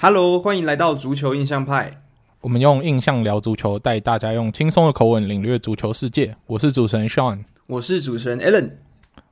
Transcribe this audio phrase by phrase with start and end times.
[0.00, 2.00] Hello，欢迎来到足球印象派。
[2.40, 6.36] 我们用印象聊足球，带大家用轻松的口吻领略足球世界。
[6.46, 8.70] 我是主持人 Sean，我是主持人 Allen。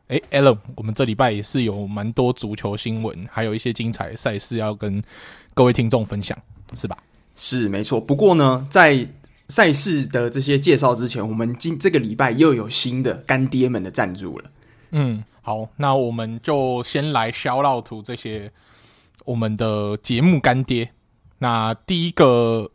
[0.08, 5.00] 哎，Alan，我们这礼拜也是有蛮多足球新闻，还有一些精彩的赛事要跟
[5.54, 6.36] 各位听众分享，
[6.75, 6.98] 是吧？
[7.36, 8.00] 是，没错。
[8.00, 9.07] 不过呢，在
[9.46, 14.50] 赛事的这些介绍之前，我们今这个礼拜又有新的干爹们的赞助了。
[14.90, 18.50] 嗯，好，那我们就先来 shout out 这些
[19.26, 20.89] 我们的节目干爹。
[21.40, 22.71] 那第一个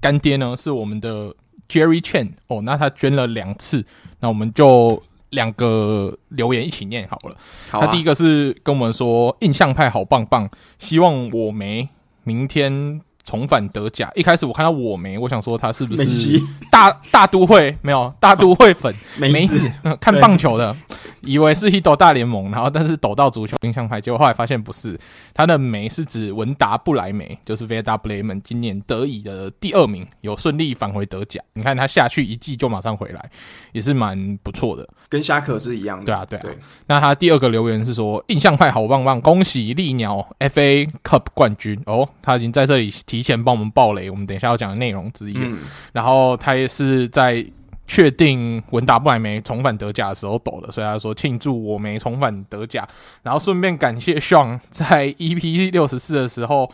[0.00, 1.34] 干爹呢，是我们的
[1.68, 3.84] Jerry Chen 哦，那他捐了两次，
[4.20, 7.36] 那我们就两个留言一起念好了。
[7.70, 7.86] 好啊。
[7.86, 10.48] 他第一个是跟我们说，印象派好棒棒，
[10.78, 11.88] 希望我没
[12.24, 13.02] 明天。
[13.26, 19.68] 重返德甲，一开始我看到我没，我想说他是不是大大都会没有大都会粉梅子
[20.00, 20.76] 看棒球的，
[21.22, 24.98] 以为是一斗大联盟，然后但是抖到足球印象派，结果后来发现不是，
[25.34, 31.40] 他的梅是指文达布莱梅，就是 Werder Bremen 今年德乙的第二名，有顺利返回德甲。
[31.54, 33.30] 你看他下去一季就马上回来，
[33.72, 36.04] 也是蛮不错的，跟虾可是一样的。
[36.04, 36.42] 对啊，对啊。
[36.42, 45.34] 对那他第二个留言是说，印象派好棒棒，恭喜利鸟 FA Cup 冠军哦，他已经在这里提前帮我们爆雷，我们等一下要讲的内容之一。
[45.36, 45.60] 嗯、
[45.92, 47.44] 然后他也是在
[47.86, 52.86] 确定文达布莱梅重返德甲的时候抖了，所以他说庆祝我没重返德甲，
[53.22, 56.70] 然后顺便感谢 Sean 在 EP 六十四的时候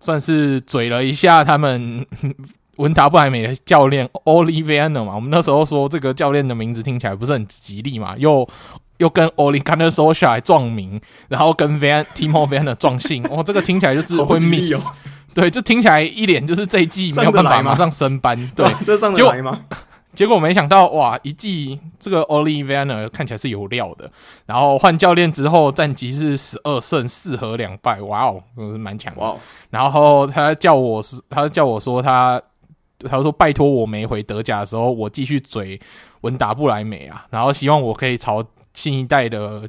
[0.00, 2.06] 算是嘴了一下他们
[2.76, 5.14] 文达布莱梅的教练 olivia ner 嘛。
[5.14, 8.48] 我们那时候说这个教练的名字听起来不是很吉利嘛，又
[8.98, 14.92] 又跟 Ole Gunnar Solskjaer 撞名，然后跟 Van Timo Vanner 撞姓，哦，这个听起来就是会 miss。
[15.34, 19.60] 对，就听起来一脸就是这一季没有办法马上升班，对， 这上得来吗？
[20.14, 24.10] 结果没想到哇，一季这个 Ole Werner 看起来是有料的，
[24.46, 29.20] 然后换教练之后战绩是十二胜四和两败，哇哦，真的是蛮强的。
[29.20, 29.36] 哇，
[29.70, 32.40] 然后他叫我是，他叫我说他，
[33.00, 35.80] 他说拜托我没回德甲的时候，我继续嘴
[36.22, 38.44] 文达不莱梅啊，然后希望我可以朝
[38.74, 39.68] 新一代的。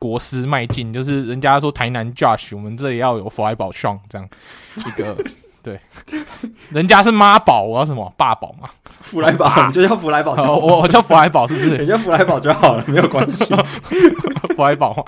[0.00, 4.26] 国师迈进，就是人家说台南 Josh，我们这里要有弗莱堡 Sean 这样
[4.74, 5.14] 一个
[5.62, 5.78] 对，
[6.70, 8.68] 人家是妈宝，我要什么爸宝嘛？
[8.84, 11.76] 福来宝，你就叫福来宝，我我叫福来宝，是不是？
[11.78, 13.44] 人家福来宝就好了，没有关系。
[14.56, 15.06] 福来宝，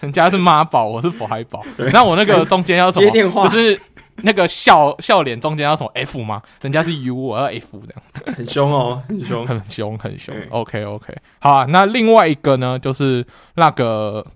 [0.00, 1.62] 人家是妈宝，我是福来宝。
[1.92, 3.06] 那我那个中间要什么？
[3.06, 3.78] 接电话就是。
[4.22, 6.40] 那个笑笑脸中间要什么 F 吗？
[6.62, 10.34] 人家是 U，我要 F 这样，很凶哦，很凶，很凶，很凶。
[10.48, 11.66] OK OK，好啊。
[11.68, 13.22] 那另外一个呢，就是
[13.56, 14.26] 那个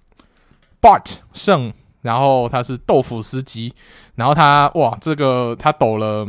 [0.83, 3.73] Bart 胜，然后他是豆腐司机，
[4.21, 6.27] 然后他哇，这个他抖了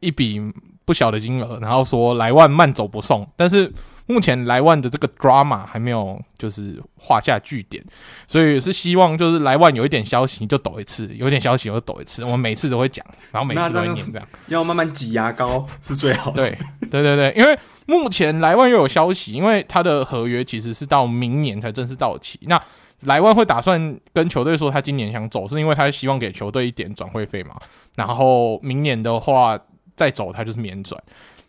[0.00, 0.40] 一笔
[0.84, 3.70] 不小的金额，然后说莱万慢走不送，但是。
[4.06, 7.82] 目前莱万的这个 drama 还没有就是画下句点，
[8.26, 12.22] 所以是希望就是莱万有一点消息就抖一次，有一点消息就抖一次。
[12.22, 16.42] 我们每次都会讲，然后每次都会念这样，要慢慢挤牙膏是最好的。
[16.42, 16.58] 对
[16.90, 22.38] 对对对，因为目前莱万又有消息，因为他的合约其实是到明年才正式到期。
[22.42, 22.60] 那
[23.04, 27.56] 莱万会打算跟球队说他今年想走，是因为他希望给球队一点转会费嘛。
[27.96, 29.58] 然后明年的话
[29.96, 31.02] 再走，他就是免转。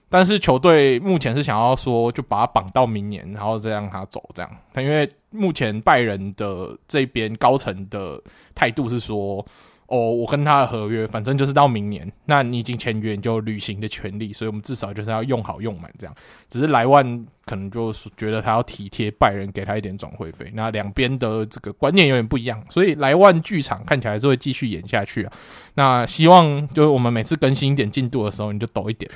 [0.08, 4.52] 但是球队目前是想要说，就把他绑到明年，然后再让他走这样。
[4.74, 8.22] 他因为目前拜仁的这边高层的
[8.54, 9.46] 态度是说。
[9.88, 12.12] 哦，我跟他的合约，反正就是到明年。
[12.26, 16.16] 那你已经签约，你就履行的权利，所以我们至少就是要用好用满这样。
[16.50, 20.52] 只是莱万可能就是觉得他要体贴拜仁，给他一点转会费。
[20.56, 25.32] 那两边的这个观念有点不一样，所以莱万剧场看起来是会继续演下去啊。
[25.76, 29.10] 那希望就是我们每次更新一点进度的时候，你就抖一点，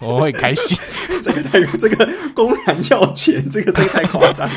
[0.00, 0.76] 我会开心。
[1.22, 4.50] 这个太这个公然要钱，这个太夸张。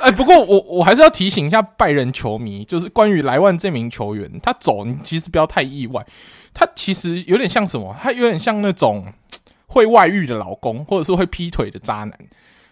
[0.00, 6.04] 哎，不过我我还是要提醒一下拜仁球迷，就是关于莱万这名球员，他走，你其实不要太意外。
[6.52, 7.94] 他其实有点像什么？
[8.00, 9.06] 他有点像那种
[9.66, 12.12] 会外遇的老公，或者是会劈腿的渣男。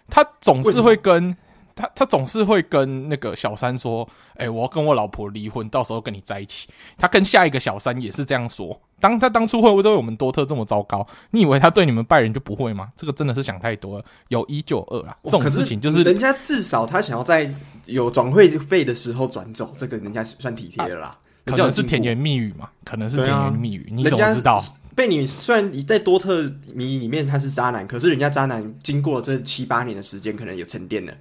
[0.09, 1.37] 他总是会跟。
[1.79, 8.79] 他他总是会跟那个小三说：“哎、欸，我要跟我老婆离婚，到时候跟你在一起。”他跟下一个小三也是这样说。
[8.99, 11.07] 当他当初会不会对我们多特这么糟糕？
[11.31, 12.89] 你以为他对你们拜仁就不会吗？
[12.97, 14.05] 这个真的是想太多了。
[14.27, 17.49] 有一就二啦，这种事情就是，是人家至少他想要在
[17.87, 21.07] 有转会费的时候转走，这个人家算体贴了啦。
[21.07, 22.69] 啊、可能是甜言蜜语嘛？
[22.85, 24.61] 可能是甜言蜜语，啊、你怎么知道？
[24.97, 31.15] 被你虽然你在多特迷里面他是渣男，可是人家渣男经过了这七八年的时间，可能有沉淀了。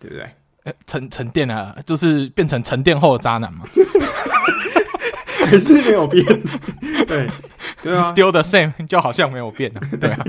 [0.00, 0.28] 对不对？
[0.64, 3.60] 呃、沉沉淀了，就是变成沉淀后的渣男嘛？
[5.46, 6.24] 还是没有变？
[7.06, 7.26] 对
[7.82, 9.80] 对啊，Still the same，就好像没有变啊。
[9.98, 10.24] 对啊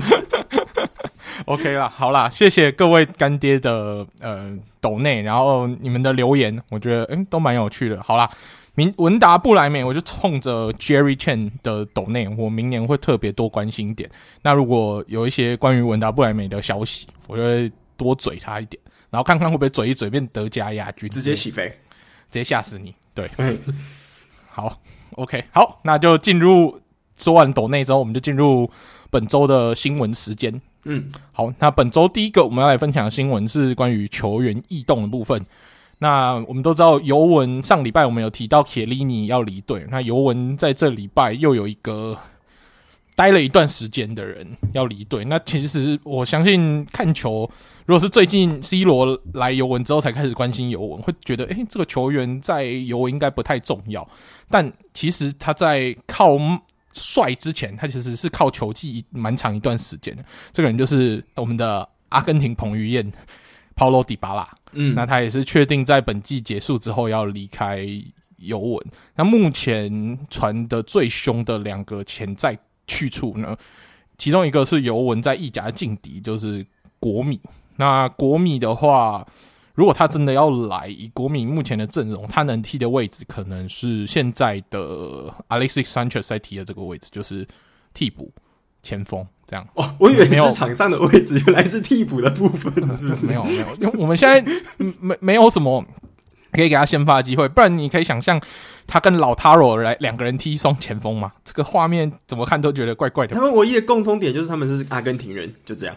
[1.44, 8.02] ，OK 啦，好啦，谢谢各位干爹的呃抖内，然后你们的留言，我觉得嗯都蛮有趣的。
[8.02, 8.28] 好啦，
[8.74, 14.10] 明文达不莱美，我就冲着 Jerry Chen 的抖内，我明年会特别多关心点。
[14.40, 22.94] 那如果有一些关于文达不莱美的消息，我就会多嘴他一点，然后看看会不会嘴一嘴变德甲亚军，直接起飞，直接吓死你。
[23.14, 23.30] 对，
[24.48, 24.80] 好
[25.16, 26.80] ，OK，好，那就进入
[27.18, 28.70] 说完抖内之后，我们就进入
[29.10, 30.58] 本周的新闻时间。
[30.84, 35.40] 嗯，好，那本周第一个我们要来分享的新闻是关于球员异动的部分。
[35.98, 42.18] 那我们都知道，尤文上礼拜我们有提到铁利尼要离队，那尤文在这礼拜又有一个
[43.14, 45.24] 待了一段时间的人要离队。
[45.24, 47.50] 那其实我相信看球，
[47.86, 54.08] 如果是最近 C 罗来尤文之后才开始关心尤文，会觉得，诶，这个球员在尤文应该不太重要。
[54.48, 56.38] 但其实他在靠
[56.92, 60.24] 帅之前，他其实是靠球技蛮长一段时间的。
[60.52, 63.12] 这个人就是我们的阿根廷彭于晏。
[63.74, 67.88] Paulo Dybala，嗯，那他也是确定在本季结束之后要离开
[68.36, 68.86] 尤文。
[69.16, 72.56] 那目前传的最凶的两个潜在
[72.92, 73.56] 去处呢，
[74.18, 76.64] 其中一个是尤文在意甲的劲敌，就是
[77.00, 77.40] 国米。
[77.76, 79.26] 那国米的话，
[79.74, 87.46] 如果他真的要来，以国米目前的阵容，他能踢的位置可能是现在的 Alexis Sanchez 在踢的这个位置，就是
[87.94, 88.30] 替补
[88.82, 89.26] 前锋。
[89.44, 93.26] 这样哦，我以为是场上的位置，原来是替补的部分，是不是？
[93.26, 94.40] 没有没有，因为我们现在
[94.76, 95.84] 没没有什么
[96.52, 98.40] 可以给他先发的机会，不然你可以想象
[98.86, 103.34] 他跟老 Taro 来两个人踢双前锋嘛，这个画面怎么看都觉得怪怪的。
[103.34, 105.96] 他们唯一的共通点就是他们是阿根廷人，就这样。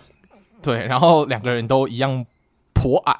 [0.61, 2.25] 对，然后两个人都一样
[2.73, 3.15] 颇矮，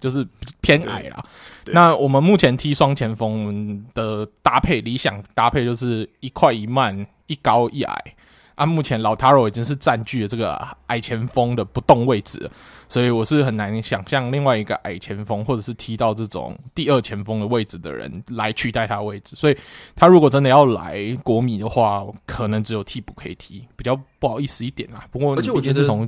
[0.00, 0.26] 就是
[0.60, 1.24] 偏矮啦。
[1.66, 8.14] 那我们目前踢双前锋的搭配，理想搭配就是一快一慢，一高一矮。
[8.60, 10.54] 啊，目前老塔罗已经是占据了这个
[10.88, 12.50] 矮前锋的不动位置，
[12.90, 19.34] 所以我是很难想象另外一个矮前锋或者是踢到这种第二前锋的位置的人来取代他的位置。
[19.34, 19.56] 所以
[19.96, 25.06] 他如果真的要来国米的话，可能只有替补可以踢，比较不好意思一点啦。
[25.10, 26.06] 不过，而且我觉得是从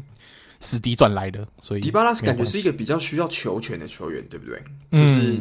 [0.60, 4.60] 死敌转来的，所以迪巴拉是感觉是一个比较需要球权的球员，对不对？
[4.90, 5.40] 就是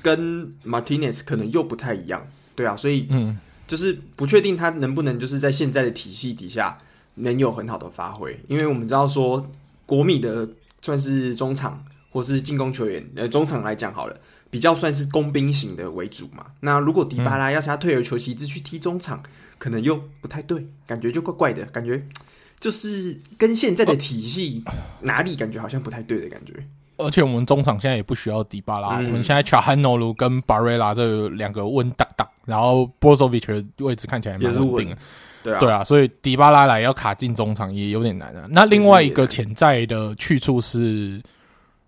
[0.00, 3.38] 跟马丁内斯可能又不太一样，对啊，所以嗯。
[3.66, 6.78] 就是不确定他能不能就是在现在的体系底下
[7.16, 9.50] 能有很好的发挥，因为我们知道说
[9.84, 10.48] 国米的
[10.82, 14.16] 算是中场或是进攻球员，呃，中场来讲好了，
[14.50, 16.46] 比较算是工兵型的为主嘛。
[16.60, 19.22] 那如果迪巴拉要他退而求其次去踢中场，
[19.58, 22.06] 可能又不太对，感觉就怪怪的，感觉
[22.60, 24.62] 就是跟现在的体系
[25.02, 26.66] 哪里感觉好像不太对的感觉。
[26.98, 34.96] 而且我们中场现在也不需要迪巴拉，嗯、我们现在查汉诺卢跟巴瑞拉这两个稳当当，然后波索维奇的位置看起来蛮稳定的，
[35.42, 38.46] 对啊，对啊，所以迪巴拉来要卡进中场也有点难啊。
[38.50, 41.22] 那另外一个潜在的去处是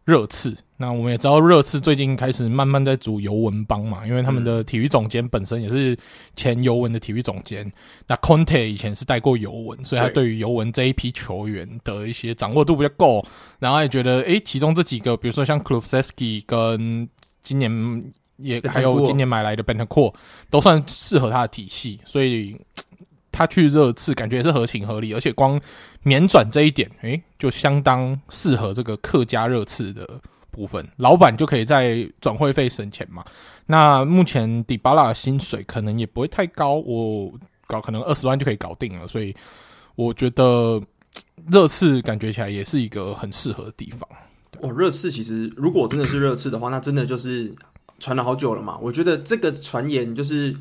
[0.05, 0.57] 热刺。
[0.81, 5.95] 那我们也知道，热刺最近开始慢慢在组尤文帮嘛，因为他们的体育总监本身也是
[6.35, 7.67] 前尤文的体育总监。
[7.67, 7.73] 嗯、
[8.07, 13.23] 那 Conte 以前是带过尤文，所以他对于尤文这一批球员的一些掌握度比较够。
[13.59, 17.09] 然后也觉得，诶、欸，其中这几个，比如说像 Kulusevski 跟
[17.43, 18.05] 今年
[18.37, 20.15] 也还有今年买来的 Bentancur
[20.49, 22.57] 都算适合他的体系，所以。
[23.31, 25.61] 他去热刺感觉也是合情合理，而且光
[26.03, 30.05] 免转这一点，诶、欸，就相当适合这个客家热刺的
[30.59, 33.25] 部分，老板就可以在转会费省钱嘛。
[33.67, 37.33] 那目前迪巴拉薪水可能也不会太高，我
[37.67, 39.35] 搞可能二十万就可以搞定了，所以
[39.95, 40.83] 我觉得
[41.49, 44.09] 热刺感觉起来也是一个很适合的地方。
[44.61, 47.55] 哦，热刺其实如果真的是热刺的话，那真的就是
[48.01, 48.77] 传了好久了嘛。
[48.83, 50.55] 我觉得这个传言就是。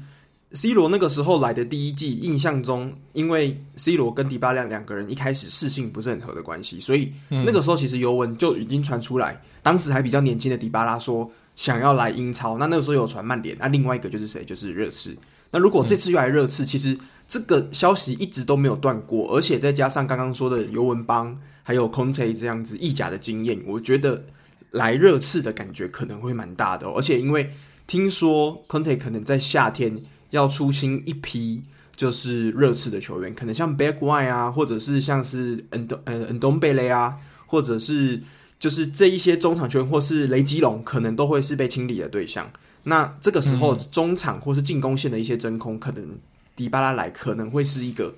[0.54, 12.58] C 罗那个时候来的第一季，印象中，因为 C 罗跟迪巴拉两个人一开始视性不是很合的关系，所以那个时候其实尤文就已经传出来，当时还比较年轻的迪巴拉说想要来英超。
[12.58, 14.46] 那那个时候有传曼联，那另外一个就是谁？
[14.46, 15.18] 就是热刺。
[15.52, 24.24] 那如果这次又来热刺，其实这个消息一直都没有断过，而且再加上刚刚说的尤文帮还有 Conte 这样子意甲的经验，我觉得
[24.72, 26.94] 来热刺的感觉可能会蛮大的哦。
[26.96, 27.52] 而且因为
[27.86, 30.02] 听说 Conte 可能在夏天。
[30.30, 31.62] 要出清一批
[31.96, 38.22] 就是热刺的球员，可能像 Bergwijn 啊，或者是像是恩东呃恩东贝雷啊，或者是
[38.60, 42.52] 就是这一些中场球员，或是雷吉隆，可能都会是被清理的对象。
[42.84, 46.18] 那这个时候中场或是进攻线的一些真空，可能
[46.56, 48.14] 迪巴拉来可能会是一个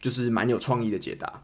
[0.00, 1.42] 就是蛮有创意的解答。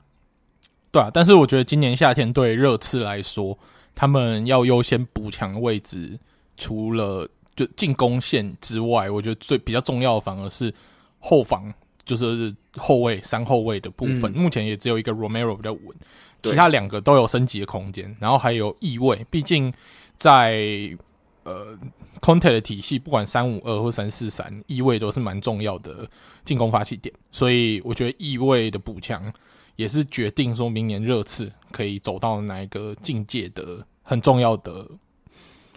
[0.90, 3.58] 对啊，但是我觉得今年夏天对热刺来说，
[3.94, 6.18] 他们要优先补强的位置，
[6.56, 10.72] 除了就进攻线之外，我觉得最比较重要的反而是
[11.18, 11.72] 后防，
[12.04, 14.32] 就是后卫、三后卫的部分。
[14.34, 15.96] 嗯、目前也只有一个 Romero 比较稳，
[16.42, 18.14] 其他两个都有升级的空间。
[18.20, 19.72] 然后还有翼位，毕竟
[20.16, 20.96] 在
[21.44, 21.78] 呃
[22.20, 26.08] ，Conte 的体系，不管三五二或三四三，翼位都是蛮重要的
[26.44, 29.32] 进攻发起点，所以我觉得翼位的补强
[29.76, 34.88] 也是决定说明年热刺可以走到哪一个境界的很重要的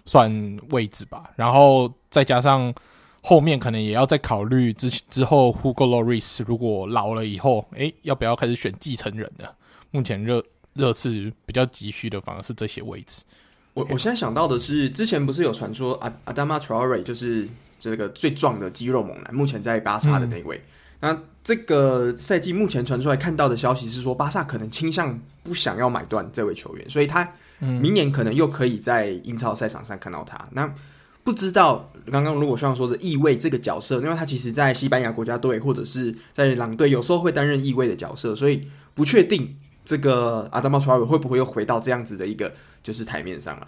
[0.06, 1.30] 算位置吧。
[1.36, 2.72] 然后再加上
[3.22, 9.46] 后面可能也要再考虑之之后，Hugo Lloris 如果老了以后，诶，要不要开始选继承人呢？
[9.90, 10.42] 目前热
[10.74, 13.24] 热刺比较急需的反而是这些位置。
[13.74, 20.60] 我我现在想到的是，之前不是有传说阿阿达玛特劳瑞就是这个最壮的肌肉猛男，目前在巴萨的那位。
[21.00, 30.36] 嗯、那这个赛季目前传出来看到的消息是说，巴萨可能倾向不想要买断这位球员，所以他明年可能又可以在英超赛场上看到他。
[30.36, 30.74] 嗯、那
[31.22, 39.56] 不知道刚刚如果像说的翼位这个角色，因为他其实在西班牙国家队或者是在狼队有时候会担任翼位的角色，所以不确定。
[39.82, 43.66] 这个阿达玛会不会又回到这样子的一个就是台面上来？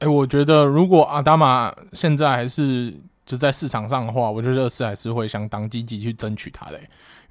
[0.00, 2.92] 哎，我觉得如果阿达玛现在还是
[3.24, 6.78] 就在市场上的话，我觉得热刺还是会相当积极去争取他的，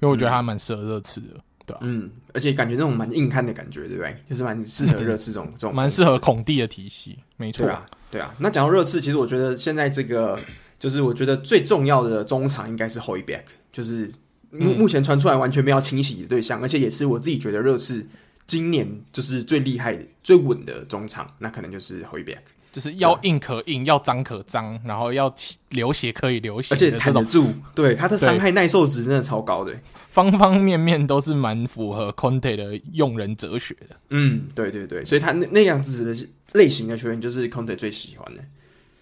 [0.00, 1.36] 为我觉得他蛮适合热刺的，
[1.66, 1.80] 对吧？
[1.82, 4.16] 嗯，而且感觉那种蛮硬汉的感觉，对不对？
[4.30, 8.34] 就是蛮适合热刺这种这种， 蛮适合孔蒂的体系，没错啊，对啊。
[8.38, 10.38] 那讲到热刺，其实我觉得现在这个
[10.78, 13.42] 就是我觉得最重要的中场应该是 Højbjerg，
[13.72, 14.10] 就是。
[14.52, 18.06] 目目前传出来完全没有清洗的对象，而且也是我自己觉得热刺
[18.46, 22.38] 今年就是最厉害、最稳的中场，那可能就是 Højbjerg，
[22.76, 25.34] 就是要硬可硬，要脏可脏，然后要
[25.70, 27.50] 流血可以流血，而且弹得住。
[27.74, 29.74] 对，他的伤害耐受值真的超高的，
[30.10, 33.96] 方方面面都是蛮符合 Conte 的用人哲学的。
[34.10, 38.42] 嗯，对对对，所以他那那样子的类型的球员就是 Conte 最喜欢的。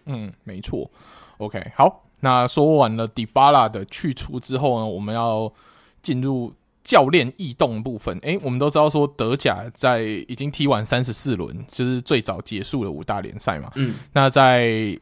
[0.05, 0.89] 嗯，没错。
[1.39, 2.05] OK，好。
[2.21, 5.53] 那说完了迪巴拉的去除之后呢，我们要
[6.01, 6.53] 进入
[6.85, 8.17] 教练异动部分。
[8.19, 13.73] 诶，我们都知道说德甲在已经踢完三十四轮，就是最早结束了五大联赛嘛。
[13.75, 14.97] 嗯，那在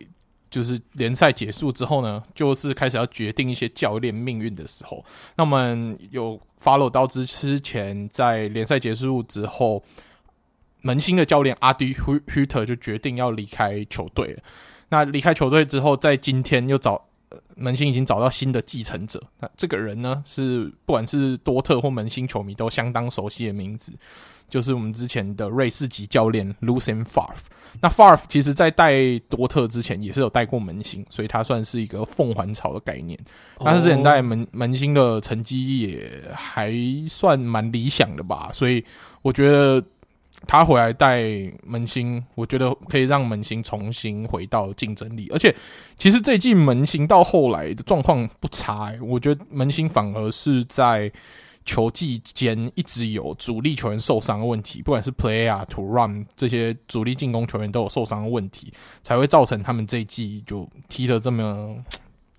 [0.48, 5.04] 就是联赛结束之后呢，就是开始要决定一些教练命运的时候。
[5.36, 9.82] 那我们有 follow 到之之前，在联赛结束之后，
[10.82, 14.42] 门兴的教练阿迪·许许特就决定要离开球队了。
[14.88, 17.08] 那离开球队之后，在今天又找。
[17.56, 23.92] 门兴已经找到新的继承者，那这个人呢，是不管是多特或门兴球迷都相当熟悉的名字，
[24.48, 27.44] 就是我们之前的瑞士籍教练 Lucien Favre。
[27.80, 33.18] 那 Favre 其实在带多特之前也是有带过门兴，所以他算是一个凤凰巢的概念。
[33.58, 36.72] 但是之前带门门兴的成绩也还
[37.08, 38.84] 算蛮理想的吧，所以
[39.22, 39.82] 我觉得。
[40.46, 41.22] 他回来带
[41.64, 45.28] 门兴，我觉得可以让门兴重新回到竞争力。
[45.32, 45.54] 而且，
[45.96, 51.10] 其实这一季门兴到后来的状况不差，欸，我觉得门兴反而是在
[51.64, 58.72] 球季间一直有主力球员受伤的问题，不管是 Plea、Thuram 这些主力进攻球员都有受伤的问题，
[59.02, 61.76] 才会造成他们这一季就踢得这么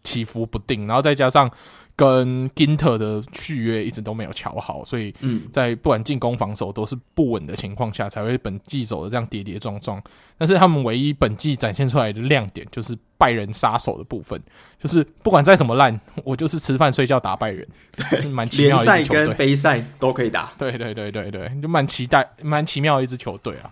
[0.04, 0.86] 起伏不定。
[0.88, 1.50] 然后再加上。
[1.96, 5.14] 跟 Ginter 的续约一直都没有瞧好，所以
[5.52, 10.02] 在不管进攻防守都是不稳的情况下，才会本季走的这样跌跌撞撞。
[10.36, 14.42] 但是他们唯一本季展现出来的亮点，就是拜仁杀手的部分，
[14.82, 19.18] 就是不管再怎么烂，我就是吃饭睡觉打拜仁，对，是蛮奇妙的一支球队。
[19.20, 23.70] 联赛跟杯赛都可以打，对对对对对，就蛮期待、蛮奇妙的一支球队啊。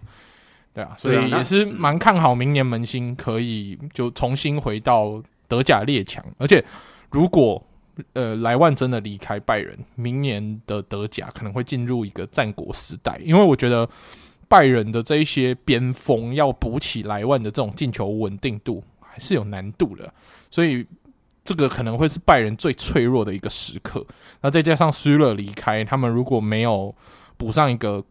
[0.75, 6.63] 对啊，所以也是蛮看好明年门兴可以就重新回到德甲列强，而且
[7.09, 7.65] 如果。
[8.13, 13.87] 呃，莱万真的离开拜仁，明年的德甲可能会进入一个战国时代，因为我觉得
[14.47, 20.13] 拜仁的这一些边锋要补起莱万的这种进球稳定度还是有难度的，
[20.49, 20.85] 所以
[21.43, 24.05] 这个可能会是拜仁最脆弱的一个时刻。
[24.41, 26.93] 那再加上苏勒离开，他们如果没有
[27.37, 28.03] 补上一个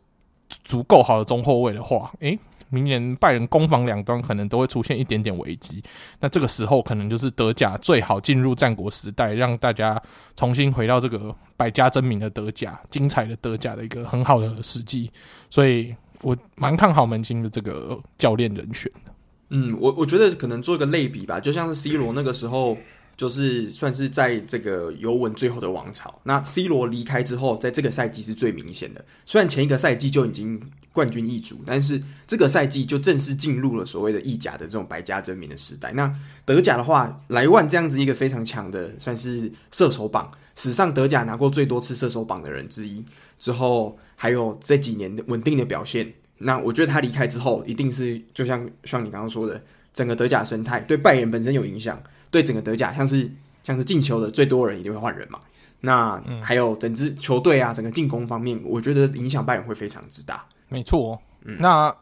[0.65, 2.39] 足够好的中后卫的话，诶。
[2.71, 5.83] 明年拜仁攻防两端可能都会出现一点点危机，
[6.21, 10.01] 那这个时候可能就是德甲最好进入战国时代，让大家
[10.35, 15.11] 重新回到这个百家争鸣的德甲、精彩的德甲的一个很好的时机，
[15.51, 19.13] 所以我蛮看好门兴的这个教练人选的。
[19.51, 22.79] 嗯，我我觉得可能做一个类比吧，就像是 C 罗那个时候。
[23.21, 26.23] 就是算是在这个尤文最后的王朝。
[26.23, 29.05] 那 C 罗离开之后，在这个赛季是最明显的。
[29.27, 30.59] 虽然前一个赛季就已经
[30.91, 35.93] 冠军易主，但是这个赛季就正式进入了所谓的意甲的这种百家争鸣的时代。
[35.93, 36.11] 那
[36.47, 43.05] 德甲的话，莱万这样子一个非常强的，算是射手榜史上德甲拿过最多次射手榜的人之一。
[43.39, 46.11] 之后还有这几年的稳定的表现。
[46.39, 49.63] 那我觉得他离开之后，一定是就像像你刚刚说的，
[49.93, 52.03] 整个德甲生态对拜仁本身有影响。
[52.31, 53.31] 对整个德甲，像是
[53.63, 55.39] 像是进球的最多人一定会换人嘛？
[55.83, 60.45] 那还有整支球队啊，整个进攻方面，我觉得影响拜仁会非常之大。
[60.69, 61.95] 没错，嗯、那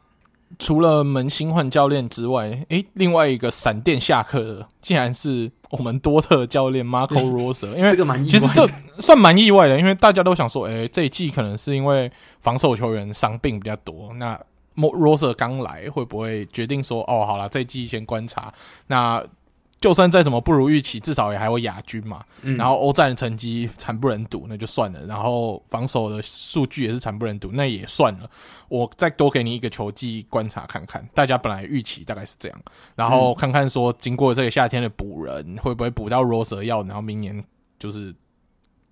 [0.58, 8.68] 除了门新换教练之外，诶、欸，另外一个闪电下课的，竟然是我们多特教练 Marco Rosser，因为这个蛮意外，其实这
[9.00, 14.36] 算蛮意外的，因为大家都想说，诶、欸，这一季可能是因为防守球员伤病比较多，那
[14.74, 18.52] Rosser 刚来会不会决定说，哦，好了，这一季先观察，
[18.88, 19.24] 那。
[19.80, 22.24] 就算再怎么不如预期，至少也还有亚军嘛。
[22.42, 25.06] 嗯、然后欧战的成绩惨不忍睹，那就算了。
[25.06, 28.28] 然后防守的数据也是惨不忍睹，那也算了。
[28.68, 32.60] 我再多给你一个球季观察看看，大家本来预期大概是这样，
[32.96, 37.44] 然后看看说经过这个夏天的补人，嗯、会不会补到 Rosser 要，然后明年
[37.78, 38.12] 就是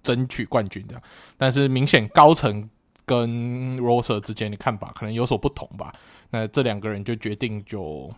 [0.05, 1.03] 争取冠军这样。
[1.37, 2.71] 但是明显高层
[3.05, 5.93] 跟 Rosser 之间的看法可能有所不同吧。
[6.31, 8.15] 那这两个人就决定就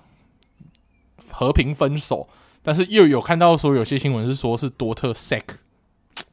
[1.33, 2.29] 和平分手。
[2.63, 5.45] 但是又有看到说有些新闻是说是多特 sack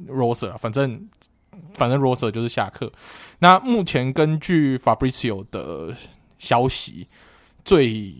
[0.07, 1.07] Rosser，反正
[1.73, 2.91] 反正 roser 就是下课。
[3.39, 5.95] 那目前根据 Fabrizio 的
[6.37, 7.07] 消息，
[7.63, 8.15] 最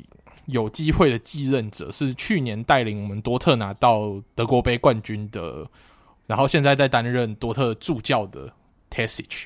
[0.45, 5.67] 有机会的继任者是去年带领我们多特拿到德国杯冠军的，
[6.27, 8.53] 然后现在在担任多特助教的
[8.89, 9.45] Terzic。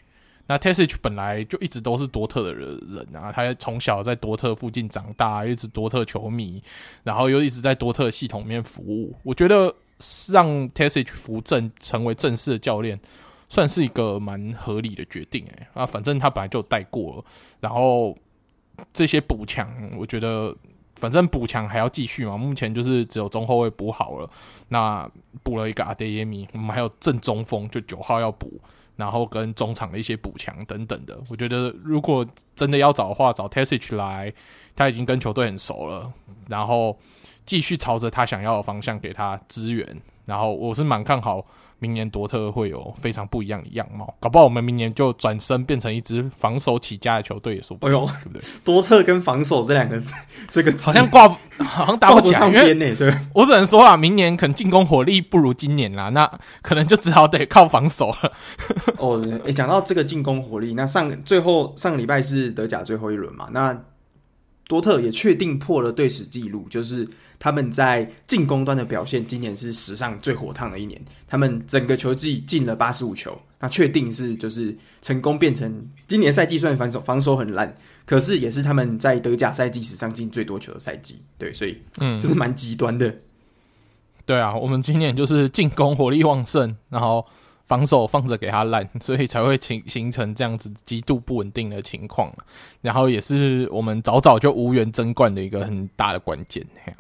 [0.50, 6.60] 那 t e s i c 本来就一直都是多特的人人啊，他从小在多特附近长大，一直多特球迷，
[7.04, 9.16] 然后又一直在多特系统里面服务。
[9.22, 9.72] 我觉得
[10.32, 13.00] 让 t e s i c 扶正成为正式的教练，
[13.48, 15.82] 算是一个蛮合理的决定诶、欸。
[15.82, 17.26] 啊，反正他本来就带过了，
[17.60, 18.18] 然后
[18.92, 20.56] 这些补强，我觉得
[20.96, 22.36] 反正补强还要继续嘛。
[22.36, 24.28] 目前就是只有中后卫补好了，
[24.70, 25.08] 那
[25.44, 28.60] 补了一个阿德耶米，我们还有正中锋，就九号要补。
[29.00, 34.34] 然后跟中场的一些补强等等的，我觉得如果真的要找的话，找 Tessic 来，
[34.76, 36.12] 他已经跟球队很熟了，
[36.50, 37.00] 然后
[37.46, 41.46] 继续朝着他想要的方向给他支援，然后我是蛮看好。
[41.80, 48.42] 明年多特会有非常不一样的样貌，搞不好我们明年就转身变成一支防守起家的球队也说不定，对不对？
[48.64, 50.02] 多特跟防守这两个
[50.52, 51.28] 这个好像挂
[51.60, 52.96] 好像搭不起来，挂不上边呢。
[52.96, 56.30] 对，我只能说啊，明年可能进攻火力不如今年啦，那
[56.62, 58.32] 可能就只好得靠防守了。
[58.98, 63.48] 哦，诶、欸，讲到这个进攻火力，那上最后上个礼拜是德甲最后一轮嘛？
[63.52, 63.78] 那
[64.70, 67.08] 多特也确定破了队史纪录，就是
[67.40, 71.02] 他们在进攻端的表现，今年是史上最火烫的一年。
[71.28, 81.20] 他们整个球季进了八十五球，那确定是就是成功变成今年赛季算防守防守很烂，可是也是他们在德甲赛季史上进最多球的赛季。
[81.40, 83.22] 对，所以嗯，就是蛮极端的、嗯。
[84.28, 87.26] 对啊，我们今年就是进攻火力旺盛，然后。
[87.70, 92.34] 防守放着给他烂，所以才会形形成这样子极度不稳定的情况，
[92.82, 96.66] 然后也是我们早早就无缘争冠的一个很大的关键。
[96.84, 96.96] 哎、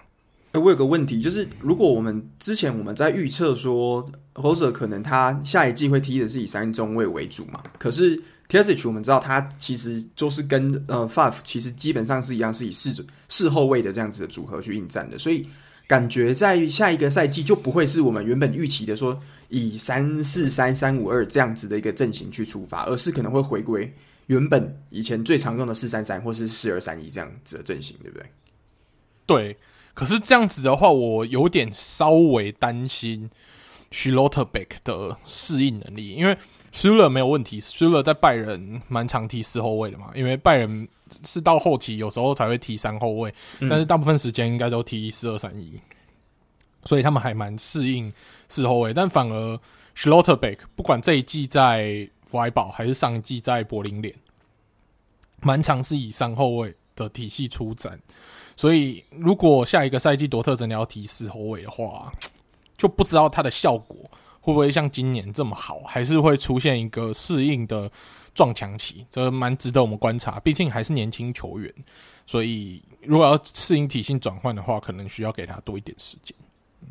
[0.53, 12.93] 欸，我有个问题，就是如果我们之前我们在预测说 Rosser 可能他下一季会踢的是以三中卫为主嘛，可是 Terzic 我们知道他其实就是跟呃 Favre 其实基本上是一样，是以四
[13.27, 15.47] 四后卫的这样子的组合去应战的，所以。
[15.89, 23.93] 感觉在下一个赛季就不会是我们原本预期的说以三四三三五二这样子的一个阵型去出发，而是可能会回归
[24.27, 28.25] 原本以前最常用的四三三或是四二三一这样子的阵型，对不对？
[29.25, 29.57] 对。
[29.93, 33.29] 可是这样子的话，我有点稍微担心
[33.91, 36.37] Schlotterbeck 的适应能力，因为
[36.71, 40.87] Süle 没有问题，Süle 在拜仁蛮常踢四后卫的嘛，因为拜仁。
[41.25, 45.73] 是到后期有时候才会踢三后卫，但是大部分时间应该都踢四二三一，
[46.83, 48.13] 所以他们还蛮适应
[48.49, 48.93] 四后卫。
[48.93, 49.59] 但反而
[49.95, 54.13] Schlotterbeck 不管这一季在弗莱堡还是上一季在柏林联，
[55.41, 57.97] 蛮尝试以三后卫的体系出战。
[58.57, 62.11] 所以如果下一个赛季多特真的要踢四后卫的话，
[62.77, 63.97] 就不知道它的效果
[64.41, 67.89] 会不会像今年这么好，还是会出现一个适应的。
[68.35, 70.39] 撞墙期，这蛮值得我们观察。
[70.39, 71.73] 毕竟还是年轻球员，
[72.25, 76.33] 所以如果要适应体型转换的话，可能需要给他多一点时间。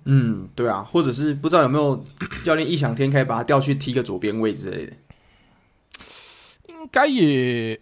[0.04, 2.02] 嗯，对啊，或者是不知道有没有
[2.44, 4.92] 教练异想天开，把他调去踢个左边位之类的。
[6.68, 7.72] 应该也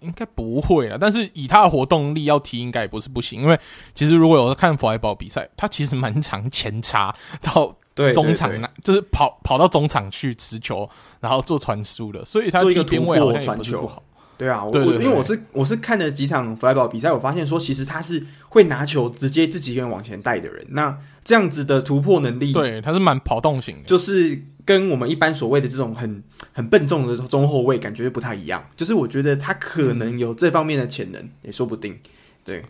[0.00, 3.40] 应该不会啦，但是以他的活动力要踢，应该也不是不行。
[3.40, 3.58] 因为
[3.94, 7.76] 其实如果有看弗莱堡比赛，他其实蛮常前插到。
[8.14, 10.88] 中场那就是跑跑到中场去持球，
[11.20, 14.02] 然后做传输的，所以他做一个边位好像也不是不好。
[14.40, 20.64] 对啊，我因为我是我是看了几场弗莱堡比赛，我发现说其实他是会拿球直接自己一个人往前带的人。
[20.70, 26.24] 那这样子的突破能力，对，他是蛮跑动型的，就是跟我们一般所谓的这种很
[26.54, 28.64] 很笨重的中后卫感觉不太一样。
[28.74, 31.98] 就是我觉得他可能有这方面的潜能，也说不定。
[32.42, 32.64] 对，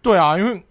[0.00, 0.62] 对啊，因为。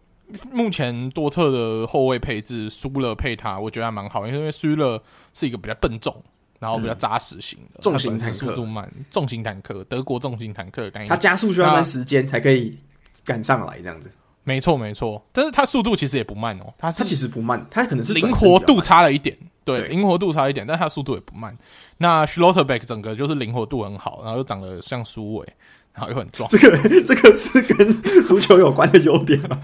[0.51, 4.99] 目前多特的后卫配置，苏勒配他，我觉得还蛮好，因为苏勒
[5.35, 6.23] 是一个比较笨重，
[6.65, 11.09] 然后比较扎实型的、嗯、重型坦克，速度慢，重型坦克，德国重型坦克的概念。
[11.09, 12.75] 他加速需要一段时间才可以
[13.23, 14.11] 赶上来这样子。
[14.43, 21.55] 没错没错，但是它速度其实也不慢哦，它它其实不慢，它可能是灵活度差了一点，对，灵活度差一点，但它速度也不慢。
[21.97, 25.53] 那 Schlotterbeck 整个就是灵活度很好，然后又长得像苏伟，
[25.95, 26.47] 然后又很壮。
[26.49, 29.59] 这个这个是跟足球有关的优点吗？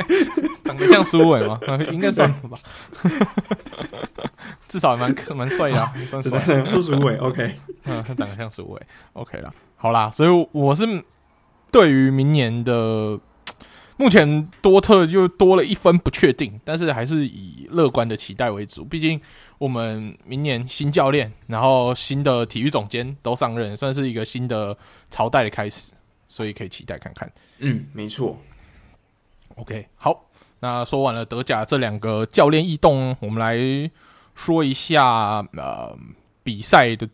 [0.64, 1.58] 长得像苏伟吗？
[1.90, 2.58] 应该算吧。
[4.68, 6.38] 至少还蛮蛮帅的，算帅。
[6.40, 7.54] 是苏伟，OK。
[7.84, 8.80] 嗯，他长得像苏伟
[9.14, 9.52] ，OK 啦。
[9.76, 10.84] 好啦，所以我是
[11.70, 13.18] 对于明年的。
[14.00, 18.82] 目前多特就多了一分不确定，但是还是以乐观的期待为主。
[18.82, 19.20] 毕竟
[19.58, 24.74] 我们明年新教练，然后新的体育总监都上任，算是一个新的
[25.10, 25.92] 朝代的开始，
[26.28, 27.30] 所以可以期待看看。
[27.58, 28.38] 嗯，没错。
[29.56, 30.24] OK，好，
[30.60, 33.90] 那说完了德甲这两个教练异动，我们来
[34.34, 35.94] 说一下呃
[36.42, 37.06] 比赛的，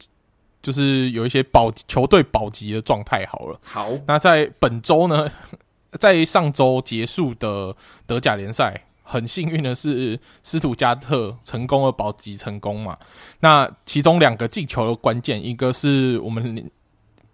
[0.62, 3.26] 就是有一些保球队保级的状态。
[3.26, 5.28] 好了，好，那在本周呢？
[5.96, 7.74] 在上周结束的
[8.06, 12.98] 德甲联赛，很幸运的是，斯图加特成功了保级成功嘛。
[13.40, 16.70] 那其中两个进球的关键，一个是我们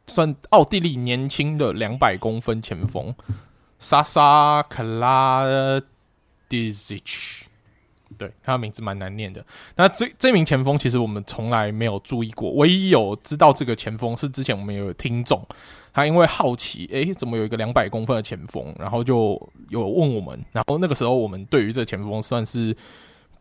[0.07, 3.15] 算奥地利年轻的两百公分前锋
[3.79, 5.45] 莎莎克拉
[6.49, 7.47] 迪西奇，
[8.19, 9.45] 对，他的名字蛮难念的。
[9.77, 15.45] 那这这名前锋其实我们从来没有注意过，唯一有知道这个前锋是之前我们有听众。
[15.95, 18.75] 他因为好奇，诶、欸，怎么有一个两百公分的前锋？
[18.79, 20.43] 然后就有问我们。
[20.51, 22.75] 然后那个时候，我们对于这个前锋算是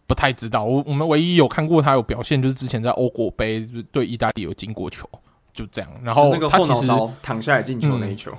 [0.06, 0.66] 不太知道。
[0.66, 5.10] 我我们唯一有看过他有表现，就是之前在欧国杯对意大利有进过球，
[5.54, 5.90] 就这样。
[6.04, 6.88] 然后他其实
[7.22, 8.32] 躺下来进球那一球。
[8.32, 8.38] 嗯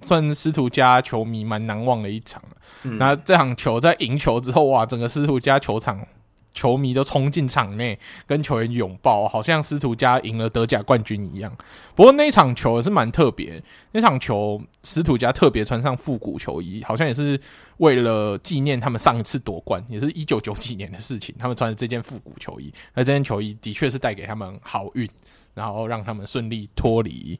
[0.03, 2.43] 算斯图加球迷蛮难忘的一场，
[2.85, 6.07] 嗯、那这场球在赢球之后，哇，整个斯图加球场
[6.53, 11.57] 球迷都冲进场内跟球员拥抱，好像斯图加赢了德甲冠军一样。
[11.95, 17.39] 不过那一场球也是蛮特别，那场球斯图加特别穿上复古球衣，好像也是
[17.77, 21.33] 为了纪念他们上一次夺冠，也是一九九几年的事情。
[21.39, 25.09] 他们穿的这件复古球衣，那这件球衣的确是带给他们好运，
[25.55, 27.39] 然后让他们顺利脱离，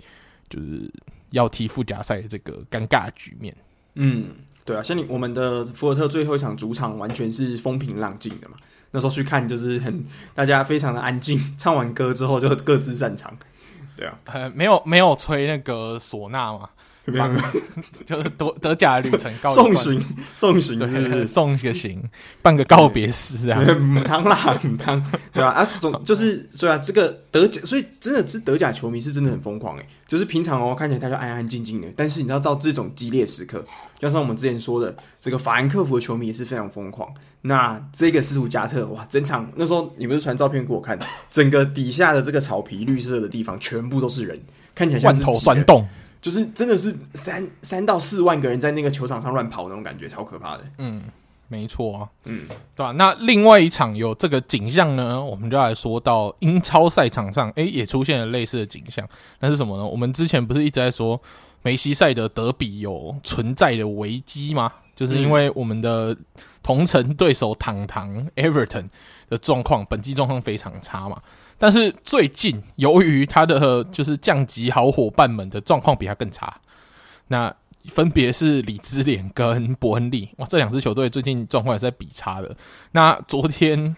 [0.49, 0.89] 就是。
[1.31, 3.57] 要踢附加赛的这个尴尬局面，
[3.95, 4.29] 嗯，
[4.65, 8.57] 对啊，像你我们的福尔特最后一场主场完全是风平浪静的嘛，
[8.91, 13.37] 那时候去看就是很大家非常的安静，唱完歌之后就各自散场，
[13.97, 16.69] 对啊，呃，没有没有吹那个唢呐嘛。
[18.07, 20.03] 就是德德甲旅程告送行
[20.37, 22.03] 送行，对，送个行，
[22.43, 23.81] 办个告别式这样。
[23.81, 25.51] 母汤啦，母汤，对吧？
[25.51, 29.87] 啊，总就是对啊，这个德甲，所以真的是德甲球迷是真的很疯狂诶。
[30.07, 33.65] 就是平常哦，看起来他就安安静静的，但是你知道到这种激烈时刻，
[33.97, 37.09] 就像我们之前说的，这个法兰克福的球迷也是非常疯狂。
[37.43, 40.99] 那这个斯图加特哇，整场那时候你不是传照片给我看，
[41.31, 44.39] 整个底下的这个草皮绿色的地方全部都是人，
[44.75, 45.89] 看起来像是万头攒动。
[46.21, 50.65] 就是真的是三三到四万个人在那个球场上乱跑那种感觉，超可怕的。
[50.79, 51.03] 嗯，
[51.49, 52.93] 没错啊，嗯，对吧、啊？
[52.93, 59.09] 那另外一场有这个景象呢，我们就来说到英超赛场上，诶，也出现了类似的景象。
[59.41, 59.85] 那是什么呢？
[59.87, 61.21] 我们之前不是一直在说
[61.63, 64.73] 梅西赛的德比有存在的危机吗？
[64.95, 66.15] 就是因为我们的
[66.63, 68.87] 同城对手堂堂 Everton
[69.31, 71.23] 的状况，本季状况非常差嘛。
[71.61, 76.59] 但是最近，由于他的就是降级好伙伴们的状况比他更差，
[77.29, 80.31] 那分别是李兹联跟伯恩利。
[80.39, 82.57] 哇，这两支球队最近状况也是在比差的。
[82.93, 83.95] 那昨天，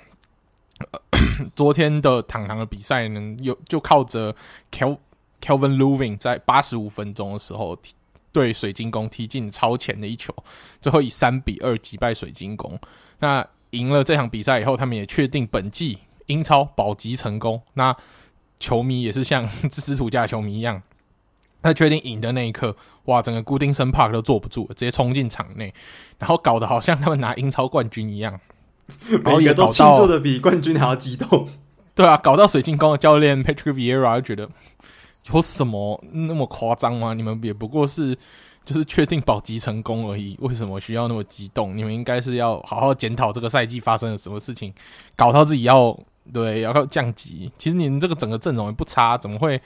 [1.55, 4.35] 昨天的堂堂的比赛呢，有就靠着
[4.73, 4.99] Kel
[5.41, 7.79] Kelvin Lewin 在八十五分钟的时候
[8.33, 10.35] 对水晶宫踢进超前的一球，
[10.81, 12.77] 最后以三比二击败水晶宫。
[13.21, 15.99] 那赢了这场比赛以后，他们也确定本季
[16.33, 17.63] 英超保级成功。
[17.75, 17.95] 那
[18.59, 20.83] 球迷也是像斯图加特球迷一样，
[21.63, 25.75] 在确定赢的那一刻，哇，整个 Goodison Park 都坐不住了，直接冲进场内，
[26.19, 28.41] 然后搞得好像他们拿英超冠军一样，
[29.23, 31.49] 然后也都庆祝的比冠军还要激动。
[31.95, 34.49] 对啊，搞到水晶宫的教练 Patrick Vieira 就觉得。
[35.31, 37.15] 有什么那么夸张吗？
[37.15, 38.13] 你们也不过是
[38.65, 41.77] 就是确定保级成功而已，为什么需要那么激动？
[41.77, 44.75] 你们应该是要好好检讨这个赛季发生了什么事情，
[45.15, 45.97] 搞到自己要
[46.33, 47.51] 对要要降级。
[47.57, 49.61] 其实你们这个整个阵容也不差，怎么会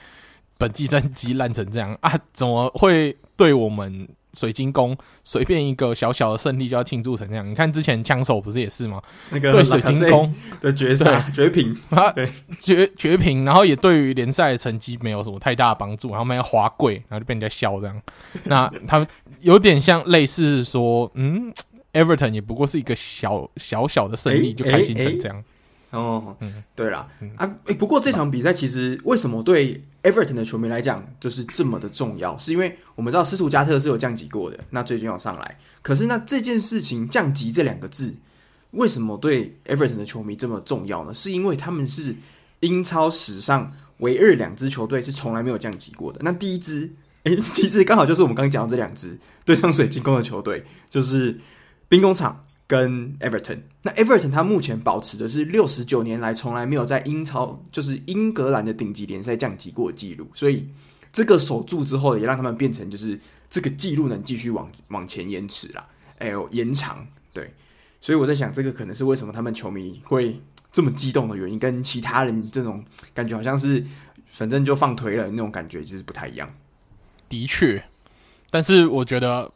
[0.57, 2.17] 本季战绩烂成这样啊？
[2.31, 4.07] 怎么会对我们？
[4.33, 9.01] 水晶宫随便一个小小的胜利就要庆祝成这样，你看之前枪手不是也是吗？
[9.31, 17.99] 那个对水晶宫的决赛绝平啊，对绝绝平，然后也对于联赛的成绩没有什么太大的帮助，然后没有滑跪，然后就被人家笑这样。
[18.43, 19.07] 那他们
[19.39, 21.51] 有点像类似说，嗯
[21.93, 25.43] ，Everton 也不过是一个小小小的胜利就开心成这样。
[25.97, 32.37] 哦，嗯，对啦，嗯、啊，诶，不过这场比赛其实为什么对 Everton 的球迷来讲就是这么的重要？
[32.37, 38.15] 是因为我们知道斯图加特是有降级过的，那最近要上来，可是那这件事情降级这两个字，
[38.71, 41.13] 为什么对 Everton 的球迷这么重要呢？
[41.13, 42.15] 是因为他们是
[42.59, 46.19] 英超史上唯二两支球队是从来没有降级过的。
[46.23, 46.91] 那第一支，
[47.23, 51.39] 诶， 其实刚好就是我们刚刚讲的这两支对上水晶宫的球队，就是
[51.89, 52.43] 兵工厂。
[52.67, 60.67] 跟 Everton，那 Everton 他目前保持的是六十九年来从来没有在英超，就是英格兰的顶级联赛降级过的记录，所以
[61.13, 63.17] 这个守住之后，也让他们变成就是
[63.49, 67.53] 这个记录能继续往往前延迟啦，哎呦延长，对，
[68.01, 70.37] 所以我在想，这个可能是为什么他们球迷会
[70.73, 73.81] 这么激动的原因，跟其他人这种感觉好像是
[74.25, 76.53] 反正就放推了那种感觉，就是不太一样。
[77.29, 77.81] 的确，
[78.49, 79.49] 但是我觉得。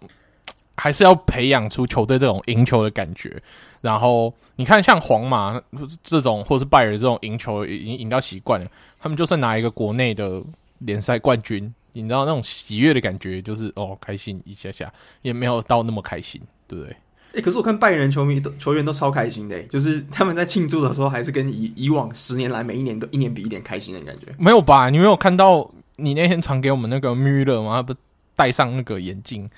[0.75, 3.41] 还是要培养出球队这种赢球的感觉，
[3.81, 5.61] 然后你看像皇马
[6.01, 8.67] 这种，或是拜仁这种赢球已经赢到习惯了，
[8.99, 10.41] 他们就算拿一个国内的
[10.79, 16.95] 联赛冠军，你知道那种喜悦的感觉，就是哦开心一下下，也没有到那么开心，对不对？
[17.33, 24.27] 哎、欸，可是我看拜仁球迷都球员都超开心的，就是他们在庆祝的时候，还是跟以以往十年来每一年都一年比一年开心的感觉。
[24.37, 24.89] 没有吧？
[24.89, 27.75] 你没有看到你那天传给我们那个穆勒吗？
[27.75, 27.95] 他不
[28.35, 29.49] 戴上那个眼镜。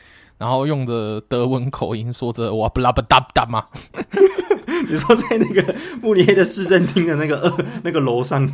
[0.43, 3.63] 然后用着德文口音说着“哇不拉不达不达”嘛？
[4.89, 8.45] 你说在那个慕尼黑的市政厅的那个二 那个楼上，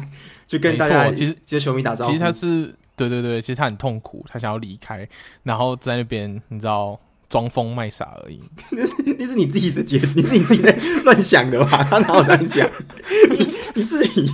[0.45, 2.11] 就跟大家其实其实球迷打招呼。
[2.11, 5.09] 其实他是对对对，其实他很痛苦，他想要离开，
[5.41, 8.39] 然后在那边你知道装疯卖傻而已。
[8.69, 10.71] 那是那是你自己的解，你是你自己在
[11.03, 11.83] 乱想的吧？
[11.89, 12.69] 他哪有这样想？
[13.31, 14.31] 你你自己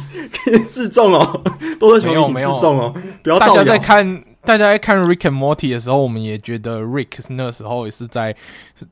[0.69, 1.41] 自重哦，
[1.79, 4.21] 多多球迷请自重哦，不要大家在看。
[4.45, 8.31] 大家在看 Rick and Morty 的时候，我们也觉得 Rick 那时候也是在，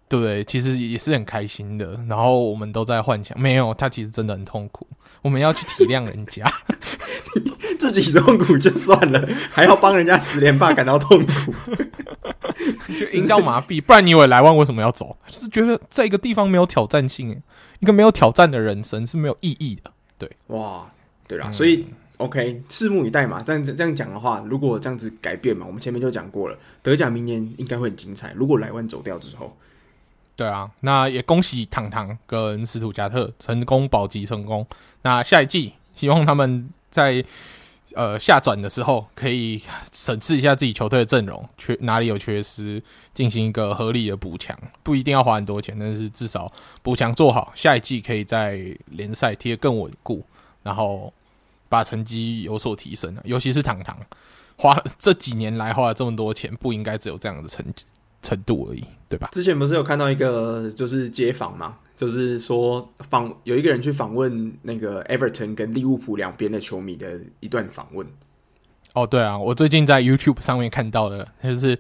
[0.10, 0.44] 对不对？
[0.44, 2.00] 其实也是很开心的。
[2.10, 4.88] 然后我们都在幻想，没有他其实真的很痛苦。
[5.22, 6.44] 我们要去体谅人家，
[7.80, 11.54] 自己痛苦就算了，还要帮人家十连霸感到痛苦，
[13.00, 13.82] 就营造麻痹。
[13.82, 15.16] 不然你以为莱万为什么要走？
[15.28, 17.42] 就是觉得在一个地方没有挑战性，
[17.80, 19.92] 一个没有挑战的人生是没有意义的。
[20.18, 20.92] 对，哇，
[21.28, 21.86] 对啦，嗯、所以。
[22.24, 23.44] OK，拭目以待嘛。
[23.44, 28.32] 这样这样讲的话，如果这样子改变嘛，我们前面就讲过了，德甲明年应该会很精彩。
[28.34, 29.58] 如果莱万走掉之后，
[30.38, 34.66] 对啊，那也恭喜堂堂跟斯图加特成功保级成功。
[35.02, 37.22] 那下一季，希望他们在
[37.94, 42.82] 呃下转的时候可以审视一下自己球队的阵容，缺哪里有缺失，
[43.14, 44.58] 进行一个合理的补强。
[44.82, 46.50] 不一定要花很多钱，但是至少
[46.82, 50.24] 补强做好，下一季可以在联赛踢得更稳固，
[50.64, 51.12] 然后。
[51.74, 53.98] 把成绩有所提升，尤其是糖糖
[54.56, 57.66] 花这几年来花了这么多钱，不应该只有这样的程
[58.22, 59.30] 程度而已，对吧？
[59.32, 68.06] 之前不是有看到一个就是街访嘛，就是说访有一个人去访问那个 Everton 跟利物浦两边的球迷的一段访问。
[68.94, 71.80] 哦，对啊，我最近在 YouTube 上面看到的，就是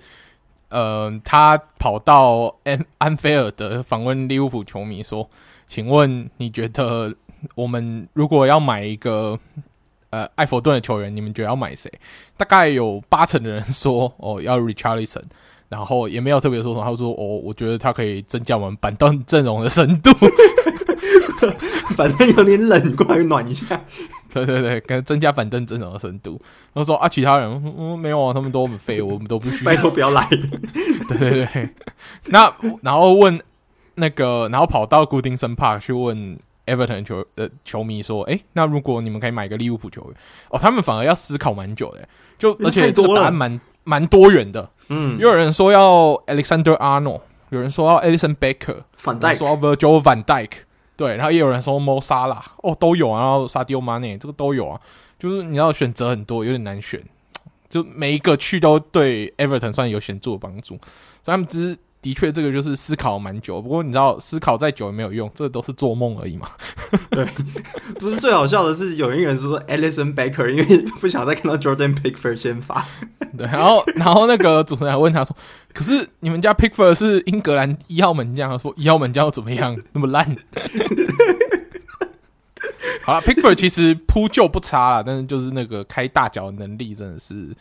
[0.69, 5.29] 呃，他跑到安安菲尔德访问利物浦球迷说
[5.69, 7.15] ：“请问你觉得
[7.53, 9.39] 我们如果要买一个？”
[10.13, 11.91] 呃，艾弗顿的球员，你们觉得要买谁？
[12.37, 15.23] 大概有八成的人说 哦要 Richarlison，
[15.69, 20.11] 然后也没有特别说什么，他说哦，我觉得他可以增加我们板凳阵容的深度，
[21.97, 23.81] 反正有点冷，过来暖一下。
[24.31, 26.39] 对 对对，跟增加板凳阵容的深度。
[26.75, 30.29] 他说啊，其他人嗯没有啊，他们都很废，我们都不需要，拜托不要来。
[31.09, 31.69] 对对对，
[32.27, 33.41] 那然后问
[33.95, 36.37] 那个，然后跑到固定森帕去问。
[36.65, 40.13] Everton 球的球迷说：“哎、欸，那如果你们可以买个利物浦球员，
[40.49, 42.07] 哦，他们反而要思考蛮久的，
[42.39, 44.69] 就而且这个答案蛮蛮多元的。
[44.87, 50.49] 嗯，又有人说要 Alexander Arnold，有人说要 Alisson Becker，反戴说 Virgil van Dijk，
[50.95, 54.79] 对，然后也有人说 Mo Salah，哦，都有啊，然后 Sadio Mane 这个都有啊，
[55.19, 57.03] 就是你要选择很多，有点难选，
[57.69, 60.75] 就每一个去都对 Everton 算有显著的帮助，
[61.21, 63.61] 所以他们只是。”的确，这个就是思考蛮久。
[63.61, 66.49] 不过你知道，思考再久也没有用，这都是做梦而已嘛。
[67.09, 67.25] 对，
[67.97, 72.85] 不是最好笑的是，有一个人说 Alisson Becker，因为不想再看到 Jordan Pickford 先发。
[73.37, 75.35] 对，然后然后那个主持人还问他说
[75.73, 79.79] ：“可是你们家 Pickford 是英格兰一号门将，他说一号门将又怎么样？
[79.93, 80.35] 那么烂？”
[83.01, 87.55] 好了，Pickford 其实扑救不差啦，但是就是那个开大脚的能力真的是。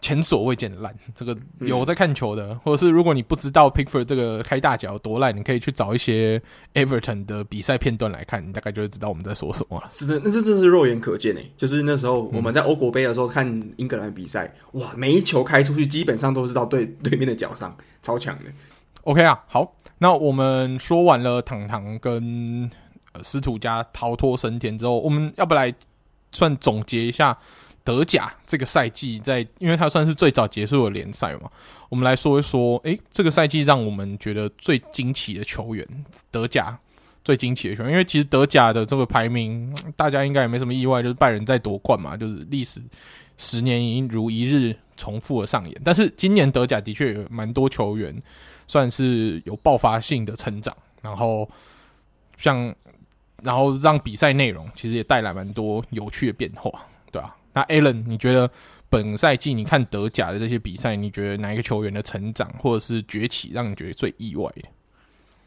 [0.00, 6.40] 前所未见的烂， 这个有在看球的，嗯、或者是如果你不知道 Pickford 这个开大脚有多烂，你可以去找一些
[6.74, 9.86] Everton 的比赛片段来看，你大概就会知道我们在说什么了。
[9.88, 18.50] 是的，那这真是肉眼可见诶，就是那时候我们在欧国杯的时候看英格兰比赛，嗯、哇，每一球开出去基本上都是到对对面的脚上，超强的。
[19.04, 22.70] OK 啊，好，那我们说完了糖糖跟
[23.22, 25.74] 斯图加逃脱升天之后，我们要不来
[26.30, 27.36] 算总结一下？
[27.88, 31.50] 德甲这个赛季在，因为它算是最早结束的联赛嘛，
[31.88, 35.88] 我们来说一说，诶，这个赛季让我们觉得最惊奇的球员，
[36.30, 36.78] 德甲
[37.24, 42.78] 最惊奇的球员，因为其实德甲的这个排名，大家应该也没什么意外，就是拜仁在夺冠嘛，就是历史
[43.38, 45.80] 十年已经如一日重复的上演。
[45.82, 48.14] 但是今年德甲的确有蛮多球员
[48.66, 51.48] 算是有爆发性的成长，然后
[52.36, 52.74] 像，
[53.42, 56.70] 然后让比赛内容其实也带来蛮多有趣的变化，
[57.10, 57.34] 对吧？
[57.58, 58.48] 那 Alan，你觉得
[58.88, 64.68] 本赛季你看德甲的这些比赛，你觉得哪一个球员的成长或者是崛起让你觉得最意外的？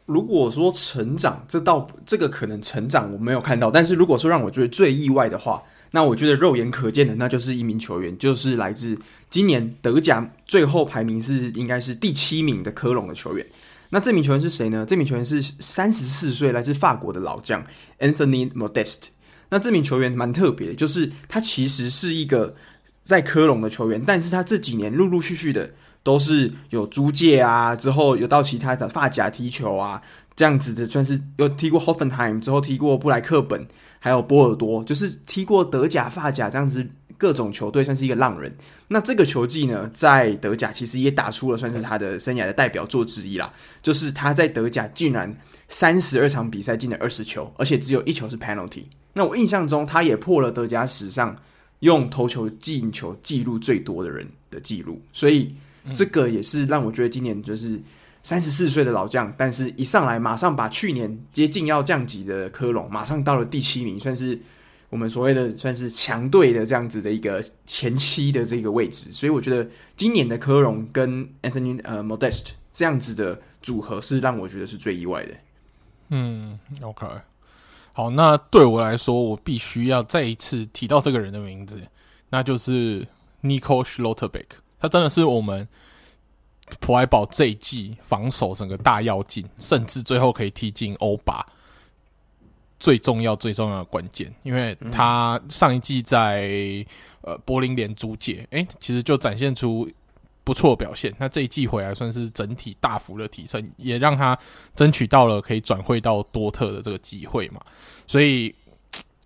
[0.04, 8.98] 如果说成长，这倒这个可能成长我没有看到，但是如果说让我觉得最意外的话，那我觉得肉眼可见的，那就是一名球员，就是来自
[9.30, 13.46] 今年德甲最后排名是应该是第七名的科隆的球员。
[13.88, 14.84] 那这名球员是谁呢？
[14.86, 17.64] 这名球员是三十四岁，来自法国的老将
[18.00, 19.04] Anthony Modest。
[19.52, 22.56] 那这名球员蛮特别，就是他其实是一个
[23.04, 25.70] 在科隆的球员，但是他这几年陆陆续续的
[26.02, 30.00] 都是有租借啊，之后有到其他的发甲踢球啊，
[30.34, 36.86] 这样子的算是有踢过 Hoffenheim，之后踢过布莱克本，还有波尔多，就是踢过德甲、发甲这样子
[37.18, 38.56] 各种球队，算是一个浪人。
[38.88, 45.36] 那这个球技呢，在德甲其实也打出了算是他的生涯的代表作之一啦，就是他在德甲竟然
[45.72, 48.84] 三十二场比赛进了二十球，而且只有一球是 penalty。
[49.14, 51.34] 那我印象中，他也破了德甲史上
[51.80, 55.54] 用头球进球记录最多的人的记录，所以
[55.94, 57.80] 这个也是让我觉得今年就是
[58.22, 64.38] 三十四岁的老将，但是一上来马上把去年接近要降级的科隆马上到了第七名，算是
[64.90, 75.32] 我们所谓的算是强队的这样子的一个前期的这个位置，所以我觉得今年的科隆跟 Anthony 呃 Modest 这样子的组合是让我觉得是最意外的。
[76.14, 77.06] 嗯，OK。
[77.94, 81.80] 好，那对我来说，我必须要再一次提到这个人的名字，
[82.28, 83.00] 那就是
[83.42, 84.46] Nico Schlotterbeck。
[84.78, 85.66] 他真的是我们
[86.80, 91.46] 普莱堡这一季防守整个大要进，甚至最后可以踢进欧巴
[92.78, 94.30] 最重要、最重要的关键。
[94.42, 96.84] 因为他上一季在
[97.22, 99.90] 呃柏林联租借，诶，其实就展现出。
[100.44, 104.38] 不错表现，那这一季回来算是整体大幅的提升，也让他
[104.74, 107.60] 争取到了可以转会到多特的这个机会嘛，
[108.06, 108.54] 所以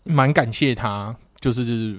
[0.04, 1.98] 蛮感谢他，就是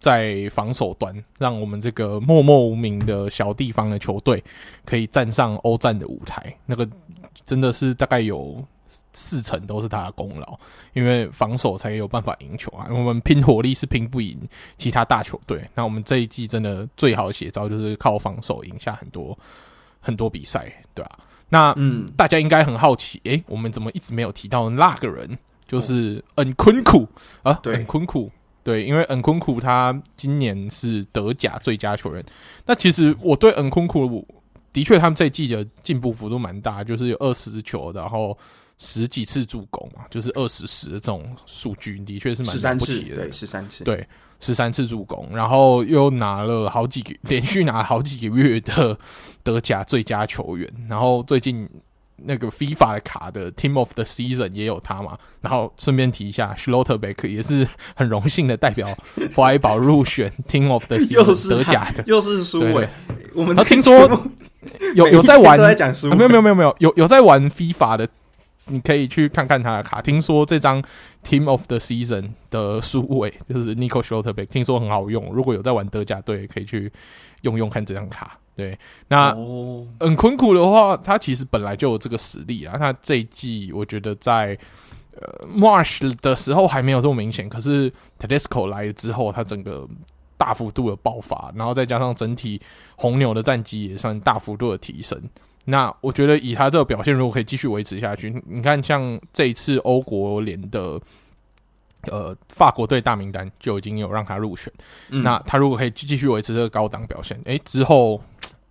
[0.00, 4.42] 在防守端让我们这个默默无名的小地方的球队
[4.84, 6.88] 可以站上欧战的舞台，那个
[7.44, 8.64] 真的是大概有。
[9.18, 10.56] 四成都是他的功劳，
[10.92, 12.86] 因为防守才有办法赢球啊！
[12.88, 14.40] 我们拼火力是拼不赢
[14.76, 15.68] 其他大球队。
[15.74, 19.36] 那我们这一季真的最好的写照就是靠防守赢下很多
[20.00, 21.18] 很多比赛，对吧、啊？
[21.48, 25.36] 那嗯，大家应该很好奇，诶、欸，我们怎么一直没有提到那个人？
[25.66, 27.08] 就是恩昆库
[27.42, 28.30] 啊，对，恩昆库，
[28.62, 32.24] 对，因为恩昆库他今年是德甲最佳球员。
[32.66, 34.24] 那其实我对恩昆库
[34.72, 38.38] 的确，他们这一季的进步幅度蛮大，就是有二十球，然后。
[38.78, 43.16] 十几次助攻嘛，就是二十十的这种数据，的确是蛮了不起的。
[43.16, 44.08] 对，十三次，对，
[44.40, 48.96] 十三次助攻，然后又拿了好几个，连续拿了好几个月的
[49.42, 51.68] 德甲最佳球员，然后最近。
[52.20, 57.64] 那个 FIFA 的卡的 Team of the Season 也有他嘛，然后顺便提一下，Schlotterbeck 也是
[57.94, 58.88] 很荣幸的代表
[59.30, 62.90] 弗莱堡入选 Team of the Season 德甲的， 又是输诶。
[63.34, 63.96] 我们听说
[64.96, 68.08] 有有在玩，在讲输，没有没有没有没有有有在玩 FIFA 的，
[68.68, 70.00] 你可以去看看他的卡。
[70.00, 70.82] 听说这张
[71.24, 76.92] Team of the Season 的书尾就是 Nico Schlotterbeck，听说很好用，如果有在玩德甲队，可以去
[77.42, 78.38] 用用看这张卡。
[78.54, 79.30] 对，那
[80.00, 82.76] 嗯，昆库的话，他其实本来就有这个实力啊。
[82.76, 84.58] 他这一季我觉得在
[85.14, 89.86] 呃 March 的时候还没有这么明显，可是 Tedesco 来了之后，他整个
[90.36, 92.60] 大幅度的爆发，然后再加上整体
[92.96, 95.22] 红牛的战绩也算大幅度的提升。
[95.70, 101.00] 那我觉得以他这个表现，如果可以继续维持下去，你看像这一次欧国联的
[102.10, 104.72] 呃法国队大名单就已经有让他入选。
[105.10, 108.20] 嗯、那他如果可以继续维持这个高档表现，诶，之后。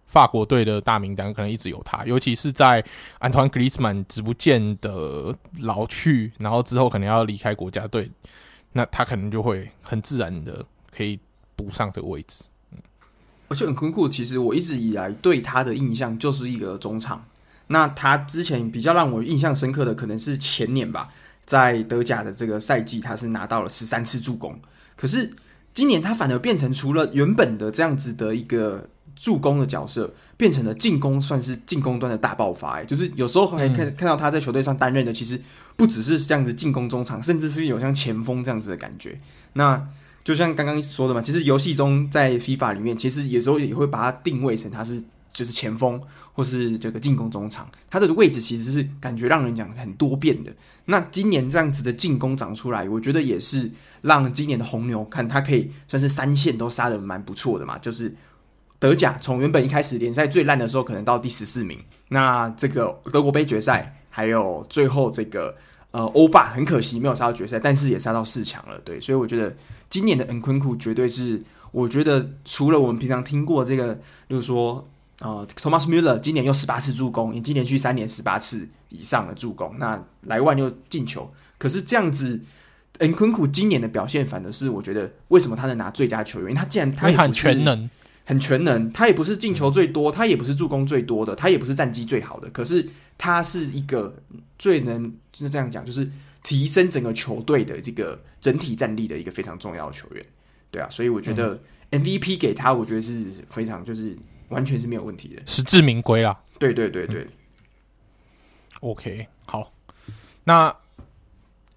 [0.09, 2.81] 法国队的大名单可能一直有他，尤其是在
[3.19, 8.09] 安托万·格里兹曼逐渐的老去，然后之后可能要离开国家队，
[8.71, 11.19] 那他可能就会很自然的可以
[11.57, 12.45] 补上这个位置。
[13.47, 17.25] 嗯，而且很酷酷，其实我一直以来对他的印象就是一个中场。
[17.67, 21.09] 那他之前比较让我印象深刻的，可能是前年吧，
[21.45, 24.59] 在德甲的这个赛季，他是拿到了十三次助攻。
[24.95, 25.31] 可是
[25.73, 28.89] 今年他反而变成除了原本的这样子的一个。
[29.19, 32.73] 助攻的角色变成了进攻，算是进攻端的大爆发。
[32.73, 35.41] 哎，就是有时候还看看到他在球队上担任的，其实
[35.75, 39.19] 不只是这样子进攻中场，甚至是有像前锋这样子的感觉。
[39.53, 39.83] 那
[40.27, 45.01] 就像刚刚说的嘛，其实游戏中在 FIFA 里面，其实有时候也会把它定位成他是
[45.31, 46.01] 就是前锋
[46.33, 50.51] 或是这个进攻中场，他的位置其实是感觉让人讲很多变的。
[50.83, 53.71] 那今年这样子的进攻长出来，我觉得也是
[54.01, 58.13] 让今年的红牛看他可以算是三线都杀得蛮不错的嘛，就是。
[58.79, 61.79] 德甲从原本一开始联赛最烂的时候，可能到第十四名。
[62.09, 65.55] 那这个德国杯决赛，还有最后这个
[65.89, 68.77] 呃欧霸，很可惜没有杀到决赛，但是也杀到四强了。
[68.85, 69.51] 对，所以我觉得
[69.89, 74.87] 今年的 Nkunku 绝对是，我觉得除了我们平常听过这个，就是说
[75.19, 79.75] 呃 Thomas Müller 今年又十八次助攻，已经连续三年十八次以上的助攻。
[79.79, 82.41] 那莱万又进球，可是这样子
[82.99, 86.49] Nkunku 今年的表现，反而是我觉得为什么他能拿最佳球员？
[86.49, 87.89] 因为他既然他很全能。
[88.29, 92.85] 很全能，他也不是进球最多，他也不是助攻最多的，他也不是战绩最好的，可是
[93.17, 94.13] 他是一个
[94.59, 96.11] 最能就是这样讲，就是
[96.47, 100.25] 提升整个球队的这个整体战力的一个非常重要的球员，
[100.71, 101.59] 对啊，所以我觉得
[101.91, 104.17] MVP 给他，我觉得是非常就是
[104.47, 106.39] 完全是没有问题的，实至名归啦。
[106.57, 107.27] 对对对对，嗯
[108.79, 109.73] ，OK，好，
[110.45, 110.73] 那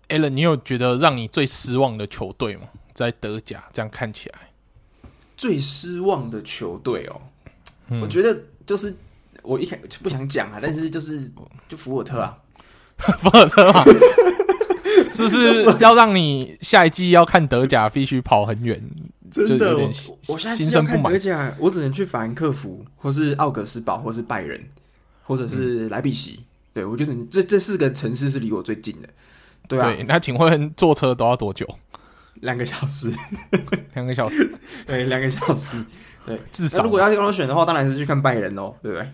[0.08, 2.68] Allen，你有觉得让你最失望的球队吗？
[2.94, 4.52] 在德甲这样看起来。
[5.36, 7.20] 最失望的球队哦，
[7.88, 8.94] 嗯、我觉得就是
[9.42, 11.28] 我一开始不想讲啊，但是就是
[11.68, 12.38] 就福尔特啊，
[13.18, 13.82] 福尔特嘛，
[15.12, 18.82] 是不是要让你下一季要看德甲必须跑很远？
[19.30, 19.90] 真的，我，
[20.28, 24.60] 我现在是要看德甲，我只能去法兰克福，或是奥格斯堡，或是拜仁，
[25.22, 26.36] 或者是莱比锡。
[26.40, 26.44] 嗯、
[26.74, 29.08] 对，我觉得这这四个城市是离我最近的。
[29.68, 31.64] 对啊，那请问坐车都要多久？
[32.40, 33.12] 两个小时，
[33.94, 34.50] 两个小时，
[34.86, 35.80] 对，两个小时，
[36.26, 36.82] 对，至少。
[36.82, 39.08] 如果要让我选的话，当然是去看拜仁喽，对不对？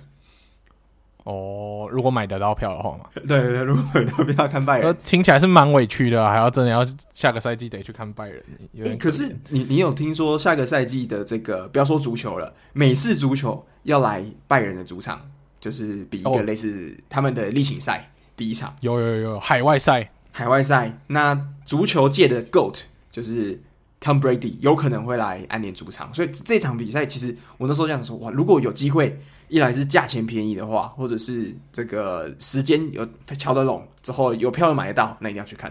[1.26, 8.42] 哦，如果买得到票的话嘛，对对对，如果买得到票看拜仁，听起来是蛮委屈的，还要真的要下个赛季得去看拜仁。
[8.84, 15.20] 可，可是你你有听说下个赛季的这个不要说足球了，美式足球要来拜仁的主场，
[15.58, 22.82] 就是比一个类似他们的例行赛第一场，有有有海外赛，海外赛，那足球界的 GOAT。
[23.08, 23.58] 就是
[23.98, 29.18] Tom Brady 有可能会来安联主场，所以这场比赛其实我那时候这样说哇，如果有机会，
[29.48, 33.06] 一来是价钱便宜的话，或者是这个时间有
[33.38, 35.70] 敲得拢之后有票买得到，那一定要去看。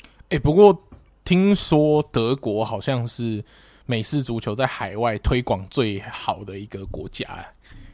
[0.00, 0.76] 哎、欸，不过
[1.24, 3.44] 听说德国好像是
[3.86, 7.46] 美式足球在海外推广最好的一个国家，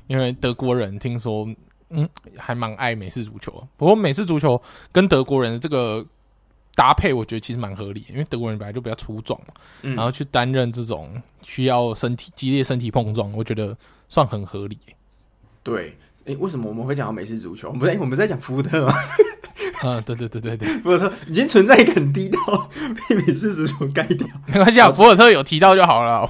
[0.07, 1.47] 因为德国人听说
[1.91, 3.67] 嗯还蛮爱美式足球。
[3.77, 4.61] 不过美式足球
[4.91, 6.07] 跟德国人的这个。
[6.75, 9.53] 搭配我觉得其实蛮合理，因为德国人本来就比较粗壮嘛，
[9.83, 13.77] 嗯、然后去担任这种需要身体激烈身体碰撞，我觉得
[14.09, 14.79] 算很合理。
[15.63, 17.69] 对，诶，为什么我们会讲到美式足球？
[17.69, 18.95] 我们不在我们在讲福特吗？
[19.85, 22.71] 嗯，对对对对对，福尔特已经存在感低到
[23.09, 26.27] 被美式足球盖掉，没关系啊，福尔特有提到就好了。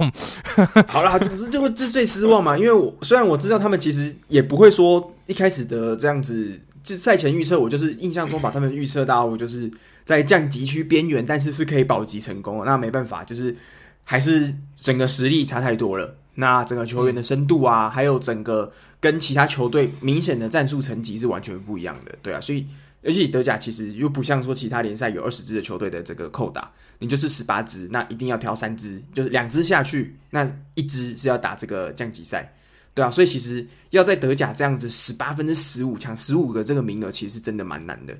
[0.89, 6.61] 好啦，总之就这最失望嘛，因为我虽然我知道他们其实也不会说一开始的这样子。
[6.83, 9.71] 就赛前预测，我就是印象中把他们预测到就是
[10.05, 12.65] 在降级区边缘，但是是可以保级成功。
[12.65, 13.57] 那没办法，就是
[14.03, 16.17] 还是整个实力差太多了。
[16.35, 18.73] 那整个球员的深度啊，还有整个
[19.03, 22.41] 跟其他球队明显的战术层级是完全不一样的，对啊。
[22.41, 22.65] 所以，
[23.03, 32.55] 而且德甲其实又不像说其他联赛有二十支的球队的这个扣打，你就是十八支，那一定要挑三支，就是两支下去，那一支是要打这个降级赛，
[32.95, 33.11] 对啊。
[33.11, 38.17] 所以其实要在德甲这样子十八分之十五抢十五个这个名额，其实是真的蛮难的，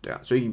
[0.00, 0.18] 对啊。
[0.22, 0.50] 所以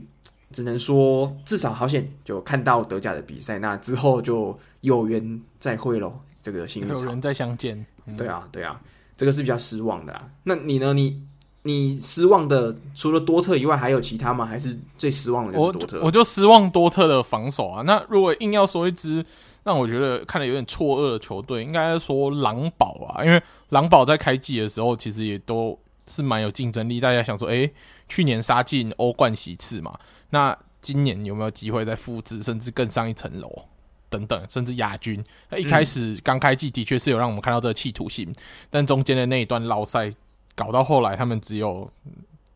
[0.51, 6.19] 只能说至少好险就看到德甲的比赛，那之后就有缘再会喽。
[6.43, 8.81] 这个幸运有人再相见，嗯、对啊，对啊，
[9.21, 10.27] 这个是比较失望的啊。
[10.45, 10.95] 那你呢？
[10.95, 11.21] 你
[11.61, 14.43] 你失望的除了多特以外，还有其他吗？
[14.43, 15.99] 还是最失望的就是多特？
[15.99, 17.83] 我我就失望多特的防守啊。
[17.83, 19.23] 那如果硬要说一支
[19.61, 23.23] 让我觉得看的有点错愕的球队，应该说狼堡啊。
[23.23, 27.71] 因为狼堡在开季的时候其实也都是蛮有竞争力，大家想说，诶，
[28.09, 29.99] 去年杀进欧冠席次嘛，
[30.31, 33.65] 那今年有没有机会再复制，甚至更上一层楼？
[34.11, 35.23] 等等，甚至亚军。
[35.49, 38.35] 那一开始刚开季的确是有让我们看到这个企图心，嗯、
[38.69, 40.13] 但中间的那一段绕赛
[40.53, 41.89] 搞到后来，他们只有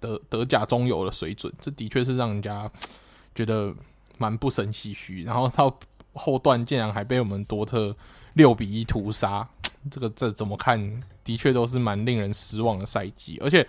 [0.01, 2.69] 德德甲中游的水准，这的确是让人家
[3.33, 3.73] 觉得
[4.17, 5.23] 蛮不胜唏嘘。
[5.23, 5.73] 然后到
[6.13, 7.95] 后段竟然还被我们多特
[8.33, 9.47] 六比一屠杀，
[9.89, 11.01] 这个这怎么看？
[11.23, 13.39] 的确都是蛮令人失望的赛季。
[13.41, 13.65] 而且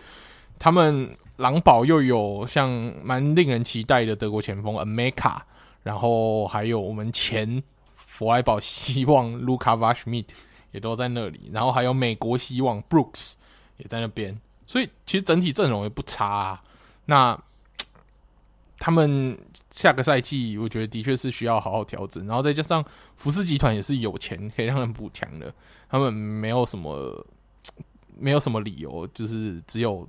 [0.58, 2.68] 他们狼堡又有像
[3.02, 5.38] 蛮令人期待的德国前锋 Ameka，
[5.84, 7.62] 然后还有我们前。
[8.16, 10.34] 弗莱堡希望卢卡瓦什米特
[10.72, 13.34] 也都在那里，然后还有美国希望 Brooks
[13.76, 16.62] 也在那边，所以其实整体阵容也不差啊。
[17.04, 17.38] 那
[18.80, 19.38] 他们
[19.70, 22.82] 下个赛季，我觉得的确是需要好好调整，然后再加上
[23.16, 25.52] 福斯集团也是有钱可以让他们补强的，
[25.90, 27.26] 他们没有什么
[28.18, 30.08] 没有什么理由，就是只有。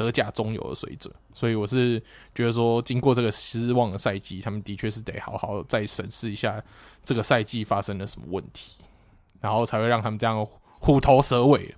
[0.00, 2.02] 德甲中游的水准，所以我是
[2.34, 6.58] 觉得说，经过这个失望的赛季，他们的确是得好好再审视一下
[7.04, 8.78] 这个赛季发生了什么问题，
[9.42, 10.46] 然后才会让他们这样
[10.78, 11.74] 虎头蛇尾。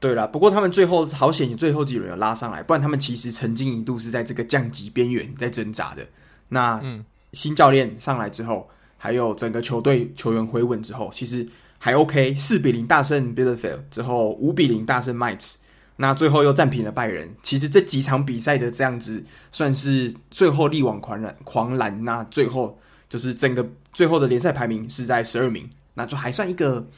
[0.00, 6.06] 对啦，不过他们最后好险，最后几轮有拉上来，不然他们其实曾经一度是在这个降级边缘在挣扎的。
[6.48, 11.46] 那嗯，新教练上来之后，还有整个球队球员回稳之后，其实
[11.78, 15.56] 还 OK，四比零大胜 Bielefeld 之后，五比零大胜 Mainz。
[15.96, 22.04] 那最后又战平了拜仁，其实这几场比赛的这样子算是最后力挽狂澜，狂澜。
[22.04, 22.76] 那最后
[23.08, 26.88] 就是整个最后的联赛排名是在十二名，那就还算一个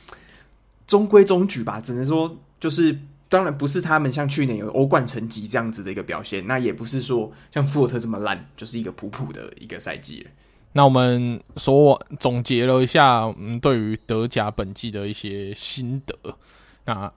[0.87, 1.79] 中规中矩吧。
[1.79, 10.27] 只能说就是，当然不是他们像去年有欧冠成绩这样子的一个表现，那也不是说像富尔特这么烂，就是一个普普的一个赛季。
[10.73, 16.39] 那我们说总结了一下，嗯，对于德甲本季的一些心得，
[16.87, 17.13] 那。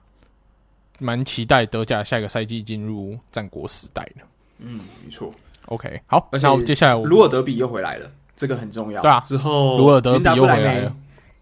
[1.00, 4.22] 蛮期待德甲下一个赛季进入战国时代的。
[4.58, 5.34] 嗯，没错。
[5.66, 9.00] OK，好，而且接下来鲁尔德比又回来了，这个很重要。
[9.02, 10.94] 对啊，之后鲁尔德比又回来了。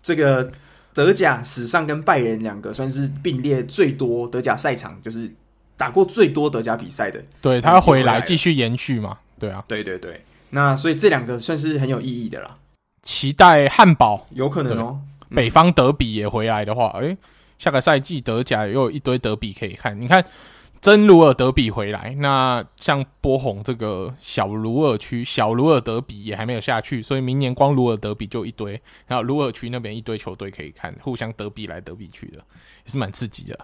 [0.03, 0.51] 这个
[0.95, 5.31] 德甲史上跟拜仁两个算是并列最多德甲赛场，就是
[5.77, 7.23] 打过最多德甲比赛的。
[7.41, 9.19] 对，他要回来继续延续嘛？
[9.39, 10.23] 对啊，对对对。
[10.51, 12.57] 那所以这两个算是很有意义的啦。
[13.03, 15.01] 期待汉堡有可能哦，
[15.35, 17.19] 北方德比也回来的话，诶、欸。
[17.59, 20.25] 下个赛季德甲又有一堆德比可以看，你看
[20.81, 32.39] 真鲁尔德比回来，那像波鸿这个小鲁尔区小鲁尔德比也还没有下去，所以明年光鲁尔德比就一堆，然后鲁尔区那边一堆球队可以看，互相德比来德比去的，
[32.85, 33.59] 也是蛮刺激的。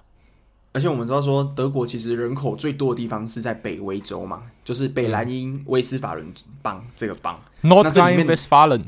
[0.73, 6.27] 而且我们知道说，德国其实人口最多的地方是在北威州嘛，就是北莱茵威斯法伦
[6.63, 7.41] 邦这个邦。
[7.63, 8.83] North Rhine-Westphalen，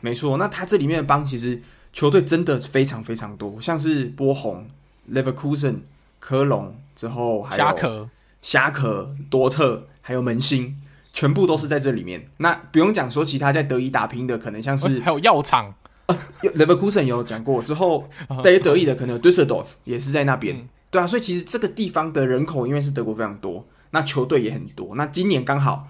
[0.00, 1.60] 没错，那它这里面的邦其实。
[1.92, 4.66] 球队真的非常非常多，像是波鸿、
[5.12, 5.80] Leverkusen、
[6.18, 8.08] 科隆之后还有虾壳、
[8.40, 10.76] 虾壳、多特，还有门兴，
[11.12, 12.28] 全部都是在这里面。
[12.38, 15.74] 那不用讲说其他在德乙打拼的，可能像是还有药厂、
[16.06, 18.08] 啊、Leverkusen 有讲过之后，
[18.42, 20.56] 在德乙的可能有 Düsseldorf 也是在那边。
[20.56, 24.94] 嗯、对啊，所以其实这个地方的人口因为是德国非常多，那球队也很多。
[24.96, 25.88] 那今年刚好。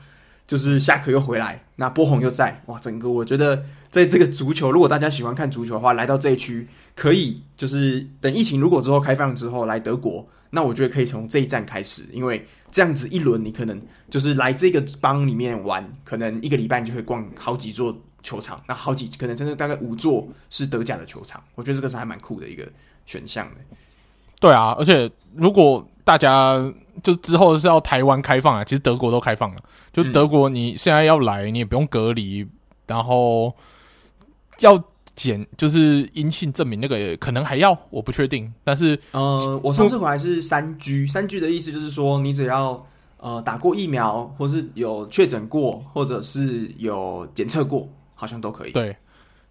[0.53, 2.79] 就是夏克又回来，那波鸿又在，哇！
[2.79, 13.81] 整个我觉得，在这个足球，如果大家喜欢看足球的话，来到这一区可以，就是等疫情如果之后开放之后来德国，那我觉得可以从这一站开始，因为这样子一轮你可能
[14.11, 22.69] 就是来这个邦里面玩，可能一个礼拜你就会逛好几座球场，那好几可能真的大概五座是德甲的球场，我觉得这个是还蛮酷的一个
[23.07, 23.77] 选项的。
[24.39, 26.71] 对啊，而且如果大家。
[27.03, 29.57] 就之后是要台湾开放啊，其实德国都开放了。
[29.93, 32.47] 就德国你现在要来，你也不用隔离，
[32.87, 33.55] 然后
[34.61, 34.83] 要
[35.17, 38.53] 检就是阴性证明，那个可能还要，我不确定。
[38.63, 42.85] 但是呃，我上次回来是三 G，三 G 的意思就是说你只要
[43.19, 48.73] 呃打过疫苗，或是有确诊过，或者是有检测过，好像都可以。
[48.73, 48.97] 对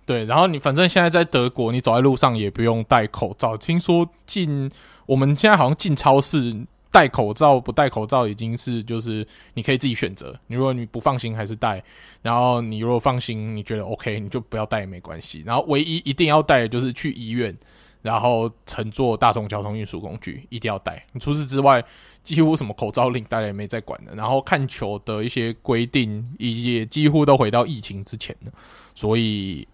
[0.06, 3.58] 对，然后你反正现在在德国，你走在路上也不用戴口罩。
[3.58, 4.70] 听说进
[5.06, 6.66] 我们现在好像进超市。
[6.92, 10.38] 戴口罩不戴口罩已经是就是你可以自己选择。
[10.48, 11.82] 你如果你不放心还是戴，
[12.22, 15.42] 然后你如果放心你觉得 OK 你就不要戴也没关系。
[15.46, 17.58] 然后唯一一定要戴的就是去医院，
[18.02, 21.02] 然后乘坐大众交通运输工具一定要戴。
[21.14, 21.82] 你除此之外
[22.24, 24.14] 几乎什么口罩令大家也没在管的。
[24.14, 28.52] 然后看球的一些规定也几乎都回到疫情之前了。
[28.94, 29.66] 所以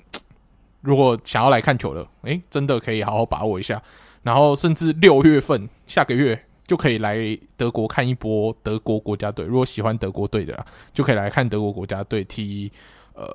[0.81, 3.81] 如果想要来看球的，诶，真的可以好好把握一下。
[4.21, 6.43] 然后甚至六月份下个月。
[6.67, 7.17] 就可以来
[7.55, 9.45] 德国看一波德国国家队。
[9.45, 12.69] 如果喜欢德国队的，就可以来看德国国家队踢
[13.13, 13.25] 呃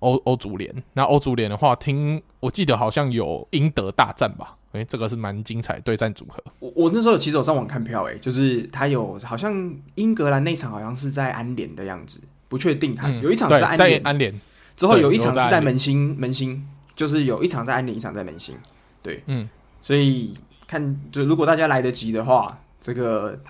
[0.00, 0.74] 欧欧足联。
[0.92, 4.56] 那欧足联的话，听我记得好像有英德大战吧？
[4.72, 6.42] 诶、欸，这个是蛮精彩对战组合。
[6.58, 12.18] 我我那时候其实有上网看票，诶，就是他有好像英格兰那场好像是在安联的样子，
[12.48, 14.40] 不确定他、嗯、有一场是安联，安联
[14.76, 16.66] 之后有一场是在门兴门兴，
[16.96, 18.56] 就是有一场在安联，一场在门兴。
[19.00, 19.48] 对，嗯，
[19.80, 20.34] 所以
[20.66, 22.58] 看就如果大家来得及的话。
[22.84, 23.40] 这个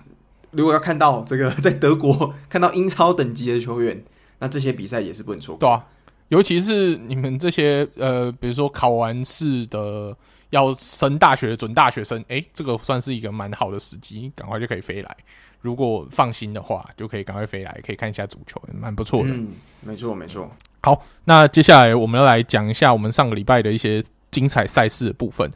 [0.51, 4.01] 如果要看到这个在德国看到英超等级的球员，
[4.39, 5.59] 那这些比赛也是不能错过。
[5.59, 5.85] 对啊，
[6.29, 10.15] 尤其是你们这些呃，比如说考完试的
[10.51, 15.17] 要升大学的准大学生，哎，这个算是一个蛮好的时机，赶快就可以飞来。
[15.59, 19.31] 如果放心的话，就可以赶快飞来，可以看一下足球，蛮不错的。
[19.31, 19.49] 嗯，
[19.81, 20.49] 没错没错。
[20.81, 24.01] 好，那接下来我们要来讲一下我们上个礼拜的一些。
[24.31, 25.49] 精彩赛事的部分，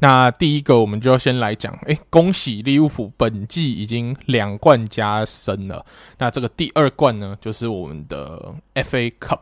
[0.00, 5.86] 那第一个我们就要先来讲，哎，恭喜利物浦本季已经两冠加身了。
[6.18, 9.40] 那这个第二冠呢，就是我们的 FA Cup。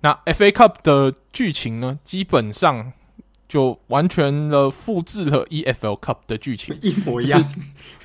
[0.00, 2.92] 那 FA Cup 的剧情呢，基本上
[3.46, 7.44] 就完全的复制了 EFL Cup 的剧情，一模一样。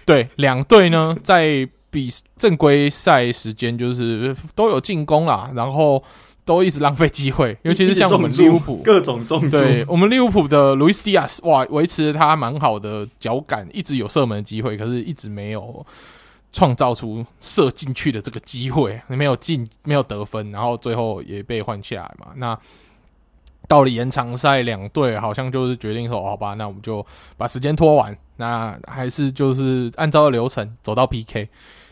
[0.05, 6.03] 对，两队呢在比正规赛时间就是都有进攻啦，然后。
[6.45, 9.51] 都一直浪费机会，尤其是像我们利物浦各种中注。
[9.51, 15.85] 对，我们利物浦的路易斯·迪亚斯，哇，维持他蛮好的脚感，一直有射门的机会，可是一直没有
[16.51, 22.31] 创造出射进去的这个机会，没有进，没有得分，然后最后也被换下来嘛。
[22.35, 22.57] 那
[23.67, 27.05] 到了延长赛，两队好像就是决定说，好吧，那我们就
[27.37, 31.47] 把时间拖完，那还是就是按照流程走到 PK。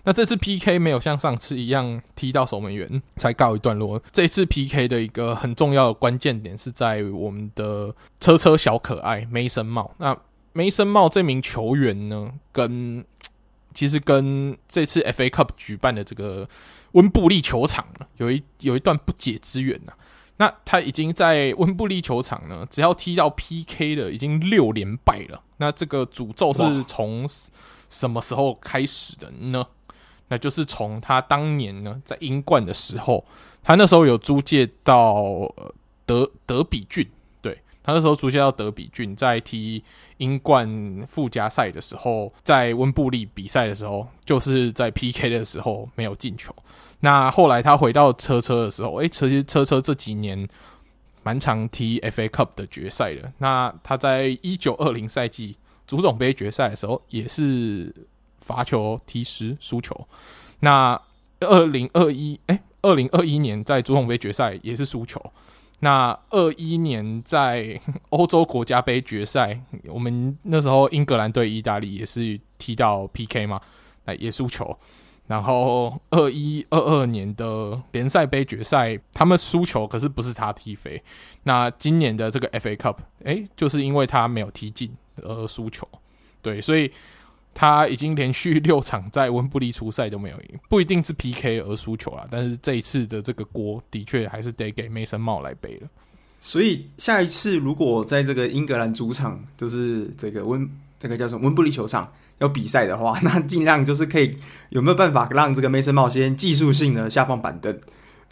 [0.07, 4.01] 那这次 PK 没有像上次一样踢到守门员才告一段落。
[4.13, 9.93] 这次 PK 的一个很重要的关键点是在我们的车车小可爱梅森茂。
[9.97, 10.17] 那
[10.53, 13.03] 梅森茂这名球员呢，跟
[13.75, 16.47] 其实跟这次 FA Cup 举办的这个
[16.93, 17.85] 温布利球场
[18.15, 19.91] 有一有一段不解之缘呐。
[20.37, 25.43] 那他已经在温布利球场呢，只要踢到 PK 了，已经六连败了。
[25.57, 27.27] 那这个诅咒是从
[27.89, 29.65] 什么时候开始的呢？
[30.29, 33.23] 那就是从他当年呢，在英冠的时候，
[33.63, 35.49] 他那时候有租借到
[36.05, 37.07] 德德比郡，
[37.41, 39.81] 对，他那时候租借到德比郡，在踢
[40.17, 46.53] 英冠附加赛的时候，在温布利比赛的时候，就是在 PK 的时候没有进球。
[46.99, 50.45] 那后来他回到车车的时候，诶，车车车这几年
[51.23, 53.31] 蛮常踢 FA Cup 的决赛的。
[53.37, 55.55] 那他在一九二零赛季
[55.85, 57.93] 足总杯决赛的时候，也是。
[58.47, 60.07] 罚球踢失输球，
[60.61, 60.99] 那
[61.41, 65.21] 二零二一哎，二零二一年在足总杯决赛也是输球。
[65.81, 67.79] 那二一年在
[68.09, 73.61] 欧洲国家杯决赛，我们那时候英格兰对意大利也是踢到 PK 嘛，
[74.05, 74.75] 那也输球。
[75.27, 81.03] 然后二一二二年的联赛杯决赛，他们输球，可是不是他踢飞。
[81.43, 82.95] 那今年的这个 FA Cup，
[83.25, 85.85] 哎，就是因为他没有踢进而输球。
[86.41, 86.89] 对，所以。
[87.59, 95.87] 他已经连续六场在温布利出赛都没有赢，不一定是 PK 而输球啦，但是这一次的这个锅的确还是得给梅森茂来背了。
[96.39, 104.37] 所以下一次如果在这个英格兰主场，就是这个温这个叫什么温布利球场要比赛的话，那尽量就是可以
[104.69, 107.75] 有没有办法让这个梅森茂先技术性的下放板凳，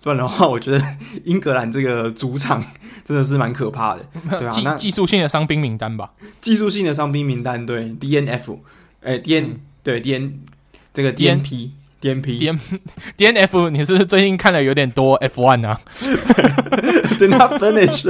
[0.03, 0.79] 不然的话，我觉得
[1.23, 2.63] 英格兰这个主场
[3.03, 8.59] 真的是蛮可怕的，对啊，技技术性的伤兵名单吧，技术性的伤兵名单，对 DNF。
[9.05, 10.39] 哎、欸、，D N、嗯、对 D N
[10.91, 12.59] 这个 D N P D N P D N
[13.15, 15.79] D N F，你是不是最近看的有点多 F one 啊？
[17.19, 18.03] Did not finish，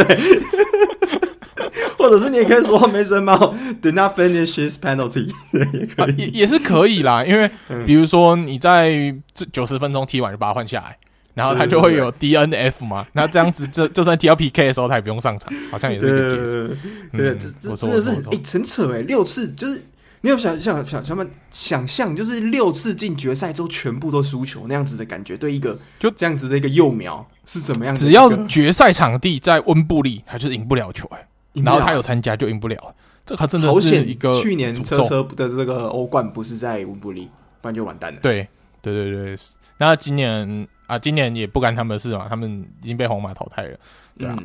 [1.97, 7.25] 或者是你也可以说 Mason Mount did not finish his penalty，也可以、啊、也也是可以啦。
[7.25, 7.51] 因为
[7.85, 10.97] 比如说你在这九十分钟踢完就把他换下来，
[11.33, 13.05] 然后他就会有 D N F 嘛。
[13.11, 16.77] 那这样子，这就算踢到 P K 的时候，他也不用上场，好像也是一个解释。
[17.11, 19.83] 对，这这真的是哎，很扯哎，六次就是。
[20.25, 27.95] 你有想想想想想象，就是六次进决赛之后全部都输球那样子的感觉，对一个就这样子的一个幼苗是怎么样？
[27.95, 31.27] 只要决赛场地在温布利，他就赢不了球哎、
[31.63, 37.29] 然后他有参加就赢不了，这他真的是一个去年车车的这个欧冠不是在温布利，
[37.61, 38.19] 不然就完蛋了。
[38.23, 38.47] 对
[38.81, 39.37] 对对对，
[39.77, 43.77] 那今年啊，今年也不干他们的事嘛，他们已经被皇马淘汰了，
[44.17, 44.35] 对啊，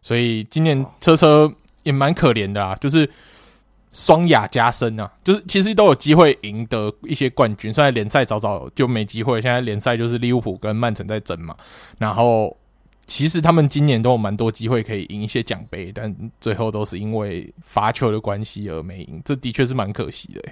[0.00, 3.06] 所以今年车车也蛮可怜的啊，就是。
[3.90, 7.72] 双亚加身啊，就是其实都有机会赢得一些冠军。
[7.72, 11.56] 虽然联赛早早就没机会，现在联赛就是利物浦跟曼城在争嘛。
[11.98, 12.56] 然后
[13.06, 20.42] 其实他们今年都有蛮多机会可以赢一些奖杯，但最后都是因为罚球的关系而没赢，这的确是蛮可惜的。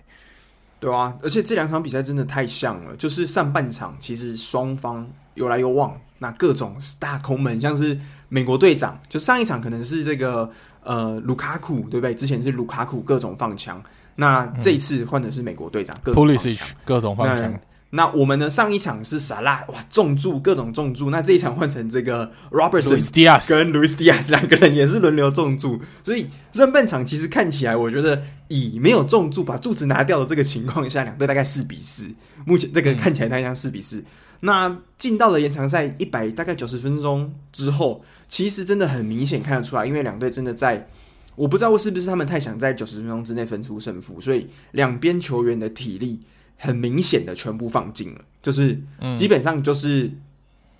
[0.78, 10.50] 对啊，而且这两场比赛真的太像了，就是上半场其实双方有来有往，那各种大空门，像是美国队长，就上一场可能是这个
[10.86, 12.14] 呃卢卡库，对不对？
[12.14, 13.82] 之前是卢卡库各种放枪，
[14.14, 17.60] 那这一次换的是美国队长，各种放枪，各种放枪。
[17.90, 18.50] 那我们呢？
[18.50, 21.08] 上一场是萨拉，哇，重注各种重注。
[21.08, 25.80] 那这一场换成这个 Robertson 跟 Luis Diaz 两个人也是轮流重注。
[26.02, 32.08] 所以上半场其实看起来，我觉得以没有重注把柱子拿掉的这个情况下，两队大概四比四。
[32.44, 33.98] 目前这个看起来大概像四比四。
[33.98, 34.04] 嗯。
[34.40, 40.88] 那进到了延长赛一百大概九十分钟之后，其实真的很明显看得出来，因为两队真的在，
[41.34, 46.20] 我不知道是不是他们太想在九十分钟之内分出胜负，所以两边球员的体力。
[46.58, 48.80] 很明显的全部放尽了，就是
[49.14, 50.10] 基本上就是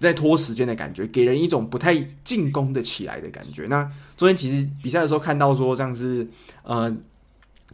[0.01, 1.95] 在拖时间的感觉，给人一种不太
[2.25, 3.67] 进攻的起来的感觉。
[3.67, 3.87] 那
[4.17, 6.27] 昨天其实比赛的时候看到说，像是
[6.63, 6.91] 呃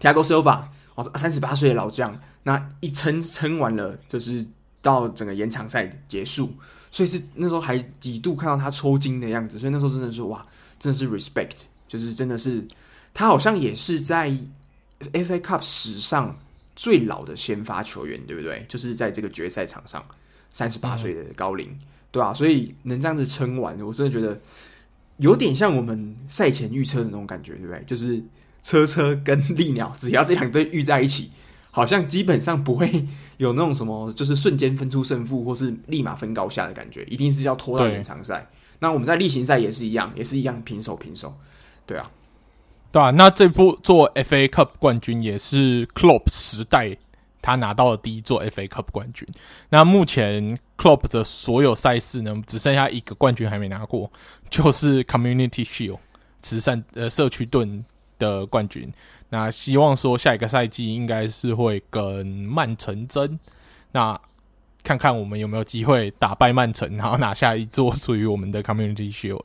[0.01, 0.65] ，Thiago Silva
[0.97, 4.45] 哦，三十八岁的老将，那一撑撑完了，就是
[4.83, 6.53] 到整个延长赛结束，
[6.91, 10.47] 所以是那时候还几度看到他抽筋的样子，所以那时候真的是哇，
[10.79, 11.53] 真的是 respect，
[11.89, 12.63] 就是真的是
[13.15, 14.31] 他好像也是在
[15.01, 16.39] FA Cup 史上。
[16.75, 18.65] 最老的先发球员，对不对？
[18.67, 20.03] 就是在这个决赛场上，
[20.51, 21.69] 三十八岁的高龄，
[22.11, 24.41] 对啊，所以能这样子撑完，我真的觉得
[25.19, 27.85] 有点像我们赛前预测的那种感觉，对不对？
[27.85, 28.25] 就是
[28.63, 31.31] 车车跟利鸟，只要这两队遇在一起，
[31.73, 33.07] 好像基本上不会
[33.39, 38.47] 有那种什么，就是瞬间分出胜负，或是立马分高下的感觉，一定是要拖到延长赛。
[38.79, 41.35] 那我们在例行赛也是一样，也是一样平手平手，
[41.85, 42.09] 对啊。
[42.93, 46.95] 对啊，那这部做 FA Cup 冠军也是 Klopp 时代
[47.41, 49.27] 他拿到的第一座 FA Cup 冠军。
[49.71, 54.13] 那目前 Klopp 的所有赛事呢，只剩下一个冠军还没拿过，
[54.51, 55.99] 就是 Community Shield
[56.43, 57.83] 慈善呃社区盾
[58.19, 58.93] 的冠军。
[59.33, 63.39] 那希望说下一个赛季应该是会跟曼城争，
[63.91, 64.21] 那
[64.85, 69.41] 看看我们有没有机会打败曼城，然后拿下一座属于我们的 Community Shield。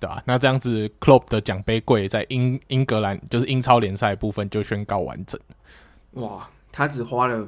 [0.00, 5.38] 对啊，那这样子，Klopp 的奖杯柜在英英格兰就是英超联赛部分就宣告完整。
[6.12, 7.46] 哇，他只花了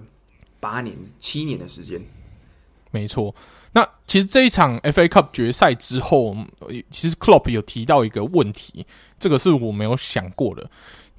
[0.61, 1.99] 八年、七年的时间。
[2.91, 3.35] 没错，
[3.73, 6.37] 那其实这一场 FA Cup 决赛之后，
[6.91, 8.85] 其实 Klopp 有提到一个问题，
[9.19, 10.69] 这个是我没有想过的，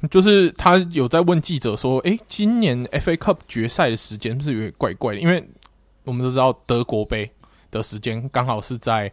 [0.10, 5.20] 就是他有在问记者说：“诶，今年 FA Cup 决赛的时间是不是有点怪怪的？
[5.20, 5.48] 因为
[6.04, 7.32] 我们都知道德国杯
[7.70, 9.12] 的时间刚好是在。”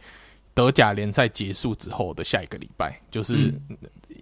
[0.54, 3.54] 德甲联赛结束之后的下一个礼拜，就是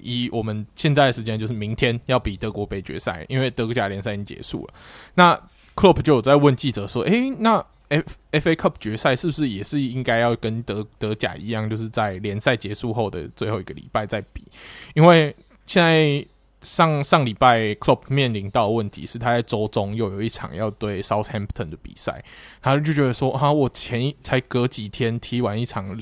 [0.03, 4.75] 以我们现在的时间，就是明天要比德国杯决赛，因为德甲联赛已经结束了。
[5.15, 5.35] 那
[5.75, 14.45] Klopp 就有在问记者说：“诶，那 F FA Cup 决赛是不是也是应该要跟德德甲一样，就是在联赛结束后的最后一个礼拜再比？
[14.93, 16.27] 因为现在。”
[16.67, 22.25] 上上礼拜，CLOP 面临到的问题是，他在周中又有一场要对 Southampton 的比赛，
[22.61, 25.97] 他就觉得说，啊，我前一才隔几天踢完一场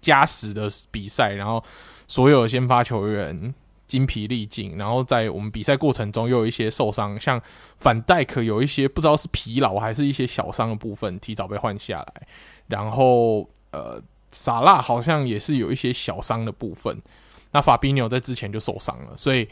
[0.00, 1.62] 加时的比赛，然后
[2.08, 3.52] 所有先发球员
[3.86, 7.38] 精疲力尽，然后在我们比赛过程中又有一些受伤，像
[7.76, 12.26] 反戴克有一些不知道是疲劳还是一些小伤的部分，提早被换下来，
[12.66, 16.98] 然后呃，萨拉好像也是有一些小伤的部分。
[17.54, 19.46] 那法比纽在之前就受伤了，所以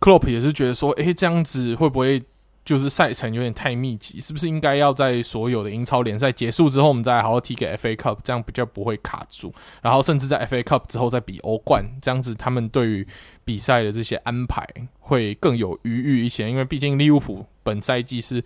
[0.00, 2.22] 克洛普也是觉得说，诶、这样子会不会
[2.64, 4.20] 就是赛程有点太密集？
[4.20, 9.52] 是不是应该要在所有的英超联赛结束之后，我们再好好踢给 FA Cup，这样比较不会卡住？
[9.82, 13.06] 然后甚至在 FA Cup 之后再比欧冠，这样子他们对于
[13.44, 14.66] 比赛的这些安排
[15.00, 18.42] 会更有余裕一些，因为毕竟利物浦本赛季是。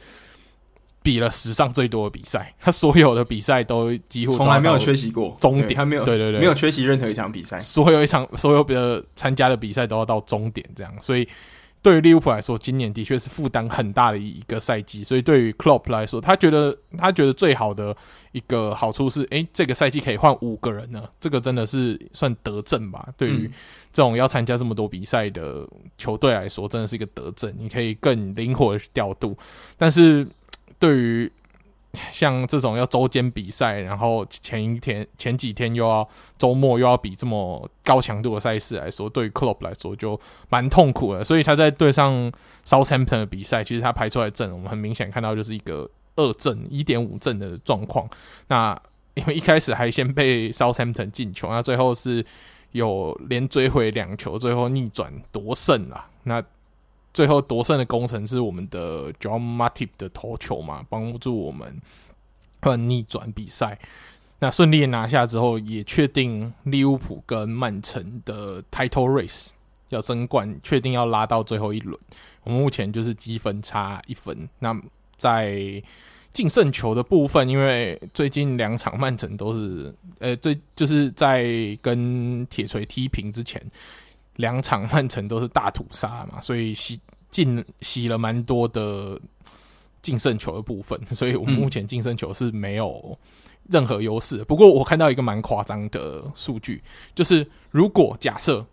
[1.03, 5.37] 比了史上最多的比赛，他所有的比赛都几乎从来没有缺席过。
[5.41, 11.29] 终点，他没有对对对，没有缺席任何一场比赛，所有一场所有的参加的比赛都要到终点这样，所以
[11.83, 17.97] 对于利物浦来说，今年的确是负担很大的一个赛季，所以对于 Klopp 来说，他觉得他觉得最好的
[18.31, 23.09] 一个好处是，诶，这个赛季可以换五个人呢，这个真的是算德政吧？
[23.17, 23.51] 对于
[23.93, 25.67] 这种要参加这么多比赛的
[25.99, 29.37] 球队来说，真的是一个德政，你可以更灵活的调度。
[29.77, 30.25] 但是
[30.83, 31.31] 对于
[32.11, 41.23] 像这种要周间比赛，然后前一天、前几天又要周末又要比这么高强度的赛事来说，对于 Klopp 来说就蛮痛苦的。
[41.23, 42.33] 所以他在对上
[42.65, 48.09] Southampton 的比赛，其实他排出来的阵，我们很明显看到就是一个二阵、一点五阵的状况。
[48.49, 48.77] 那
[49.15, 52.27] 因为一开始还先被 Southampton 进球，那最后是
[52.73, 56.07] 有连追回两球，最后逆转夺胜了。
[56.25, 56.43] 那
[57.15, 61.81] 最后夺胜的功臣是我们的 John Matip 的头球嘛，帮助我们
[62.61, 63.79] 呃逆转比赛。
[64.39, 69.51] 那顺利拿下之后，也确定利物浦跟曼城的 Title Race
[69.91, 71.97] 要争冠，确定要拉到最后一轮。
[72.43, 74.49] 我们目前就是积分差一分。
[74.59, 74.75] 那
[75.17, 75.81] 在
[76.33, 81.45] 净胜球的部分，因为最近两场曼城都是呃最就是在
[81.81, 83.63] 跟铁锤踢平之前。
[84.37, 89.21] 两场曼城都是大屠杀嘛，所以洗进洗了蛮多的
[90.01, 93.19] 净胜球的部分， 所以我们目前净胜球是没有
[93.69, 94.43] 任何优势。
[94.45, 96.83] 不过我看到一个蛮夸张的数据，
[97.15, 98.65] 就是如果假设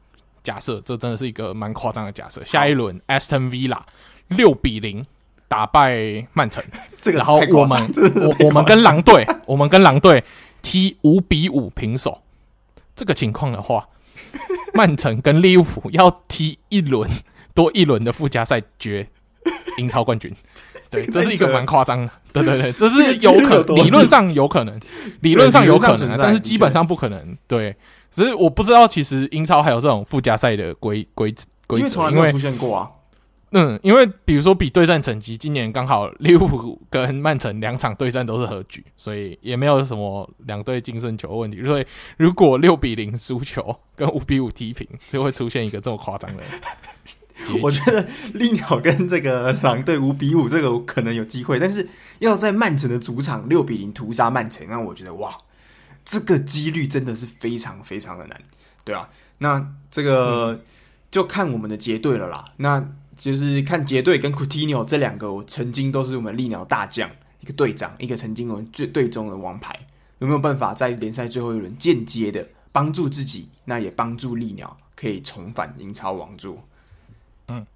[0.41, 3.82] 假设这真的是一个蛮夸张的假设，下一轮 Aston Villa
[4.30, 5.05] 六比零
[5.47, 6.64] 打败曼城，
[7.01, 7.91] 这个然后我们
[8.39, 10.24] 我我们跟狼队我们跟狼队
[10.62, 12.22] 踢五比五平手，
[12.95, 13.88] 这个情况的话。
[14.73, 17.09] 曼城跟利物浦要踢一轮
[17.53, 19.07] 多一轮的附加赛决
[19.77, 20.34] 英超冠军，
[20.89, 24.80] 对，这是一个蛮夸张的，对对对，这是有可理论上有可能，
[25.21, 27.75] 理论上有可能，但是基本上不可能，对，
[28.11, 31.34] 只是我不知道其实英超还有这种附加赛的规规
[31.67, 32.89] 规则，因为从来没有出现过啊。
[33.53, 41.63] 嗯，因为比如说比对战成绩，今年刚好利物浦跟曼城两场对战都是和局，所以也没有什么两队净胜球的问题。
[41.63, 41.85] 所以
[42.17, 46.43] 如果六比零输球跟五比五踢平，就会出现一个这么夸张的。
[47.59, 51.89] 我觉得利鸟跟这个狼队五比五这个可能有机会，但是
[52.19, 55.35] 要在曼城的主场六比零屠杀曼城，那我觉得哇，
[56.05, 58.39] 这个几率真的是非常非常的难，
[58.83, 60.61] 对啊，那这个
[61.09, 62.87] 就看我们的结队了啦，那。
[63.20, 67.11] 就是看杰队跟 Coutinho 这两个，我曾经都是我们利鸟大将，
[67.41, 69.78] 一个队长，一个曾经我们最队中的王牌，
[70.20, 76.63] 有没有办法在联赛最后一轮间接的帮助自己，那也帮助利鸟可以重返英超王座？
[77.49, 77.67] 嗯，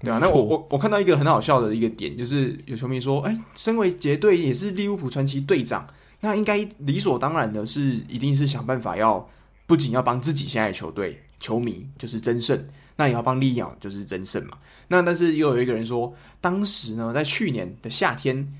[0.00, 0.18] 对啊。
[0.20, 5.86] 那我我我看到一个很好笑的一个点，就是有球迷说，哎、欸，身为杰队也是利物浦传奇队长，
[6.22, 9.30] 那应该理所当然的是，一定是想办法要
[9.64, 12.66] 不仅要帮自己现在的球队球迷就是争胜。
[12.98, 14.58] 那也要帮利鸟就是争胜嘛。
[14.88, 18.52] 那但是又有一个人说，当时呢，在去年的夏天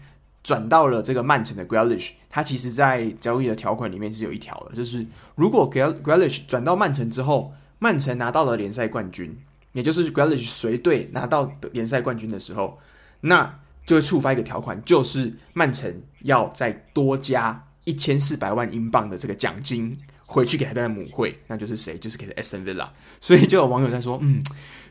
[0.42, 9.36] 转到了这个曼城的 Grealish，他其实在交易的条款里面是有一条的，就是如果 Grealish 转到曼城之后，曼城拿到了联赛冠军，
[9.72, 12.78] 也就是 Grealish 随队拿到联赛冠军的时候，
[13.20, 19.98] 那就会触发一个条款，就是曼城要再多加一千四百万英镑的这个奖金。
[20.30, 21.96] 回去给他的母会，那就是谁？
[21.96, 22.90] 就是给他 Aston Villa。
[23.18, 24.42] 所以就有网友在说，嗯，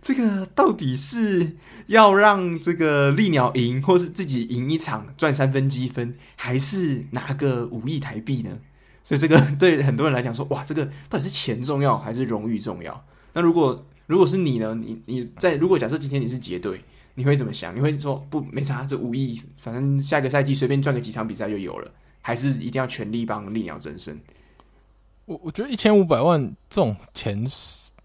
[0.02, 8.58] 这个到底是要让这个利鸟赢，或是自己赢一场赚三分积分，还是拿个五亿台币呢？
[9.04, 13.06] 所以这个对很多人来讲说，哇，这个到底是钱重要还是荣誉重要？
[13.34, 14.74] 那如果如果是你呢？
[14.74, 16.82] 你你在如果假设今天你是结队，
[17.14, 17.76] 你会怎么想？
[17.76, 24.20] 你会说不没差，这五亿反正下个赛季随便赚个几场比赛就有了，还是一定要全力帮利鸟争胜？
[25.28, 27.46] 我我觉得一千五百万这种钱，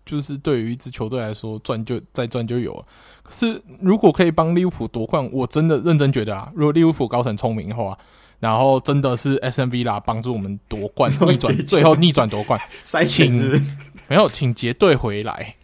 [0.04, 2.84] 就是对于一支球队来说赚就再赚就有了。
[3.22, 7.96] 可是如果可以帮利物浦夺冠，我真的认真觉得啊，如果利物浦高层聪明的话，
[8.40, 12.60] 然后真的是 Aston Villa 帮助我们夺冠， 逆转最后逆转夺冠，
[13.06, 13.32] 请
[14.08, 15.54] 没有请结队回来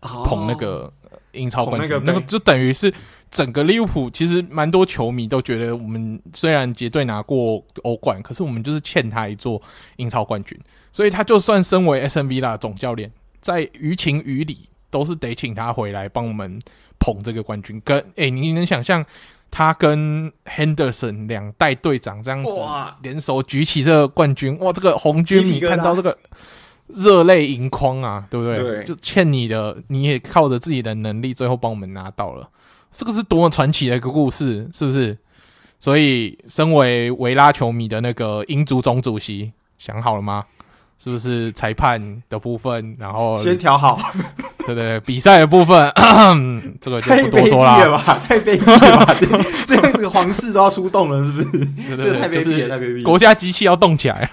[0.00, 0.92] 捧那个
[1.32, 2.94] 英超冠军，那个就等于是。
[3.30, 9.60] 整个利物浦其实蛮多球迷都觉得，我们虽然结队拿过欧冠，可是我们就是欠他一座
[9.96, 10.58] 英超冠军。
[10.90, 14.58] 所以他就算身为 Aston Villa 总教练，在于情于理
[14.90, 16.58] 都是得请他回来帮我们
[16.98, 17.80] 捧这个冠军。
[17.84, 19.04] 跟哎、欸，你能想象
[19.50, 22.50] 他跟 Henderson 两代队长这样子
[23.02, 24.58] 联手举起这个冠军？
[24.58, 26.16] 哇，这个红军你看到这个
[26.88, 28.58] 热泪盈眶啊，对不对？
[28.58, 32.48] 对，就欠你的，你也靠着自己的能力，最后帮我们拿到了。
[32.92, 35.16] 这个是多么传奇的一个故事，是不是？
[35.78, 40.44] 所以，身为维拉球迷的那个英足总主席，想好了吗？
[40.98, 42.96] 是不是裁判的部分？
[42.98, 43.96] 然后先调好，
[44.66, 45.92] 对对对，比赛的部分，
[46.80, 47.78] 这个就不多说啦。
[47.84, 49.14] 了吧，太卑鄙了吧！
[49.20, 51.48] 这这样，子皇室都要出动了，是不是？
[51.50, 53.02] 对对对，这太卑鄙了，太卑鄙！
[53.04, 54.28] 国家机器要动起来。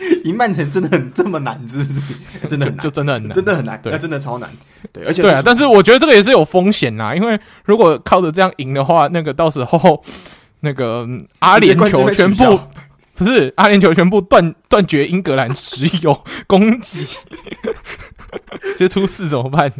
[0.24, 2.00] 赢曼城真的很这么难，是不是？
[2.48, 2.78] 真的很难。
[2.78, 4.48] 就，就真的很难，真的很难，对，那真的超难。
[4.92, 10.02] 对，而且对啊，但是我觉得这个也是有风险呐，因为如果靠着这样赢的话，那个到时候
[10.60, 11.06] 那个
[11.40, 12.60] 阿联酋全部
[13.14, 17.04] 不是阿联酋全部断断绝英格兰石油供给，
[18.74, 19.70] 直接出事怎么办？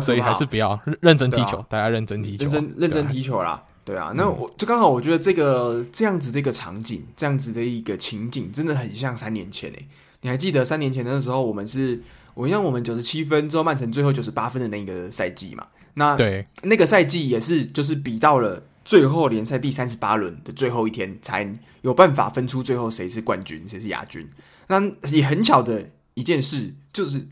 [0.00, 3.62] 所以还是不要认真踢球，啊、大家认真踢球，认真认真踢球啦。
[3.90, 9.88] 对啊，那我就刚好，我觉得这个这样子这个场景，这样子的一个情景，真的很像三年前诶。
[10.20, 12.00] 你还记得三年前的时候，我们是，
[12.34, 15.66] 我像我们九十七分之后，曼城最后九十八分的那个赛季嘛？
[15.94, 24.24] 那对，那个赛季也是，就是比到了最后联赛第三十八轮的最后一天，才有办法分出最后谁是冠军，谁是亚军。
[24.68, 24.80] 那
[25.10, 27.26] 也很巧的一件事，就是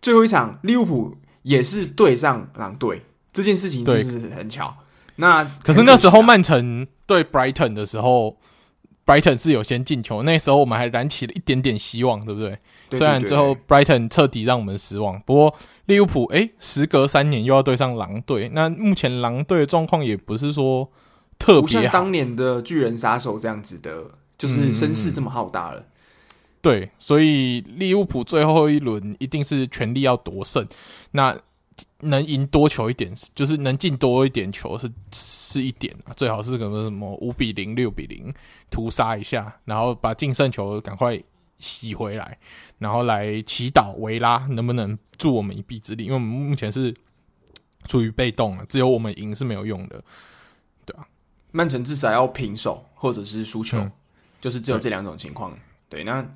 [0.00, 3.02] 最后一场利物浦也是对上狼队，
[3.32, 4.76] 这件事情就是很巧。
[5.16, 8.36] 那可是那时候曼城对 Brighton 的时候
[9.04, 12.50] ，Brighton 是有先进球，那时候我们还燃起了一点点希望，对不对？
[12.50, 15.54] 对对对对，虽然最后 Brighton 彻底让我们失望，不过
[15.86, 20.90] 利物浦哎，时隔三年又要对上狼队，那目前狼队的状况也不是说
[21.38, 24.04] 特别像当年的巨人杀手这样子的，
[24.36, 25.80] 就是声势这么浩大了。
[25.80, 25.86] 嗯。
[26.60, 30.66] 对，所以利物浦最后一轮一定是全力要夺胜。
[31.12, 31.36] 那。
[32.00, 38.32] 能赢多球一点，就是能进多一点球是是一点啊，最好是什么什么五比零、六比零
[38.70, 41.20] 屠杀一下，然后把净胜球赶快
[41.58, 42.38] 洗回来，
[42.78, 46.94] 然后来祈祷维拉能不能助我们一臂之力，因为我们目前是
[47.86, 50.02] 处于被动了，只有我们赢是没有用的，
[50.84, 51.06] 对啊，
[51.52, 53.92] 曼城至少要平手或者是输球，嗯，
[54.40, 55.56] 就是只有这两种情况，
[55.88, 56.26] 对，那。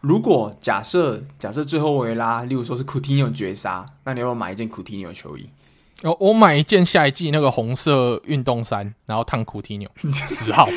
[0.00, 5.48] 如果假设假设最后维拉，例如说是库蒂尼奥绝杀，那你要不要买一件库蒂尼奥球衣？
[6.02, 10.68] 哦，我买一件下一季那个红色运动衫，然后烫库蒂尼奥十号，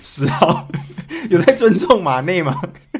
[0.00, 0.68] 十号
[1.28, 2.56] 有在尊重马内吗？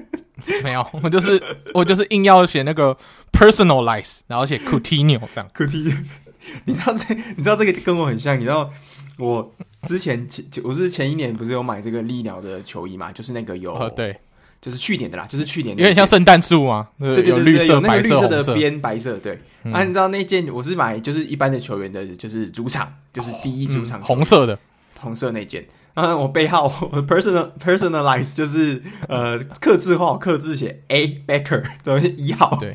[0.64, 1.40] 没有，我就是
[1.72, 2.96] 我就是硬要写那个
[3.32, 5.48] personalize，然后写库蒂尼奥这样。
[5.54, 5.96] 库蒂尼奥，
[6.66, 8.68] 你知道这你知道这个跟我很像，你知道
[9.16, 9.54] 我
[9.84, 13.12] 之前前我是前一年不是有买这个利鸟的球衣嘛？
[13.12, 14.18] 就是那个有、哦、对。
[14.62, 19.36] 就是去年的啦，就是去年的有点像圣诞树嘛，对对对，对，有绿色、有那个绿色的边白色，对。
[19.64, 24.56] 嗯、啊，你知道那件我是买就是一般的球员的，就是主场，就是第一主场、哦嗯、红色的
[25.00, 25.66] 红色那件。
[25.94, 32.56] 啊，我背号我 personal personalize 就是呃，刻字化，刻字写 A Becker，等于一号。
[32.60, 32.74] 对。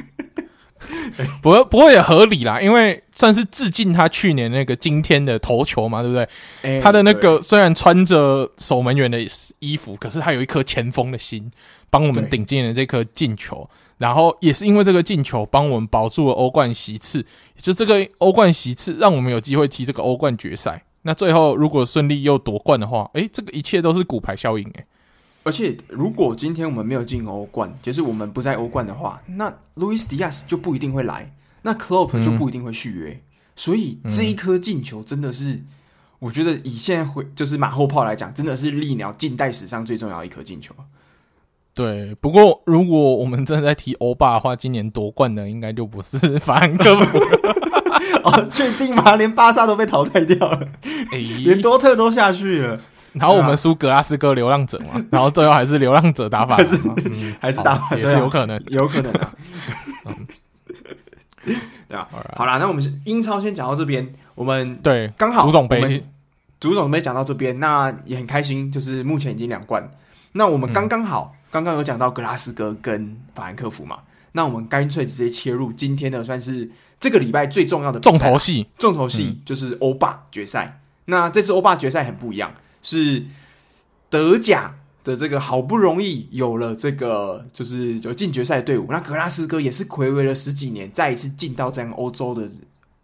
[1.42, 6.30] 不过不过也合理啦，因为算是致敬他去年那个今天的头球嘛，对不对？
[6.62, 9.20] 欸、他的那个虽然穿着守门员的
[9.58, 11.52] 衣服，可是他有一颗前锋的心，
[11.90, 13.70] 帮我们顶进了这颗进球。
[13.98, 17.26] 然后也是因为这个进球，帮我们保住了欧冠席次。
[17.58, 20.84] 就这个欧冠席次，让我们有机会踢这个欧冠决赛。
[21.02, 24.86] 那最后如果顺利又夺冠的话，诶，这个一切都是骨牌效应诶。
[25.44, 33.12] 而且，如果今天我们没有进欧冠，就是我们不在欧冠的话，那路易斯·迪亚斯就不一定会来，那克洛普就不一定会续约。
[33.12, 33.22] 嗯、
[33.56, 35.64] 所以这一颗进球真的是，
[36.20, 40.76] 我觉得以现在回就是马后炮来讲，真的是利鸟近代史上最重要一颗进球。
[41.78, 47.20] 对，不过如果我们真的在踢欧霸的话，今年夺冠的应该就不是 法兰克福。
[47.20, 47.28] 了。
[48.26, 49.16] 哦，确定吗？
[49.16, 50.68] 连巴萨都被淘汰掉了，
[51.12, 52.80] 欸、连多特都下去了。
[53.14, 59.34] 然后我们输格拉斯哥流浪者嘛，然后最后还是流浪者打法， 还是、嗯、还是打法，也是有可能，有可能的、啊。
[61.44, 61.56] 对
[61.98, 66.04] 啊，好啦，那我们英超先讲到这边，我们对刚好足总杯，
[66.60, 69.90] 足总杯讲到这边，那也很开心，就是目前已经两冠。
[70.34, 74.00] 那我们刚刚好，嗯、刚刚有讲到格拉斯哥跟法兰克福嘛，
[74.34, 80.82] 那我们干脆直接切入今天的，算是这个礼拜最重要的重头戏，重头戏就是欧霸决赛。
[81.06, 82.54] 那这次欧霸决赛很不一样。
[82.82, 83.26] 是
[84.10, 88.88] 德甲的这个好不容易有了这个，就是有进决赛队伍。
[88.90, 92.50] 那格拉斯哥也是睽违了十几年，再一次进到这样欧洲的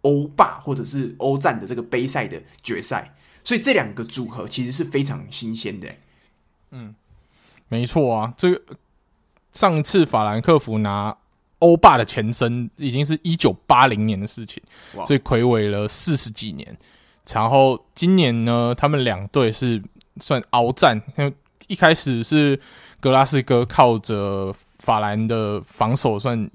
[0.02, 3.14] 欧霸或者是欧战的这个杯赛的决赛。
[3.42, 5.88] 所以这两个组合其实是非常新鲜的。
[6.70, 6.94] 嗯，
[7.68, 8.60] 没错啊，这个
[9.52, 11.16] 上次法兰克福拿
[11.60, 14.62] 欧霸的前身已经是一九八零年的事情，
[15.06, 16.76] 所以魁违了四十几年。
[17.32, 19.82] 然后今年呢，他们两队是
[20.20, 21.32] 算鏖战，因为
[21.68, 22.60] 一开始是
[23.00, 26.50] 格拉斯哥靠着法兰的防守算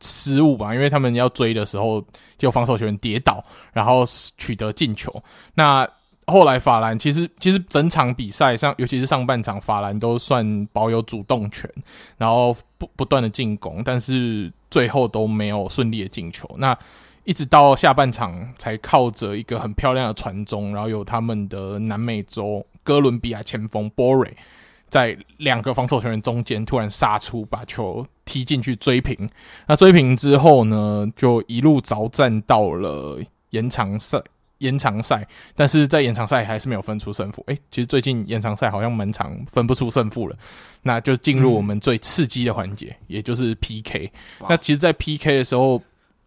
[0.00, 2.04] 失误吧，因为他们要追的时候，
[2.38, 4.04] 就防守球员跌倒，然后
[4.38, 5.22] 取得进球。
[5.54, 5.88] 那
[6.26, 11.68] 后来法兰其实其实整场比赛上，尤其是上半场，法兰都算保有主动权，
[12.16, 16.48] 然后不不断的进攻，但是最后都没有顺利的进球。
[16.58, 16.78] 那
[17.24, 24.36] 一直到下半场才靠着一个很漂亮的传中，然后有他们的南美洲哥伦比亚前锋波瑞
[24.88, 29.28] 在两个防守球员中间突然杀出，把球踢进去追平。
[29.66, 33.18] 那追平之后呢，就一路着战到了
[33.50, 34.22] 延长赛。
[34.62, 37.42] 延长赛，但是在延长赛还是没有分出胜负。
[37.48, 40.36] 诶，其实最近延长赛好像蛮长，分不出胜负了。
[40.82, 44.10] 那就进入我们最刺激的环节，嗯、也就是 PK。
[44.48, 45.82] 那其实，在 PK 的时候，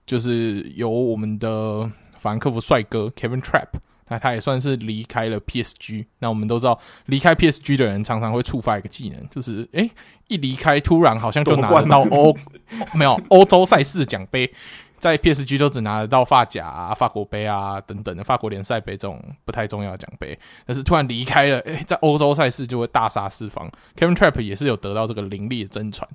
[0.06, 3.70] 就是由我们的法兰克福帅哥 Kevin Trapp，
[4.08, 6.06] 那他也算是离开了 PSG。
[6.20, 9.90] 那我们都知道，离开 PSG 的人常常会触发一个技能，就是诶，
[10.28, 12.36] 一离开，突然好像就拿到欧
[12.96, 14.52] 没有欧洲赛事奖杯。
[14.98, 23.72] 在 PSG 都只拿得到发夹啊、法国杯啊等等的法国联赛杯这种不太重要的奖杯，但是突然离开了，诶、在欧洲赛事就会大杀四方。
[23.96, 26.08] Kevin Trapp 也是有得到这个凌厉的真传。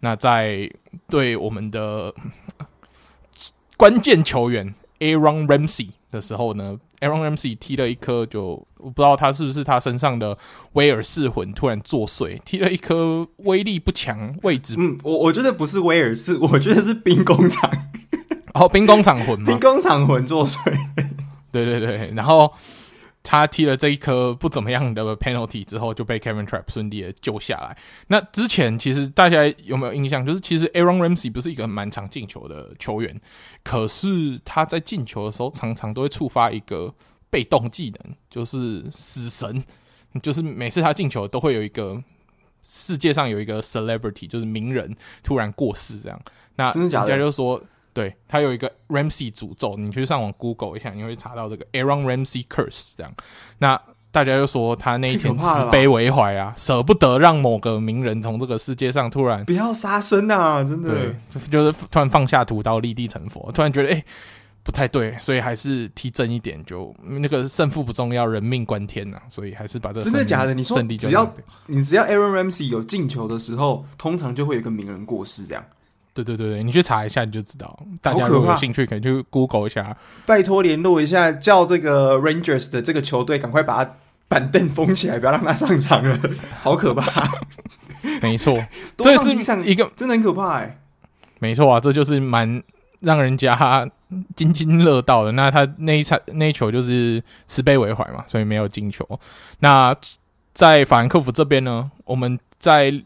[0.00, 0.70] 那在
[1.08, 2.14] 对我们的
[3.76, 10.36] 关键球员 Aaron Ramsey 的时候呢，Aaron Ramsey 踢了一颗，就我不知道他是不是他身上的
[10.72, 17.70] 威尔士魂突然作祟，踢了一颗威力不强、位置嗯，我我觉得不是威尔士，我觉得是兵工厂。
[18.54, 19.46] 哦，兵工厂魂吗？
[19.50, 20.58] 兵工厂魂作祟。
[21.52, 22.52] 对对对，然后
[23.28, 27.76] 他踢了这一颗不怎么样的 penalty 之后，就被 Kevin Trapp 顺利的救下来。
[28.06, 30.24] 那之前其实大家有没有印象？
[30.24, 33.20] 就是其实 Aaron Ramsey 不是一个蛮常进球的球员，
[33.64, 36.94] 可是他在进球的时候常常都会触发一个
[37.28, 39.60] 被动技能，就是死神，
[40.22, 42.00] 就是每次他进球都会有一个
[42.62, 46.20] 世界上有一个 celebrity，就是名人突然过世这样。
[46.54, 47.60] 那人家就说。
[47.96, 53.10] 对，他有一个 Ramsey 诅咒，你去上网 Google 一下，你会查到这个 Aaron Ramsey Curse 这样。
[53.56, 53.80] 那
[54.10, 61.16] 大家就说他那一天慈悲为怀啊，舍不得让某个名人从这个世界上突然不要杀生啊，真的对，
[61.50, 64.04] 就是突然放下屠刀立地成佛，突然觉得哎
[64.62, 70.52] 不太对，所以还是踢真一点，就那个胜负不重要，人命关天呐、啊，所以还是把这个真的假的？
[70.52, 71.34] 你说只要
[71.64, 75.64] 你只要 Aaron Ramsey 有进球的时候，通常就会有一个名人过世这样。
[76.16, 77.78] 对对对对，你去查一下你就知道。
[78.00, 79.94] 大家如果有兴趣，可以去 Google 一下。
[80.24, 83.92] 拜托联络一下，叫这个 Rangers 的这个球队赶快把他
[84.26, 86.18] 板凳封起来，不要让他上场了，
[86.62, 87.30] 好可怕。
[88.22, 88.58] 没错，
[88.96, 89.32] 这是
[89.68, 90.78] 一个真的很可怕哎。
[91.38, 92.62] 没错啊，这就是蛮
[93.00, 93.86] 让人家
[94.34, 95.32] 津津乐道的。
[95.32, 99.06] 那他那一场那一球就是慈悲为怀嘛，所以没有进球。
[99.58, 99.94] 那
[100.54, 103.04] 在法兰克福这边呢，我们在。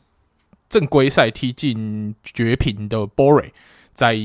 [0.71, 3.53] 正规赛踢进绝平的波瑞，
[3.93, 4.17] 在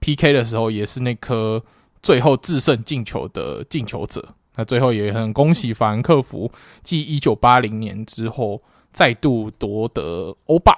[0.00, 1.62] PK 的时候也是那颗
[2.02, 4.34] 最后制胜进球的进球者。
[4.56, 6.50] 那最后也很恭喜法兰克福，
[6.82, 10.72] 继一九八零年之后再度夺得欧霸。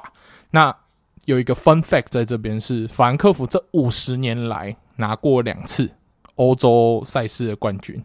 [0.50, 0.74] 那
[1.26, 5.88] 有一个 fun fact 在这边是，法兰克福这五十年来拿过两次
[6.34, 8.04] 欧洲赛事的冠军。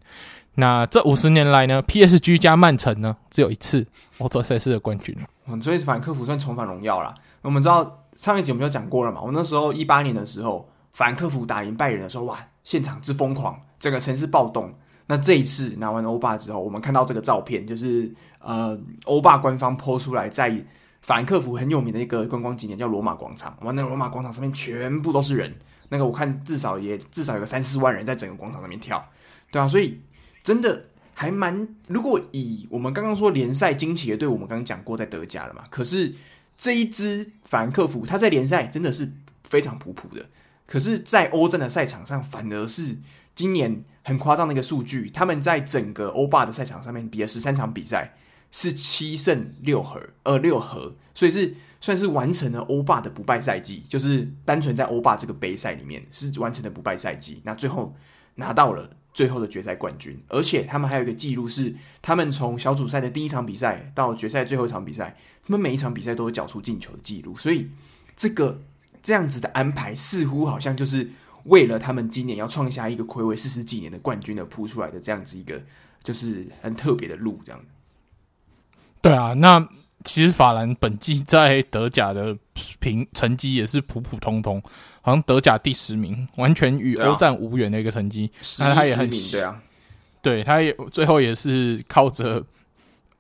[0.55, 3.85] 那这五十年来呢，PSG 加曼城呢，只有一次
[4.19, 5.17] 欧洲赛事的冠军。
[5.59, 7.13] 所以反克福算重返荣耀啦。
[7.41, 14.73] 我们知道上一集我们就讲过了嘛，我那时候一八年的时候，反克福打赢拜仁的时候，哇，现场之疯狂，整个城市暴动。
[15.07, 20.55] 那这一次拿完欧霸之后，我们看到这个照片，就是呃，欧霸官方 po 出来，在
[21.01, 25.51] 反克福很有名的一个观光景点叫罗马广场，哇，那罗马广场上面全部都是人，
[25.89, 29.03] 那个我看至少也至少有个三四万人在整个广场上面跳，
[29.51, 29.99] 对啊，所以。
[30.43, 35.63] 真的还蛮，如果以我们刚刚说联赛惊奇的队，我们刚刚讲过在德甲了嘛。
[35.69, 36.13] 可是
[36.57, 39.11] 这一支法兰克福，他在联赛真的是
[39.43, 40.25] 非常普普的。
[40.65, 42.97] 可是，在欧战的赛场上，反而是
[43.35, 45.09] 今年很夸张的一个数据。
[45.09, 48.15] 他们在整个欧霸的赛场上面比了十三场比赛，
[48.51, 53.83] 是七胜六和，呃六和，所以是算是完成了欧霸的不败赛季。
[53.87, 57.41] 就是单纯在欧霸这个杯赛里面是完成的不败赛季。
[57.43, 57.95] 那最后
[58.35, 58.89] 拿到了。
[59.13, 65.15] 最后的决赛冠军，而且他们还有一个记录是，他们从小组赛的第一场比赛到决赛最后一场比赛，
[65.45, 67.69] 他们每一场比赛都有缴出进球的记录，所以
[68.15, 68.61] 这个
[69.01, 71.09] 这样子的安排似乎好像就是
[71.45, 75.61] 为了他们今年要创下一个魁违四十几年的冠军而铺出来的这样子一个
[76.03, 77.61] 就是很特别的路，这样。
[79.01, 79.67] 对啊，那。
[80.05, 82.37] 其实法兰本季在德甲的
[82.79, 84.61] 评成绩也是普普通通，
[85.01, 88.29] 好像德甲第十名，完全与欧战无缘的一个成绩。
[88.59, 89.61] 那、啊、他也很对啊，
[90.21, 92.43] 对，他也最后也是靠着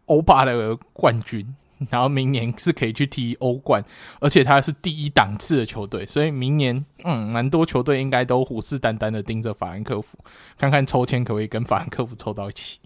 [0.05, 1.55] 欧霸的冠军，
[1.89, 3.83] 然后明年是可以去踢欧冠，
[4.19, 10.17] 而且他是第一档次的球队，所以明年嗯，蛮多球队应该都虎视眈眈的盯着法兰克福，
[10.57, 12.79] 看看抽签可不可以跟法兰克福抽到一起。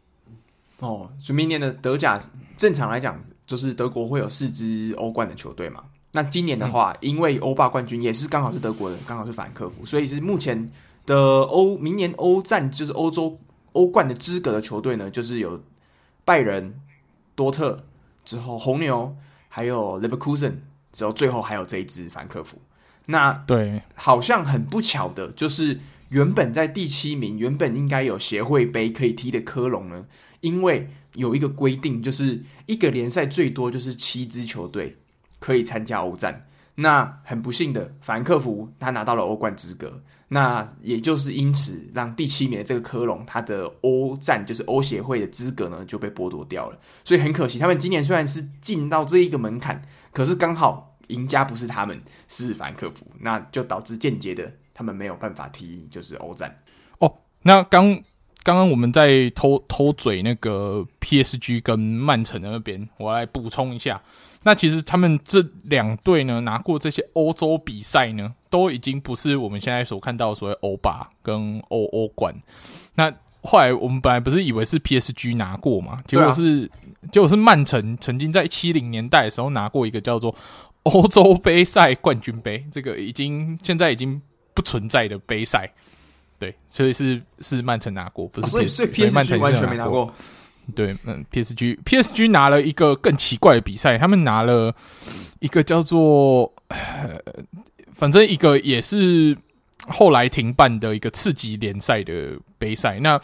[0.79, 2.21] 哦，所以明年的德甲
[2.55, 5.83] 正常来讲，就是德国会有四支欧冠的球队嘛。
[6.17, 10.71] 那今年的话，嗯、因为欧霸冠军也是刚好是德国人，刚好是法兰克福，所以是目前
[11.05, 13.39] 的欧明年欧战就是欧洲
[13.73, 15.61] 欧冠的资格的球队呢，就是有
[16.25, 16.73] 拜仁、
[17.35, 17.85] 多特
[18.25, 19.15] 之后红牛，
[19.47, 20.53] 还有 Leverkusen，
[20.91, 22.57] 之后最后还有这一支法兰克福。
[23.05, 25.79] 那对，好像很不巧的，就是
[26.09, 30.05] 原本在第七名，原本应该有协会杯可以踢的科隆呢，
[30.41, 34.97] 因为有一个规定，就是一个联赛最多就是七支球队
[35.39, 36.47] 可以参加欧战。
[36.75, 46.77] 那很不幸的，法兰克福他拿到了欧冠资格，那也就是因此让第七名的这个科隆，他的欧战就是欧协会的资格呢就被剥夺掉了。
[47.03, 49.81] 所以很可惜，他们今年虽然是进到这一个门槛，
[50.11, 50.85] 可是刚好。
[51.07, 51.97] 赢家不是他们，
[52.27, 56.53] 是法兰克福，那就导致间接的他们没有办法踢就是欧战。
[56.99, 57.93] 哦，那刚
[58.43, 64.01] 刚刚我们在偷偷嘴那个 PSG 跟曼城的那边，我来补充一下。
[64.43, 72.33] 那其实他们这两队呢，拿过这些欧洲比赛呢，都已经不是我们现在所看到的所谓欧霸跟欧欧冠。
[72.95, 73.11] 那
[73.41, 80.35] 后来我们本来不是以为是 PSG 拿过嘛，结果是、啊、结果是曼城曾经在七零年代的时候拿过一个叫做。
[80.83, 84.21] 欧洲杯赛冠军杯，这个已经现在已经
[84.53, 85.69] 不存在的杯赛，
[86.39, 90.09] 对，所以是是曼城拿过，不是 PSG，啊、所以 PSG 完全没拿过。
[90.75, 94.75] 对，嗯，PSG PSG 拿了一个更奇怪的比赛，他们拿了
[95.39, 96.53] 一个叫做，
[97.93, 99.37] 反正一个也是
[99.87, 103.19] 后来停办的一个次级联赛的杯赛，那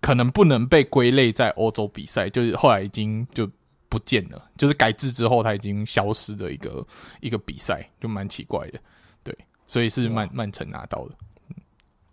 [0.00, 3.48] 可能不能被归类在欧洲比赛，就是后来已经就。
[3.92, 6.86] 不见了，就是改制之后，它已经消失的一个
[7.20, 8.80] 一个比赛，就蛮奇怪的，
[9.22, 9.36] 对，
[9.66, 11.31] 所以是曼曼城拿到的，嗯，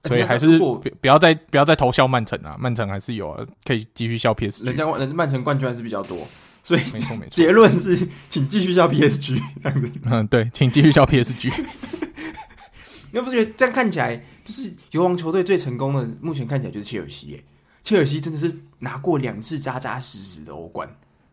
[0.05, 6.27] 所以还是不不要再不要再投笑曼城啊，曼城还是有啊，可以继续笑 PSG，人家人曼城冠军还是比较多，
[6.63, 11.51] 所以没错没错，结论是请继续笑 PSG 这样子，嗯，对，请继续笑 PSG，
[13.11, 14.15] 你 不觉得这样看起来
[14.45, 17.43] 就是游王球队最成功的，目前看起来就是切尔西耶，
[17.83, 20.89] 切尔西真的是拿过两次扎扎实实的欧冠。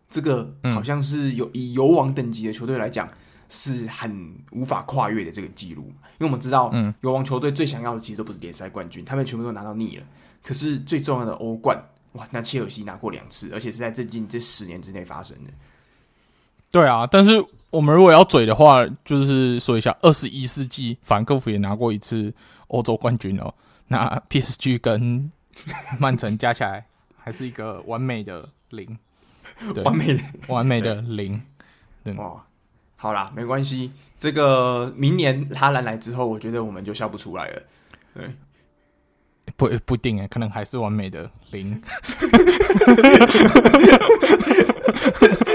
[0.09, 3.09] 这个好像是有以游王等级的球队来讲，
[3.49, 5.83] 是很无法跨越的这个记录。
[6.19, 10.05] 因为我们知道，嗯，油王球队最想要的其实都不是联赛冠军，他们全部都拿到腻了。
[10.43, 11.77] 可是最重要的欧冠，
[12.13, 15.51] 哇，那切尔西拿过两次，而且是在最近这十年之内发生的。
[16.71, 17.33] 对啊，但是
[17.71, 22.33] 我们如果要嘴的话，就是说一下，二十一世纪法兰克福也拿过一次
[22.69, 23.53] 欧洲冠军哦。
[23.89, 25.31] 那 PSG 跟
[25.99, 26.87] 曼城加起来
[27.17, 28.99] 还是一个完美的零。
[29.85, 31.41] 完美的，完美的零，
[32.05, 32.43] 对哦，
[32.97, 33.93] 好啦，没关系。
[34.19, 37.63] 这个明年哈兰来之后，我觉得我们就笑不出来了。
[38.15, 38.25] 对，
[39.57, 41.81] 不不一定哎，可能还是完美的零。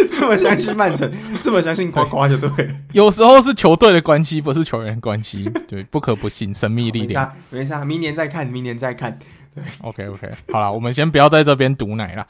[0.10, 1.12] 这么相信曼城，
[1.42, 2.76] 这么相信夸夸就对了。
[2.94, 5.50] 有时候是球队的关系，不是球员的关系。
[5.68, 7.34] 对，不可不信，神秘力量。
[7.50, 9.18] 没差，没差，明年再看，明年再看。
[9.54, 12.26] 对，OK OK，好了，我们先不要在这边毒奶了，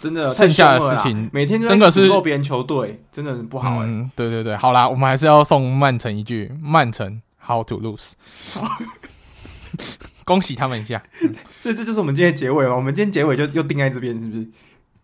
[0.00, 3.78] 真的，剩下的事情每天真的是诅咒别人球队，真的很不好。
[3.84, 8.14] 嗯，对对对，好啦，我们还是要送曼城一句：曼城 How to lose？
[10.24, 11.02] 恭喜他们一下。
[11.60, 12.74] 所以这就是我们今天的结尾嘛？
[12.74, 14.48] 我们今天结尾就又定在这边，是不是？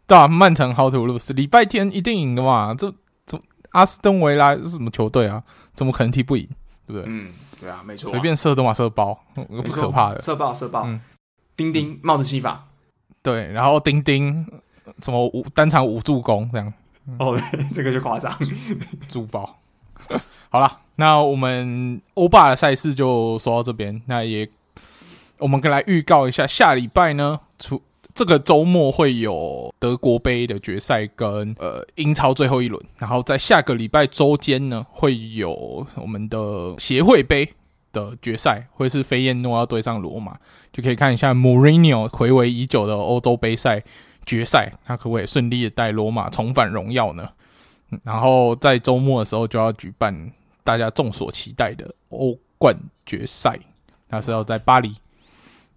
[0.07, 1.33] 对啊，曼城 How to lose？
[1.35, 2.75] 礼拜天一定赢的嘛？
[2.77, 2.93] 这
[3.27, 3.41] 这
[3.71, 5.43] 阿斯顿维拉是什么球队啊？
[5.75, 6.49] 怎么可能踢不赢？
[6.87, 7.05] 对不对？
[7.07, 7.31] 嗯，
[7.61, 10.83] 对啊，没错，随便射都嘛射爆，不可怕的，射爆射爆。
[10.87, 11.01] 嗯
[11.61, 12.67] 丁丁帽子戏法，
[13.23, 14.47] 对，然后丁丁
[15.03, 16.73] 什么五单场五助攻这样，
[17.19, 17.39] 哦，
[17.71, 18.35] 这个就夸张，
[19.11, 19.59] 珠宝。
[20.49, 24.49] 好了，那我们欧霸的赛事就说到这边，那也
[25.37, 27.83] 我们可以来预告一下，下礼拜呢，出
[28.15, 37.53] 这个周末会有德国杯的决赛跟呃英超最后一轮，然后在下个礼拜周间呢会有我们的协会杯。
[37.93, 40.39] 的决赛会是菲燕诺要对上罗马，
[40.73, 43.83] 就可以看一下穆里尼奥睽违已久的欧洲杯赛
[44.25, 47.29] 决赛，他可不可以顺利的带罗马重返荣耀呢？
[48.05, 50.31] 然后在周末的时候就要举办
[50.63, 53.59] 大家众所期待的欧冠决赛，
[54.09, 54.95] 那是要在巴黎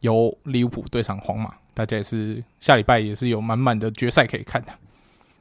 [0.01, 4.71] 由利物浦对上皇马，大家也是下礼拜也是有满满的决赛可以看的。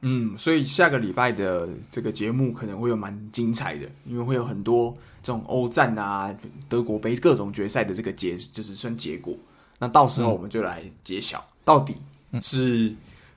[0.05, 6.35] 嗯，所以下个礼拜的这个节目可能会有蛮精彩的，因为会有很多这种欧战啊、
[6.67, 9.33] 德国杯各种决赛的这个结，就是算结果。
[9.79, 11.95] 那到时候我们就来揭晓，到底
[12.41, 12.93] 是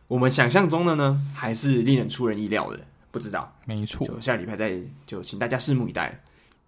[0.08, 2.80] 我们想象中的呢，还是令人出人意料的？
[3.12, 4.04] 不知道，没错。
[4.06, 4.76] 就下礼拜再
[5.06, 6.20] 就请大家拭目以待。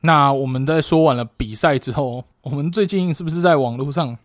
[0.03, 4.16] 那我们在说完了比赛之后，我们最近是不是在网络上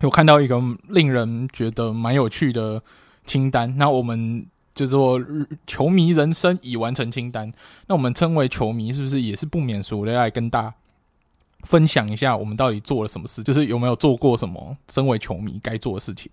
[0.00, 2.80] 有看到一个令人觉得蛮有趣的？
[3.26, 3.76] 清单。
[3.76, 4.46] 那我们
[4.76, 5.20] 就做
[5.66, 7.50] 球迷人生已完成清单。
[7.88, 10.74] 那我们称为球迷，是不是也是不免俗的来跟大家
[11.62, 13.42] 分享一下，我们到底做了什么事？
[13.42, 16.30] 就是有没有做过什么身为球迷该做的事情？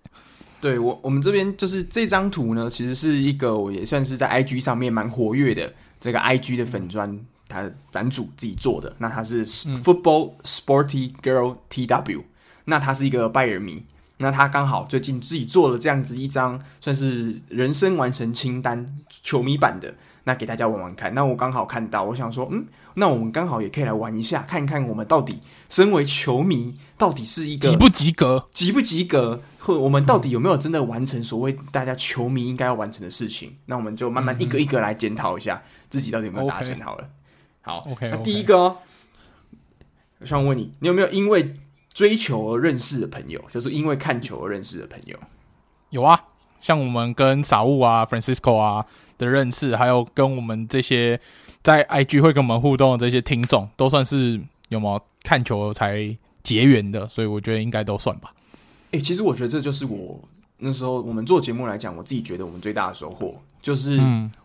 [0.60, 7.18] 对我，我们这边就是这张图呢，其实是一个我也算是在 IG 上面蛮活跃的这个 IG 的粉砖，
[7.48, 8.94] 他版主自己做的。
[8.98, 12.22] 那他是 Football Sporty Girl TW，
[12.66, 13.82] 那他是一个拜仁迷。
[14.18, 19.92] 那他刚好最近自己做了这样子一张，算是人生完成清单球迷版的，
[20.22, 21.12] 那给大家玩玩看。
[21.14, 22.64] 那我刚好看到，我想说，嗯，
[22.94, 33.56] 那我们刚好也可以来玩一下，看一看我们到底身为球迷，到底是一个及不及格，及不及格，或我们到底有没有真的完成所谓大家球迷应该要完成的事情？
[33.66, 35.60] 那我们就慢慢一个一个来检讨一下
[35.90, 37.08] 自己到底有没有达成好了。
[37.62, 38.76] 好，OK，那第一个哦，
[40.20, 41.54] 我想问你，你有没有因为
[41.94, 45.16] 追求而认识的朋友，就是因为看球而认识的朋友，
[45.90, 46.20] 有啊，
[46.60, 48.84] 像我们跟傻物啊、Francisco 啊
[49.16, 51.18] 的认识，还有跟我们这些
[51.62, 54.40] 在 IG 会跟我们互动的这些听众，都算是
[54.70, 58.34] 有没有看球才结缘的，所以我觉得应该都算吧。
[58.90, 60.20] 诶、欸，其实我觉得这就是我
[60.58, 63.40] 那时候我们做节目来讲，我自己觉得我们最大的收获。
[63.64, 63.98] 就是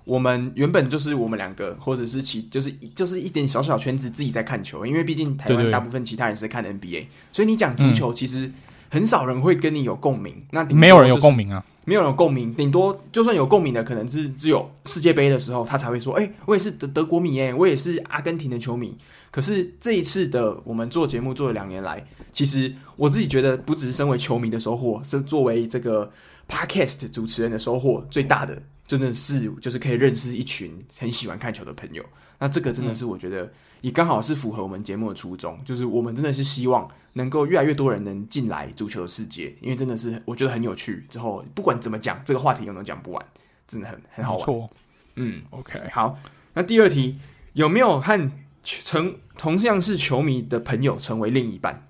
[0.06, 8.50] 我们原本就是我们两个，或者是其就是就是一点小小圈子自己在看球，因为毕竟台湾大部分其他人是看 NBA，所以你讲足球其实
[8.90, 10.42] 很少人会跟你有共鸣。
[10.52, 18.96] 那没有人有共鸣啊，没有人有共鸣，顶多就算有共鸣的，可能是只有世界杯的时候他才会说：“哎，我也是德德国迷，哎，我也是阿根廷的球迷。”
[19.32, 22.02] 可是这一次的我们做节目做了两年来，
[22.32, 26.10] 其实我自己觉得不只是身为球迷的收获，是作为这个
[26.48, 28.62] Podcast 主持人的收获最大的。
[28.90, 32.04] 真的是，就是可以认识一群很喜欢看球的朋友。
[32.40, 33.48] 那这个真的是我觉得
[33.82, 41.06] 也刚好是符合我们节目的初衷，就是我们真的是希望能够越来越多人能进来足球的世界，因为真的是我觉得很有趣。
[41.08, 43.24] 之后不管怎么讲，这个话题都能讲不完，
[43.68, 44.44] 真的很很好玩。
[44.44, 44.70] 错，
[45.18, 46.18] 嗯，OK，好。
[46.56, 47.20] 那第二题，
[47.54, 48.32] 有没有和
[48.64, 51.88] 成同样是球迷的朋友成为另一半？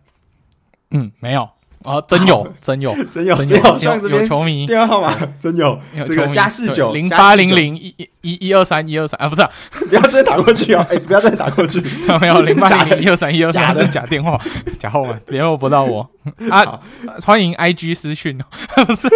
[0.89, 1.49] 嗯，没有。
[1.83, 4.65] 啊， 真有，真有，真有，真有，像这边有球迷。
[4.65, 9.47] 电话号码，真有，这个加四九零八零零一一一二三一二三啊，不是，
[9.87, 11.81] 不要再打过去啊，哎，不要再打过去，
[12.19, 14.39] 没有零八零零一二三一二三是假电话，
[14.77, 16.09] 假号码，联络不到我。
[16.49, 16.79] 啊，
[17.25, 19.07] 欢迎 IG 私讯哦，不是，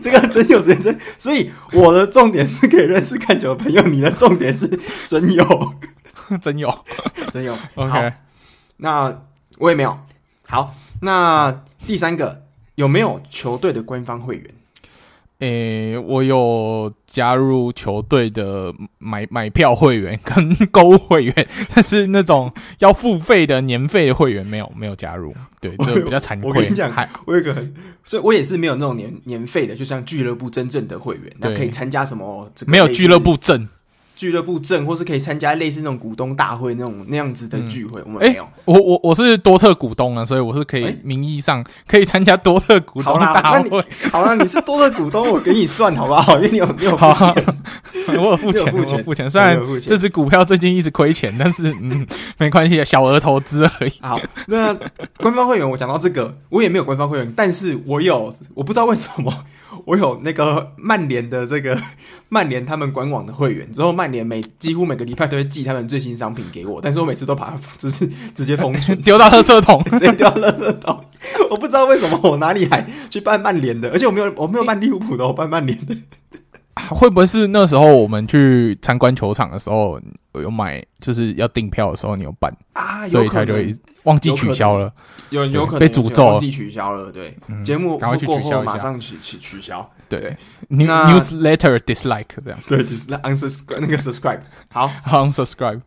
[0.00, 4.68] 这个真有真真，所以我的重点是可以认识看球的朋友，你的重点是
[5.06, 5.74] 真有，
[6.40, 6.84] 真有，
[7.32, 8.12] 真有，OK，
[8.78, 9.16] 那
[9.58, 9.96] 我也没有，
[10.48, 10.74] 好。
[11.04, 12.44] 那第三个
[12.76, 14.46] 有没有球队的官方会员？
[15.40, 25.34] 诶、欸，我有加入球队的买买票会员跟购物会员， 但是那种要付费的年费的会员没有没有加入。
[25.60, 26.48] 对，这个比较惭愧。
[26.48, 26.92] 我跟你讲，
[27.24, 27.74] 我有一个很，
[28.04, 32.48] 所以我也是没有那种年年费的，就像俱乐部真正的会员，那可以参加什么？
[32.68, 33.68] 没有俱乐部证。
[34.22, 38.44] 俱乐部证，或是可以参加类似那种股东大会那种那样子的聚会，嗯、我们没有。
[38.44, 43.84] 欸、我我我是多特股东啊，所以我是可以名义上可以参加多特股东大会。
[44.12, 46.36] 好啦，你是多特股东，我给你算好不好？
[46.38, 47.04] 因为你有你有付
[48.06, 49.28] 钱，我有付钱，我有付钱。
[49.28, 52.06] 虽然这只股票最近一直亏钱，但是嗯，
[52.38, 53.92] 没关系，小额投资而已。
[54.02, 54.72] 好，那
[55.16, 59.44] 官方会员，我讲到这个，我也没有官方会员，但是我有，我不知道为什么。
[59.86, 61.76] 我有那个曼联的这个
[62.28, 71.04] 曼联他们官网的会员，之后曼联每几乎每个礼拜都会寄他们最新商品给我，但是我每次都把它 就是直接封存 丢到垃圾桶， 直接丢到垃圾桶。
[71.50, 75.96] 我不知道为什么我哪里还去办曼联的，而且我没有我没有办利物浦的，我办曼联的。
[76.88, 80.00] 会不会是那时候我们去参观球场的时候
[80.34, 83.06] 有买，就是要订票的时候你有办啊？
[83.08, 83.54] 所以他就
[84.04, 84.92] 忘记取消了，
[85.30, 87.10] 有有可能被诅咒忘记取消了。
[87.12, 89.88] 对，节目赶快去取消马上取取取消。
[90.08, 90.36] 对
[90.68, 92.58] ，newsletter dislike 这样。
[92.66, 94.40] 对，unsubscribe 那个 subscribe
[94.70, 95.80] 好，unsubscribe。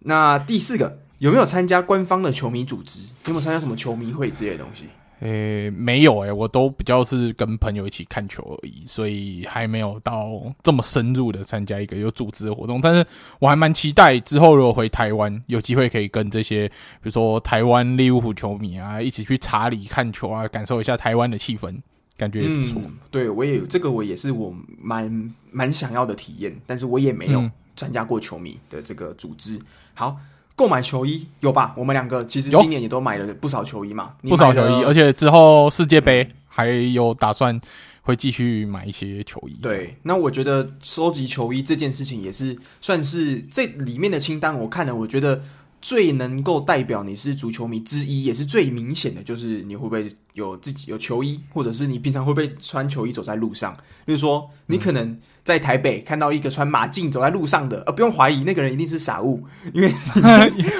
[0.00, 3.00] 那第四个有没有参加官方的球迷组织？
[3.26, 4.84] 有没有参加什么球迷会之类的东西？
[5.20, 12.80] 诶、欸，没有诶、欸，我都比较是跟朋友一起看球而已，所以还没有到这么深入的参加一个有组织的活动。
[12.80, 13.06] 但是
[13.38, 16.74] 我还蛮期待之后如果回台湾，有机会可以跟这些，比
[17.04, 21.74] 如说台湾利物浦球迷啊，一起去查理看球啊，感受一下台湾的气氛，
[22.16, 22.92] 感觉也是不错、嗯。
[23.10, 29.58] 对，我也这个我也是我蛮蛮想要的体验，但是我也没有参加过球迷的这个组织。
[29.94, 30.16] 好。
[30.56, 31.74] 购买球衣有吧？
[31.76, 37.60] 我们两个其实今年也都买了不少球衣嘛，不少球衣，而且之后世界杯还有打算
[38.02, 39.54] 会继续买一些球衣。
[39.60, 45.42] 对，那我觉得收集球衣这件事情也是算是这里面的清单，我看了，我觉得
[45.84, 53.76] 最能够代表你是足球迷之一，也是最明显的，就是你会不会有自己有球衣，或者是你平常会不会穿球衣走在路上？
[54.06, 59.44] 就是说，你可能在台北看到一个穿马竞走在路上的，呃，不用怀疑，那个人一定是傻物，
[59.74, 59.92] 因为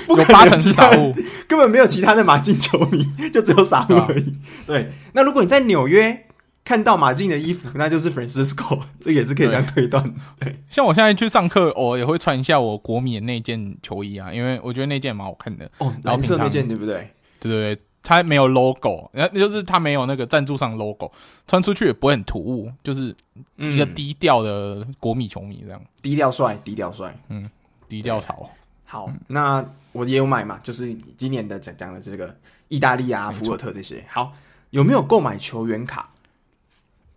[0.08, 1.12] 有八成是傻物，
[1.46, 4.34] 根本没有其他的马竞球迷， 就只有傻物而已。
[4.66, 6.24] 对，那如果你在纽约。
[6.64, 10.02] 看到马竞的衣服， 那就是 Francisco， 这也是可以这样推断。
[10.40, 15.70] 对，对，像我现在去上课，我也会穿一下我国米的那件球衣啊，因为我觉得那件蛮好看的。
[15.78, 17.10] 哦，蓝色那件对不对？
[17.38, 21.12] 对对对，它没有 logo，然后就是它没有那个赞助商 logo，
[21.46, 23.14] 穿出去也不会很突兀，就是
[23.58, 25.80] 一个低调的国米球迷这样。
[26.00, 27.48] 低调帅，低调帅，嗯，
[27.88, 28.48] 低调潮。
[28.86, 29.62] 好，那
[29.92, 32.34] 我也有买嘛，就是今年的讲讲的这个
[32.68, 34.02] 意大利啊、福尔特这些。
[34.08, 34.32] 好，
[34.70, 36.08] 有没有购买球员卡？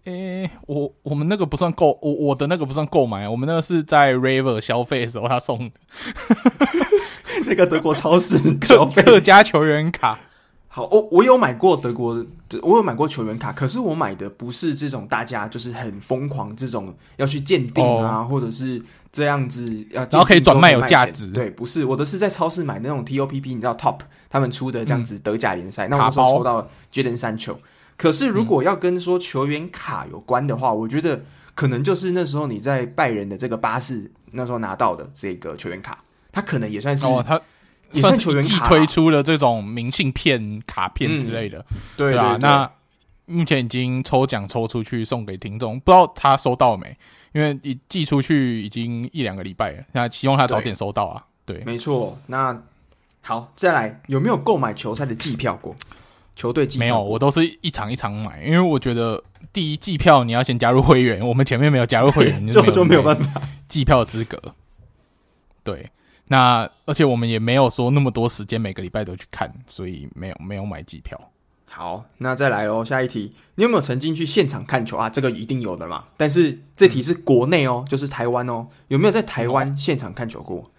[0.07, 5.71] 诶、欸，我我们那个不算购，我我的那个不算购买，我们那个是在 River 消费的时候他送的，
[7.45, 10.17] 那个德国超市消费客家球员卡。
[10.69, 12.25] 好，我我有买过德国，
[12.61, 18.81] 我有买过球员卡，可是我买的不是这种大家就是很疯狂这种要去鉴定啊，哦、或者是
[19.11, 21.29] 这样子要然后可以转卖有价值。
[21.31, 27.57] 对，不是我的是在超市买那种 TOPP，你知道 Top 他们出的这样子德甲联赛，嗯、那我那时候抽到 Jaden Sancho。
[27.97, 31.23] 可是，如果要跟说球员卡有关的话，嗯、我觉得
[31.55, 35.97] 可能就是那时候你在拜仁的这个巴士那时候拿到的这个球员卡，
[36.31, 37.41] 他可能也算是哦，他
[37.91, 42.37] 也算是球员卡推出了这种明信片、卡片之类的，嗯、对，啊。
[42.39, 42.69] 那
[43.25, 46.95] 目前已经抽奖抽出去送给听众，不知道他收到没？
[47.33, 51.25] 因为已寄出去已经一两个礼拜了，那希望他早点收到啊。
[51.45, 52.17] 对，对没错。
[52.27, 52.57] 那
[53.21, 55.75] 好，再来有没有购买球赛的季票过？
[56.38, 64.39] 球队没有，我都是一场一场买，因为我觉得第一季票你要先加入会员，我们前面没有加入会员， 就就没有办法季票资格。
[65.64, 65.89] 对，
[66.27, 71.19] 那而且我们也没有说那么多时间每个礼拜都去看，所以没有没有买季票。
[71.65, 75.09] 好，那再来哦，下一题，你有没有曾经去现场看球啊？
[75.09, 76.05] 这个一定有的嘛。
[76.15, 80.72] 但是这题是国内哦，就是台湾哦，有没有在台湾现场看球过？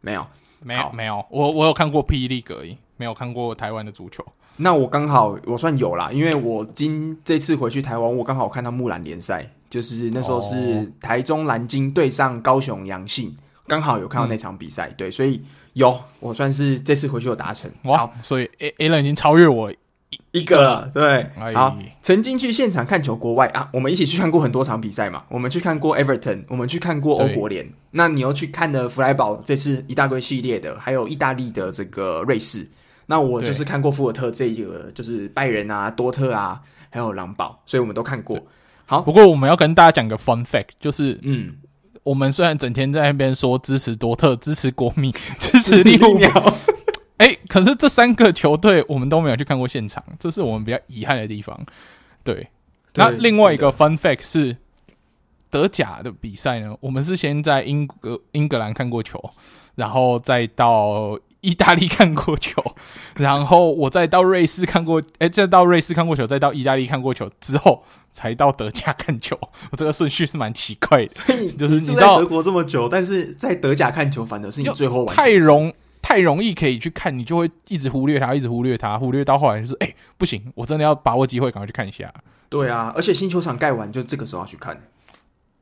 [0.00, 0.26] 没有，
[0.60, 1.24] 没有，没有。
[1.30, 2.28] 我我有看过 P.
[2.28, 2.76] League 而已。
[2.96, 4.24] 没有看过台湾的足球，
[4.56, 15.42] 那我刚好我算有啦，因为我今这次回去台湾，我刚好看到木兰联赛，就是那时候是台中蓝鲸对上高雄阳信，刚好有看到那场比赛，嗯、对，所以
[15.72, 19.78] 有我算是这次回去有达成，哇，所以 A A 人已经超越我一,
[20.30, 32.68] 一个了，对，好，曾经去现场看球国外啊，我们一起去看过很多场比赛嘛，我们去看过 Everton，我们去看过欧国联，那你又去看了弗莱堡这次一大堆系列的，还有意大利的这个瑞士。
[33.06, 36.60] 那我就是看过福尔特这一个，就是拜仁啊、多特啊，
[36.90, 38.40] 还有狼堡，所以我们都看过。
[38.86, 41.56] 好，不过我们要跟大家讲个 fun fact，就是嗯，
[42.02, 46.52] 我们虽然整天在那边说支持多特、支持国米、 支持利物浦，
[47.18, 51.58] 哎，可是这三个球队我们都没有去看过现场，这是我们比较遗憾的地方。
[52.22, 52.34] 对，
[52.92, 54.56] 对那另外一个 fun fact 是
[55.50, 59.30] 德甲的比赛呢，我们是先在英格英格兰看过球，
[59.74, 61.18] 然后再到。
[61.44, 62.62] 意大利看过球，
[63.16, 69.38] 然后我再到瑞士看过，哎，再到瑞士看过球，再到意大利看过球之后，才到德甲看球。
[69.70, 82.12] 我这个顺序是蛮奇怪的，所以 就是你知道德国这么久，但是在德甲看球，反而是你最后完太容太容易可以去看，你就会一直忽略它，一直忽略它，忽略到后来就是，哎，不行，我真的要把握机会，赶快去看一下。
[82.48, 84.80] 对啊，而且新球场盖完，就这个时候要去看。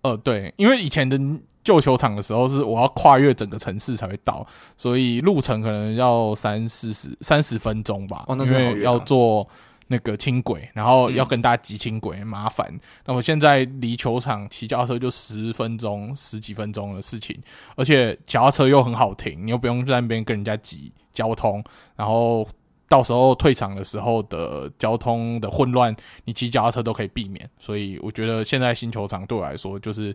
[0.02, 1.18] 呃，对，因为以前的。
[1.64, 4.44] 旧球场的时候是我要跨越整个城市才会到，
[4.76, 8.24] 所以路程可能要三四十三十分钟吧。
[8.30, 9.48] 因为要坐
[9.86, 12.66] 那个轻轨，然后要跟大家挤轻轨，很麻烦。
[12.68, 12.80] 嗯。
[13.06, 17.40] 那我现在离球场骑脚踏车就十分钟、十几分钟的事情，
[17.76, 21.62] 而且脚踏车又很好停，你又不用在那边跟人家挤交通，
[21.94, 22.44] 然后
[22.92, 25.96] 到时候退场的时候的交通的混乱，
[26.26, 27.48] 你骑脚踏车都可以避免。
[27.58, 30.14] 所以我觉得现在新球场对我来说就是。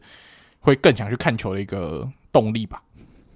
[0.60, 2.84] 会更想去看球的一个动力吧。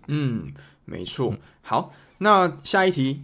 [0.08, 0.52] 嗯，
[0.84, 1.34] 没错。
[1.62, 3.22] 好，那下一题，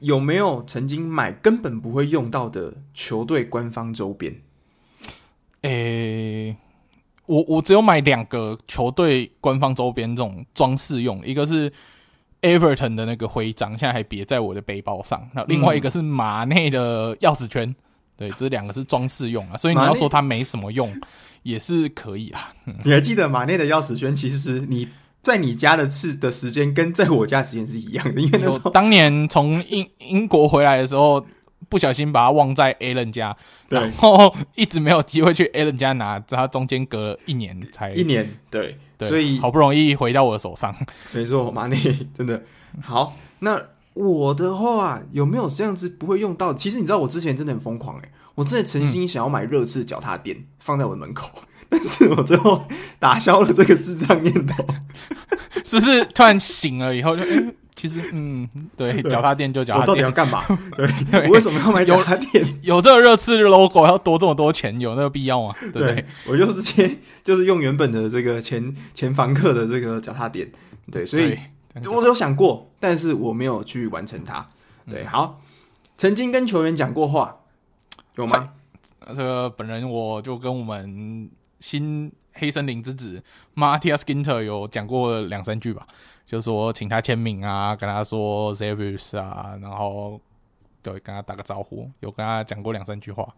[0.00, 4.42] 有没有曾经买根本不会用到的球队官方周边？
[5.62, 6.56] 诶、欸，
[7.24, 11.72] 我我只有买两个球队官方周边这种装饰用，一个是
[12.42, 15.26] Everton 的那个徽章，现在还别在我的背包上。
[15.32, 17.74] 那另外一个是马内的钥匙圈，
[18.16, 19.56] 对，这两个是装饰用啊。
[19.56, 20.94] 所以你要说它没什么用。
[21.44, 22.52] 也是可以啊。
[22.84, 24.14] 你还记得马内的钥匙圈？
[24.14, 24.88] 其实你
[25.24, 31.26] 在你家的次的时间跟在我家时间是一样的，因为那时候当年从英英国回来的时候，
[31.68, 33.36] 不小心把它忘在 Allen 家，
[33.68, 40.74] 对然后一直没有机会去 Allen 家拿，他中间隔了一年才一年，对，对，所以好不容易回到我的手上。
[41.12, 41.76] 没错， 马内
[42.14, 42.42] 真的
[42.80, 43.14] 好。
[43.40, 43.60] 那
[43.94, 46.54] 我的话有没有这样子不会用到？
[46.54, 51.42] 其实你知道，我之前真的很疯狂诶、欸，我真的曾经想要买热刺脚踏垫放在我的门口，嗯、
[51.74, 52.68] 但是我最后
[52.98, 54.62] 打消了这个智障念头。
[55.64, 57.22] 是不是突然醒了以后就？
[57.22, 60.44] 欸其实，嗯，对，脚踏垫就脚踏垫，我到底要干嘛？
[60.76, 62.46] 对，对我为什么要买脚踏垫？
[62.62, 65.52] 有这个热刺 logo 要多这么多钱，有那个必要吗？
[65.58, 65.94] 对不对？
[65.94, 70.48] 对我就是先就是用原本的这个前前房客的这个脚踏垫，
[70.92, 71.36] 对，所以
[71.86, 74.46] 我有想过，但是我没有去完成它。
[74.88, 75.40] 对，好，
[75.96, 77.36] 曾经跟球员讲过话，
[78.14, 78.50] 有吗？
[79.08, 81.28] 这个本人我就跟我们
[81.62, 83.22] 新黑森林之子
[83.54, 85.86] Matthias Ginter 有讲过两三句吧。
[86.26, 90.20] 就说请他签名啊，跟他说 Xavier 啊，然后
[90.82, 93.28] 对，跟他打个招呼，有跟他讲过两三句话，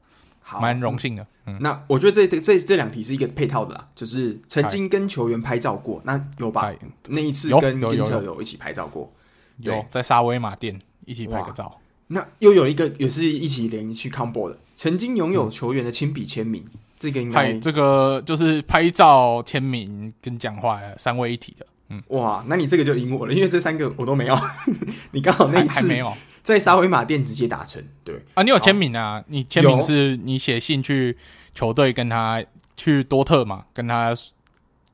[0.40, 1.26] 好，蛮荣幸的。
[1.46, 6.72] 嗯，那我觉得这这这两题是一个配套的啦，就是曾经跟球员拍照过，那有吧？
[7.08, 9.12] 那一次跟 Ginter 有一起拍照过，
[9.58, 11.80] 有在沙威玛店一起拍个照。
[12.06, 21.66] 那又有一个也是一起连去 combo 的，曾经拥有球员的亲笔签名，嗯、这个应该这个就是拍照签名跟讲话三位一体的。
[21.90, 24.34] 嗯，哇，那你这个就赢我了，因为这三个我都没有。
[25.12, 26.10] 你刚好那一次没有
[26.42, 29.22] 在沙威玛店直接达成，对啊，你有签名啊？
[29.26, 31.14] 你签名是你写信去
[31.54, 32.42] 球队跟他
[32.74, 34.14] 去多特嘛，跟他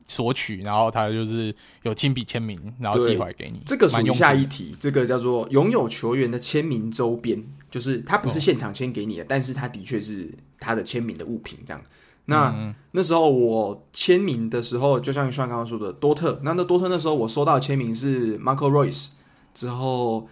[0.09, 3.61] 索取，然后他就是有亲笔签名，然后寄回来给你。
[3.65, 7.41] 这个属于下一题，这个叫做拥有球员的签名周边，
[7.71, 11.83] 就是他不是现场签给你的，哦、但是他的确是他的签名的物品，这样。
[12.27, 19.09] 那、嗯、那时候我签名的时候，就像像刚刚说的多特，那那多特那时候我收到的签名是 Marco Reus，
[19.55, 20.29] 之后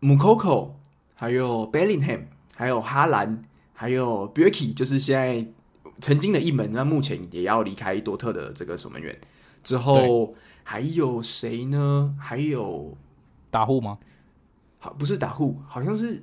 [0.00, 0.70] Moukoko，
[1.14, 2.22] 还有 Bellingham，
[2.54, 3.42] 还有哈兰，
[3.72, 5.46] 还有 Bürki，就是现在
[6.00, 9.18] 曾经的一门，那目前也要离开多特的这个守门员。
[9.64, 10.34] 之后
[10.64, 12.14] 还有谁呢？
[12.18, 12.96] 还有
[13.50, 13.98] 打护吗？
[14.78, 16.22] 好，不是打护，好像是，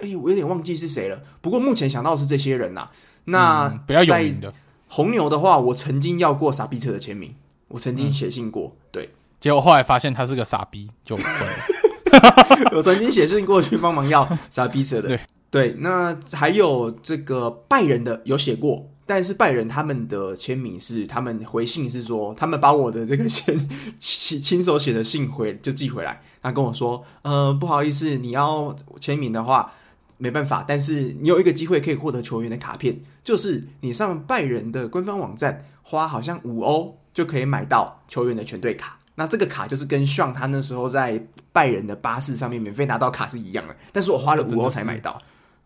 [0.00, 1.20] 哎，我有点忘记是谁了。
[1.40, 2.90] 不过目前想到是这些人呐、啊。
[3.30, 4.50] 那比较有名的
[4.86, 7.34] 红牛的话，我曾经要过傻逼车的签名，
[7.68, 15.20] 我曾经写信过，嗯、对，结果后来发现他是个傻逼，就对 我曾经写信过去帮忙要傻逼车的，对
[15.50, 15.76] 对。
[15.80, 23.68] 那还有这个拜仁的有写过，但是拜仁他们的签名是他们回信是说，他们把我的这个签
[24.00, 29.70] 亲亲手写的信回就寄回来，他跟我说，呃，不好意思，你要签名的话。
[30.18, 38.98] 没办法，但是你有一个机会可以获得球员的卡片，就是你上拜仁的官方网站花好像五欧就可以买到球员的全队卡。
[39.14, 45.20] 那这个卡就是跟 Sean 他那时候在拜仁的巴士上面免费拿到卡是一样的，但是我花了五欧才买到。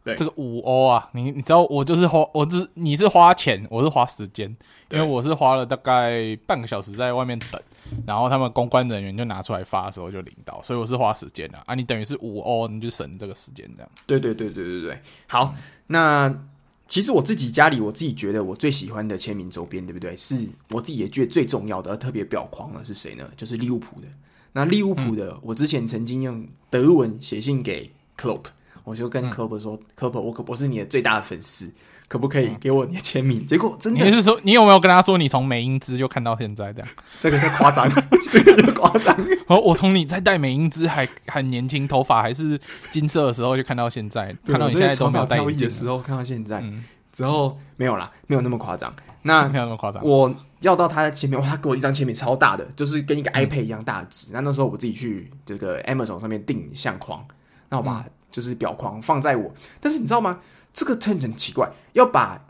[0.04, 4.48] 对，这个五欧啊，你你知道我就是花，我只你是花钱，我是花时间，
[4.90, 7.60] 因为我是花了大概半个小时在外面等。
[8.06, 11.74] 然后他们公关人员就拿出来发的时候就领到，所以我是花时间的啊，啊。
[11.74, 13.90] 你等于是五欧，你就省这个时间这样。
[14.06, 16.34] 对对对对对对，好，嗯、那
[16.88, 20.16] 其实我自己家里，我自己觉得我最喜欢的签名周边，对不对？
[20.16, 23.28] 是我自己也觉得最重要的，特别表狂的是谁呢？
[23.36, 24.06] 就是利物浦的。
[24.52, 28.44] 那利物浦的，嗯、我之前曾经用德文写信给 Klopp，
[28.84, 31.72] 我就跟 Klopp 说：“Klopp，我可不是你的最大的粉丝。”
[32.08, 33.40] 可不可以给我你的签名？
[33.40, 36.88] 嗯、结果真的，你是说你有没有跟他说你从美英姿就看到现在这样？
[37.18, 37.90] 这个太夸张，
[38.28, 39.16] 这个就夸张。
[39.46, 42.60] 哦，我从你在戴美英姿还很年轻，头发还是
[42.90, 48.94] 金色的时候就看到现在，看到你现在都没有戴眼镜的时候看到现在，嗯、之后没有啦，没有那么夸张。
[49.22, 50.04] 那没有那么夸张。
[50.04, 54.28] 我要到他的签名，哇，他给我一张签名超大的，就是跟一个 iPad 一样大的纸。
[54.32, 57.24] 那、嗯、那时候我自己去这个 Amazon 上面订相框，
[57.70, 60.40] 那我把就是表框放在我，但是你知道吗？
[60.72, 62.40] 这个真的很奇怪，要把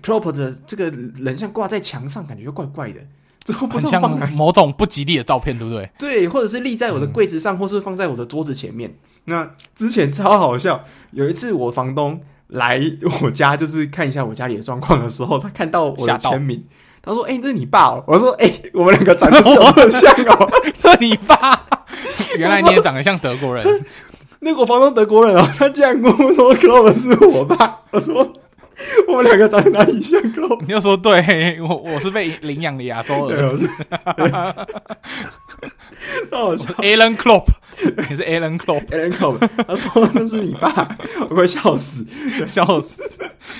[0.00, 3.00] Klopp 的这个人像挂在墙上，感觉就怪怪的。
[3.44, 5.90] 之后不知道放哪，很像某种不吉利的照片，对不对？
[5.98, 8.96] 对，或者是立在我的柜子上，嗯、或是放在我的桌子前面。
[9.24, 12.80] 那之前超好笑，有一次我房东来
[13.20, 16.64] 我家，就是看一下我家里的状况的时候，他看到我的签名，
[17.02, 21.66] 他说：“哎、欸，这是你爸、喔。”我说：“哎、欸，我们两个长得是 有点像哦、喔， 这你爸？
[22.36, 23.66] 原来你也长得像德国人。”
[24.44, 27.80] 那个房东德国人啊，他竟然跟我说 Klopp 是我爸。
[27.92, 28.32] 我说
[29.06, 30.60] 我们两个长得哪里像 Klopp？
[30.62, 33.48] 你就说对，我我是被领养的亚洲人。
[36.28, 37.44] 超好笑，Alan Klopp，
[38.08, 39.48] 你是 Alan Klopp，Alan Klopp。
[39.66, 40.98] 他说那是你爸，
[41.30, 42.04] 我快笑死，
[42.44, 43.02] 笑死。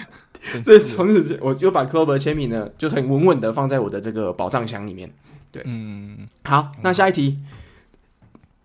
[0.64, 5.08] 所以从此我就把 Klopp 的签名呢，就很稳稳的放在我的这个保障箱里面。
[5.52, 7.38] 对，嗯，好，那下一题。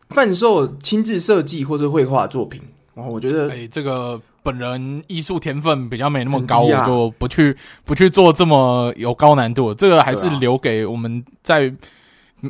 [0.09, 2.61] 贩售亲自设计或者绘画作品，
[2.93, 9.73] 然后我觉得，哎，这个本人艺术天分比较没那么高，啊、我就不去不去做这么有高难度。
[9.73, 11.71] 这个还是留给我们在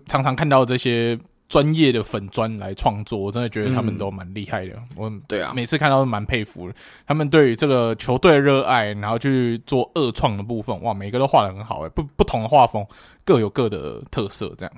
[0.06, 1.18] 常常看到这些
[1.50, 3.18] 专业的粉专来创作。
[3.18, 4.74] 我真的觉得他们都蛮厉害的。
[4.76, 6.76] 嗯、我对啊，每次看到都蛮佩服的。
[7.08, 12.86] 他们对于这个球队热爱，然后去做二创的部分，哇，每个都画得很好诶，不不同的画风
[13.26, 14.54] 各有各的特色。
[14.58, 14.74] 这样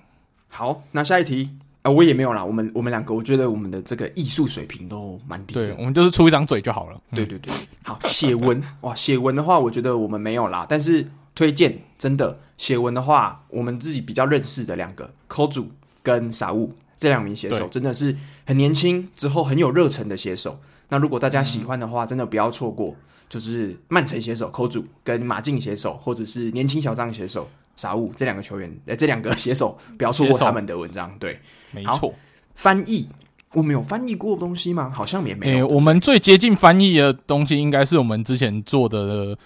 [0.47, 1.49] 好，那下一题。
[1.81, 2.43] 啊，我也没有啦。
[2.43, 5.67] 我们我们两个，我觉得我们的这个艺术水平都蛮低的。
[5.67, 7.01] 对，我们就是出一张嘴就好了。
[7.15, 7.53] 对对对，
[7.83, 10.65] 好，写文哇，写文的话，我觉得我们没有啦。
[10.67, 15.67] 但是推荐真的写文的话，我们自己比较认识的两个，Kozu
[16.03, 20.59] 跟 Saul 这两名写手，真的是很年轻，之后很有热忱的写手。
[20.89, 22.97] 那如果大家喜欢的话，真的不要错过，
[23.29, 27.49] 就是曼城写手 Kozu 跟马竞写手，或者是年轻小将写手。
[27.75, 31.15] 傻物这两个球员，呃，这两个写手不要错过他们的文章。
[31.17, 31.39] 对，
[31.71, 32.13] 没错。
[32.55, 33.07] 翻译，
[33.53, 34.91] 我们有翻译过东西吗？
[34.93, 35.67] 好像也没有。
[35.67, 39.37] 欸、我们最接近翻译的东西，应该是我们之前做的，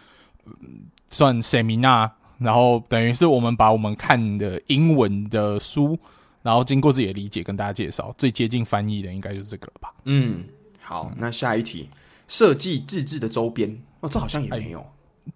[1.10, 2.10] 算 seminar，
[2.40, 5.98] 然后等于是我们把我们看的英文的书，
[6.42, 8.14] 然后经过自己的理解跟大家介绍。
[8.18, 9.94] 最接近翻译的，应该就是这个了吧？
[10.06, 10.44] 嗯，
[10.82, 11.90] 好，那下一题，
[12.28, 14.80] 设计自制的周边，哦，这好像也没有。
[14.80, 14.86] 欸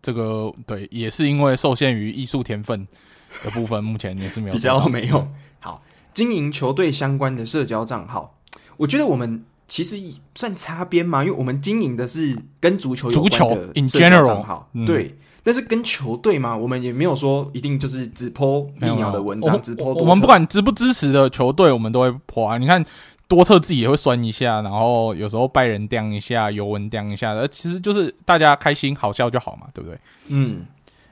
[0.02, 2.86] 这个对，也是因为受限于艺术天分
[3.42, 5.26] 的部分，目前也是没有 比较没有。
[6.18, 8.40] 好，经营球队相关的社交账号，
[8.78, 9.96] 我觉得我们其实
[10.34, 15.16] 算擦边嘛，因为我们经营的是跟足球有关的社交账号，对。
[15.44, 22.58] 但是跟球队嘛，我们也没有说一定就是只 po 蜜鸟的文章，只 po 我们不管支不支持的球队，我们都会 po 啊。
[22.58, 22.84] 你看。
[23.30, 30.00] 多特自己也会酸一下，然后有时候拜仁钉一下，尤文钉一下的，其实就是大家开心好笑就好嘛，对不对？
[30.30, 30.66] 嗯，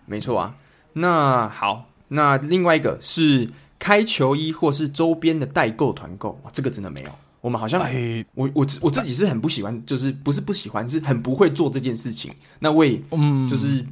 [0.05, 0.55] 没错啊。
[0.93, 3.49] 那好，那另外一个是
[3.79, 7.09] 开球衣或是周边的代购团购，哇，这个真的没有。
[7.41, 12.33] 我们好像，哎，我我我自己是很不喜欢，就是不是不喜欢，是很不会做这件事情。
[12.59, 13.85] 那为，嗯，就是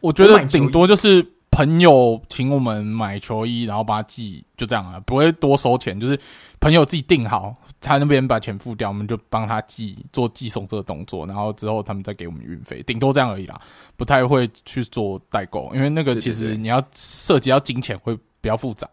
[0.00, 1.26] 我觉得顶多就是。
[1.54, 6.00] 朋友请我们买球衣，然后把它寄，就这样啊，不会多收钱。
[6.00, 6.18] 就是
[6.58, 13.60] 朋友自己订好，他那边把钱付掉，我们就帮他寄，做寄送这个动作，然后之后他们再给我们运费，顶多这样而已啦，
[13.98, 18.88] 不太会去做代购，因为那个其实你要涉及到金钱会比较复杂。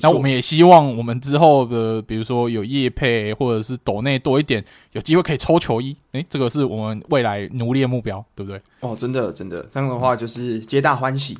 [0.00, 8.60] 那我们也希望我们之后的，比如说有业配或者是抖内多一点，有机会可以抽球衣，诶，这个是我们未来努力的目标，对不对？
[8.80, 11.36] 哦，真的真的，这样的话就是皆大欢喜。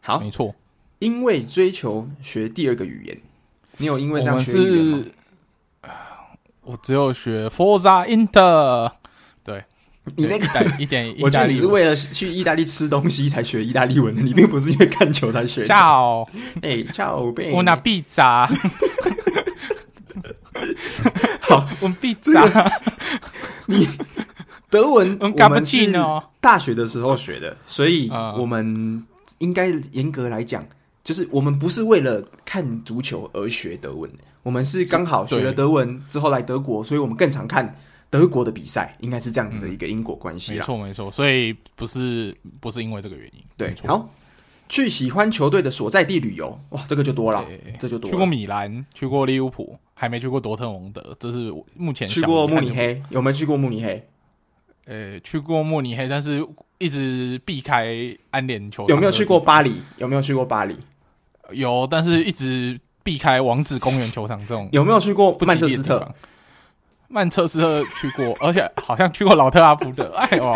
[0.00, 0.54] 好，没错。
[0.98, 3.16] 因为追求学第二个语言，
[3.76, 5.04] 你有因为这样学语言吗？
[6.62, 8.90] 我只有学 Forza Inter。
[10.14, 10.46] 对，你那个
[10.78, 15.64] 一点， 我觉得你是为了去意大利吃东西才学意大利文的，你并不是因为看球才学。
[15.64, 16.28] Ciao，
[16.62, 18.46] 哎，Ciao，我拿 pizza。
[21.40, 22.70] 好，我 pizza。
[23.66, 23.88] 你
[24.70, 25.92] 德文我们是
[26.40, 28.08] 大学的时候学的，所以
[28.38, 29.04] 我们。
[29.40, 30.64] 应该严格来讲，
[31.04, 34.10] 就是我们不是为了看足球而学德文，
[34.42, 37.76] 我们是刚好学了德文之后来德国，所以我们更常看
[38.08, 40.54] 德国的比赛，应该是这样子的一个因果关系。
[40.54, 43.42] 没错，没错，所以不是不是因为这个原因。
[43.56, 44.08] 对，好，
[44.68, 47.44] 去喜欢球队的所在地旅游，哇，这个就多了，
[47.78, 48.10] 这就多了。
[48.10, 54.08] 去过米兰，去过利物浦，还没去过多特蒙德，这是目前去过慕尼黑，有没有去过慕尼黑？
[54.86, 56.46] 呃，去过慕尼黑，但是
[56.78, 58.88] 一直避开安联球场。
[58.88, 59.74] 有没有去过巴黎？
[59.98, 60.76] 有没有去过巴黎？
[61.50, 64.68] 有，但是一直避开王子公园球场这种。
[64.72, 66.14] 有没有去过曼彻斯特？
[67.08, 70.12] 曼彻斯特去过，而且好像去过老特拉福德。
[70.16, 70.52] 哎呦，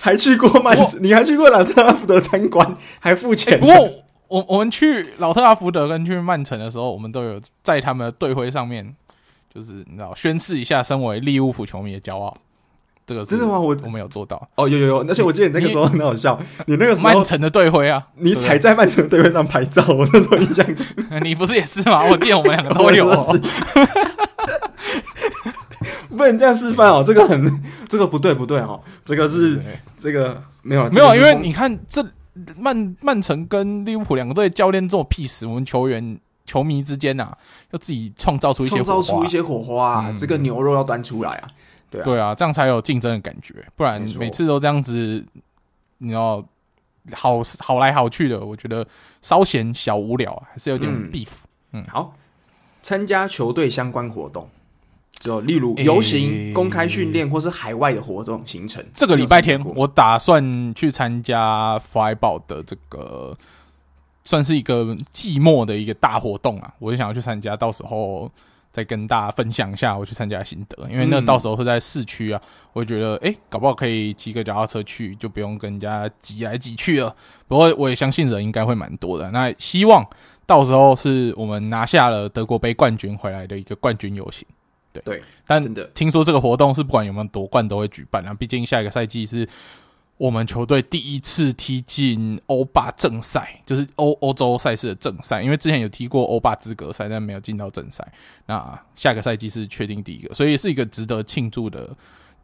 [0.00, 3.58] 还去过曼，你还去过老特拉福德参观，还付钱。
[3.58, 3.74] 不过
[4.28, 8.94] 我我们去老特拉福德跟去曼城的时候，我们都有在他们的队徽上面，
[9.54, 12.34] 就是你知道宣誓一下，身为利物浦球迷的骄傲。
[13.06, 13.60] 这个真的吗？
[13.60, 14.48] 我我没有做到。
[14.54, 20.66] 哦，有有有，而且我记得你那个时候很好笑，你，你那个时候曼城的队徽啊，你踩在曼城的队徽上拍照，我那时候印象，
[21.22, 22.02] 你不是也是吗？
[22.04, 23.06] 我记得我们两个都有。
[24.33, 24.33] 不
[26.10, 29.60] 能这样示范哦，这个很，这个不对不对哦，这个是
[29.98, 32.04] 这个没有没有，因为你看这
[32.56, 37.32] 曼曼城跟利物浦两个队教练这么 peace，我们球员球迷之间呐，
[37.70, 41.48] 要自己创造出一些创造出一些火花啊，这个牛肉要端出来啊。
[41.90, 45.24] 对啊，对啊，这样才有竞争的感觉，不然每次都这样子，
[45.98, 46.44] 你要
[47.12, 48.84] 好好来好去的，我觉得
[49.22, 51.28] 稍显小无聊，啊还是有点 beef。
[51.72, 51.84] 嗯，嗯。
[51.88, 52.14] 好，
[52.82, 54.48] 参加球队相关活动，
[55.24, 58.84] 就例如游行、欸、公开训练，或是海外的活动行程。
[58.92, 63.36] 这个礼拜天，我打算去参加 Flyball 的这个，
[64.22, 68.30] 算是一个寂寞的一个大活动啊，我就想要去参加，到时候。
[68.74, 72.42] 再跟大家分享一下我去参加的心得，因为那到时候会在市区啊，
[72.72, 77.14] 我觉得哎、欸，搞不好可以骑个脚踏车去，就不用跟人家挤来挤去了。
[77.46, 80.04] 不过我也相信人应该会蛮多的，那希望
[80.44, 84.44] 到时候是我们拿下了德国杯冠军回来的一个冠军游行。
[84.94, 85.62] 对对，但
[85.92, 89.46] 听说这个活动是不管有没有夺冠都会举办啊，毕竟下一个赛季是。
[90.16, 95.42] 我们球队第一次踢进欧霸正赛，就是欧欧洲赛事的正赛。
[95.42, 98.06] 因为之前有踢过欧霸资格赛，但没有进到正赛。
[98.46, 101.90] 那下个赛季是确定第一个，所以是一个值得庆祝的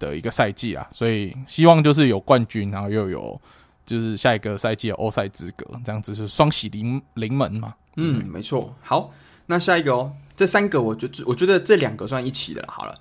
[0.00, 0.84] 的一个赛季啊。
[0.90, 3.40] 所以希望就是有冠军，然后又有
[3.86, 7.72] 就是下一个赛季的欧赛资格，这样子是双喜临临门嘛。
[7.94, 8.74] 嗯，没错。
[8.82, 9.12] 好，
[9.46, 12.68] 那下一个哦，这三个我觉我觉得这两个算一起的了。
[12.70, 12.94] 好了。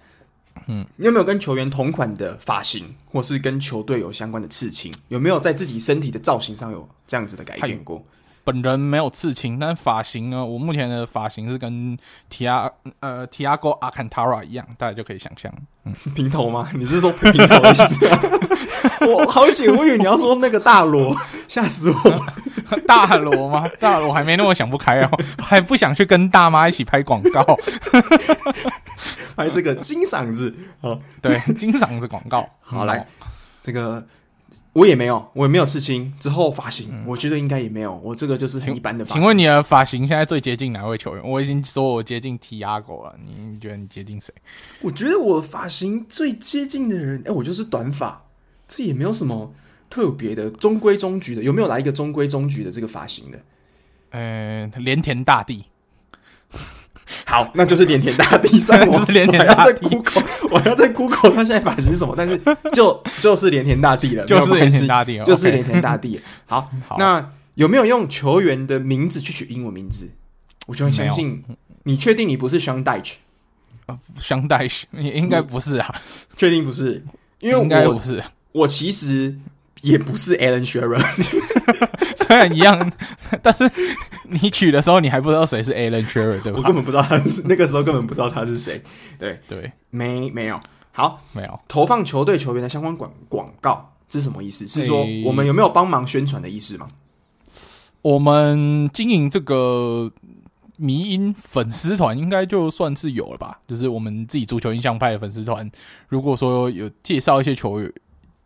[0.67, 4.93] 嗯，你有没有跟球员同款的发型，或是跟球队有相关的刺青？
[5.07, 8.03] 有没有在自己身体的造型上有这样子的改变过？
[8.43, 10.45] 本人没有刺青，但发型呢？
[10.45, 11.97] 我目前的发型是跟
[12.27, 15.49] 提亚呃提亚戈阿坎塔拉一样，大家就可以想象。
[15.85, 16.69] 嗯， 平头吗？
[16.75, 18.05] 你是说平头的意思？
[19.07, 21.15] 我好险，我以为你要说那个大罗，
[21.47, 22.25] 吓死我！
[22.87, 23.69] 大罗吗？
[23.79, 27.43] 大罗还没那么想不开哦， 还不想去跟大妈一起拍广告。
[29.35, 32.49] 拍这个金嗓子哦，对，金嗓子广告。
[32.59, 33.07] 好，来，
[33.61, 34.05] 这个
[34.73, 36.13] 我也没有，我也没有刺青。
[36.19, 37.95] 之后发型，嗯、我觉得应该也没有。
[38.03, 39.21] 我这个就是很一般的发型。
[39.21, 41.25] 请问你的发型现在最接近哪位球员？
[41.25, 44.33] 我已经说我接近 Thiago 了，你觉得你接近谁？
[44.81, 48.21] 我觉得我发型最接近的人，哎、欸，我就是短发，
[48.67, 49.53] 这也没有什么
[49.89, 51.43] 特别的，中规中矩的。
[51.43, 53.39] 有没有来一个中规中矩的这个发型的？
[54.11, 55.65] 呃，连田大地。
[57.25, 59.87] 好，那就是连田大地算 我，就是连田大地。
[59.87, 62.13] 我要在 Google，我要在 Google 他现在发型是什么？
[62.15, 62.39] 但是
[62.71, 66.19] 就就是连田大地了，就是连田大地， 就是连田大地。
[66.45, 70.09] 好，好，那有没有用球员的名字去取英文名字？
[70.67, 71.43] 我就很相信，
[71.83, 75.95] 你确定你不是 Sean Dyche？Sean Dyche 应该不是啊，
[76.37, 77.03] 确定不是？
[77.39, 79.35] 因为我应该不是，我其实
[79.81, 80.99] 也不是 Alan Shearer。
[82.27, 82.91] 虽然一样，
[83.41, 83.69] 但是
[84.23, 86.59] 你取的时候，你还不知道谁是 Alan Shearer，对吧？
[86.59, 88.83] 我根本不知道他是那个时候根本不知道他是谁。
[89.17, 90.59] 对对，没没有
[90.91, 94.67] 好没有投放球队球员的相关广广告，这是什么意思？
[94.67, 96.87] 是说我们有没有帮忙宣传的意思吗？
[98.01, 100.11] 我们经营这个
[100.77, 103.59] 迷音粉丝团，应该就算是有了吧？
[103.67, 105.69] 就是我们自己足球印象派的粉丝团，
[106.07, 107.91] 如果说有介绍一些球员，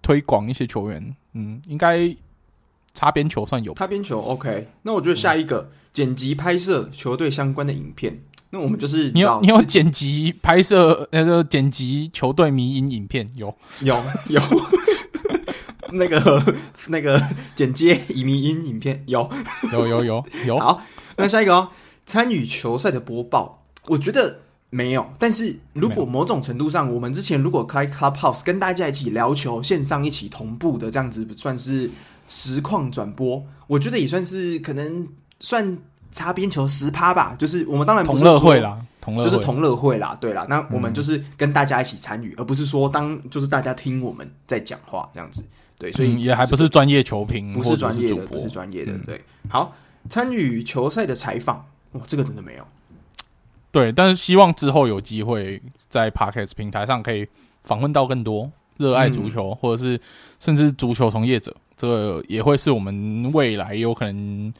[0.01, 2.15] 推广一些球员，嗯，应该。
[2.95, 4.67] 擦边球算有，擦边球 OK。
[4.83, 13.51] 那我觉得下一个、嗯、剪辑拍摄球队相关的影片，那我们就是你有你有剪辑拍摄那个剪辑球队迷因影片有
[13.81, 13.99] 有
[14.29, 14.39] 有
[15.93, 16.55] 那个
[16.89, 17.19] 那个
[17.55, 19.27] 剪接以迷音影片有
[19.71, 20.59] 有有有有。
[20.61, 20.83] 好，
[21.17, 21.69] 那下一个哦，
[22.05, 24.41] 参与球赛的播报，我觉得
[24.73, 25.05] 没有。
[25.19, 31.89] 但是如果某种程度上，我们之前如果开 Clubhouse 跟大家一起聊球，线上一起同步的这样子，算是。
[32.29, 35.05] 实况转播，我觉得也算是可能
[35.41, 35.77] 算
[36.09, 37.35] 擦边球十趴吧。
[37.37, 40.47] 就是我们当然不是同乐会啦，同乐就是同乐会啦，对啦。
[40.49, 45.43] 那我们就是跟大家一起参与，嗯，而不是说当就是大家听我们在讲话这样子。
[45.77, 48.97] 对，所以，嗯，也还不是专业球评，不是专业的，不是专业的。
[48.99, 49.75] 对，好，
[50.09, 52.65] 参与球赛的采访，哇，这个真的没有。
[53.73, 57.27] 对，但是希望之后有机会在 Podcast 平台上可以
[57.59, 59.99] 访问到更多热爱足球，嗯，或者是
[60.39, 61.53] 甚至足球从业者。
[61.75, 64.53] 这个也会是我们未来有可能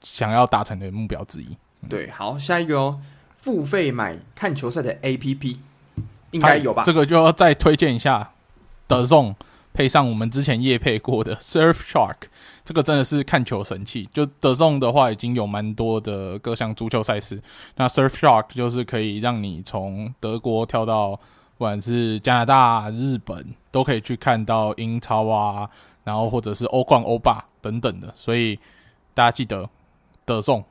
[0.00, 1.56] 想要达成的目标之一。
[1.90, 3.00] 对，好，下一个哦，
[3.36, 5.58] 付费买看球赛的 APP
[6.30, 6.84] 应该有吧？
[6.84, 8.32] 这个就要再推荐一下
[8.88, 9.34] ，The Zone
[9.74, 12.16] 配上我们之前夜配过的 Surfshark，
[12.64, 14.08] 这个真的是看球神器。
[14.12, 17.42] 就 The Zone 的话，已经有蛮多的各项足球赛事。
[17.76, 25.68] 那 Surfshark 就是可以让你从德国跳到不管是加拿大、日本，都可以去看到英超啊。
[26.04, 28.58] 然后或者是欧冠、欧霸等等的，所以
[29.14, 29.70] 大家记得
[30.26, 30.64] The Zone。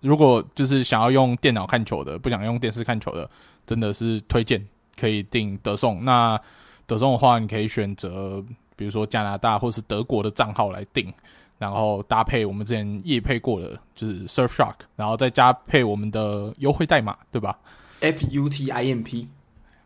[0.00, 3.28] 如果就是想要用电脑看球的，不想用电视看球的，
[3.66, 4.66] 真的是推荐
[4.98, 6.00] 可以订 The Zone。
[6.04, 6.40] 那
[6.86, 8.42] The Zone 的话，你可以选择
[8.76, 11.12] 比如说加拿大或是德国的账号来订，
[11.58, 17.58] 然后搭配我们之前夜配过的，就是 Surfshark，然后再加配我们的优惠代码，对吧
[18.00, 19.28] ？F U T I M P，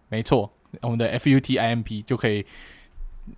[0.08, 2.46] 没错，我们的 F U T I M P 就可以。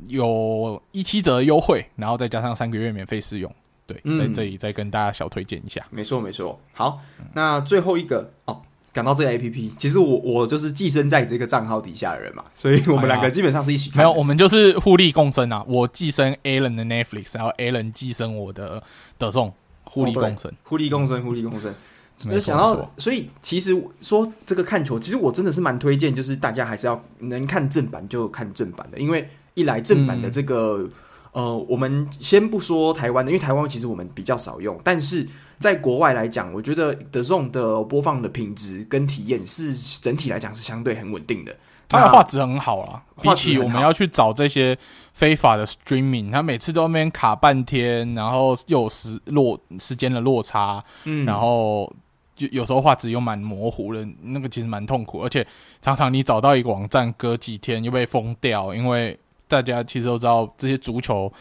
[0.06, 3.55] 有一七折优惠，然后再加上三个月免费试用，
[3.86, 5.85] 对，嗯、在这里再跟大家小推荐一下。
[5.90, 6.59] 没错，没错。
[6.73, 6.98] 好，
[7.35, 8.62] 那最后一个哦，
[8.94, 14.04] 讲到这个 APP，其实我我就是寄生在这个账号底下的人嘛，所以我们两个基本上是一起看、哎。
[14.06, 15.64] 没有，我们就是互利共生啊！
[15.66, 18.80] 我寄生 Alan 的 Netflix，然后 Alan 寄生我的
[19.18, 19.52] The Zone，
[19.82, 21.74] 互利共生，互利共生，互利共生。
[22.16, 30.90] 就想到，所以其实说这个看球，其实我真的是蛮推荐，就是大家还是要能看正版就看正版的，因为一来正版的这个、嗯、
[31.35, 35.28] 呃，我们先不说台湾的，因为台湾其实我们比较少用，但是
[35.59, 41.55] 在国外来讲，我觉得 DAZN 的播放的品质跟体验是整体来讲是相对很稳定的。
[41.89, 44.78] 它的画质很好啦，比起我们要去找这些
[45.12, 51.93] 非法的 streaming，它每次都那边卡半天，然后又有时落时间的落差，嗯，然后
[52.36, 55.47] 就有时候画质又蛮模糊的，那个其实蛮痛苦，而且
[55.82, 59.19] 常常你找到一个网站，隔几天又被封掉，因为
[59.55, 61.32] 大家其实都知道这些足球，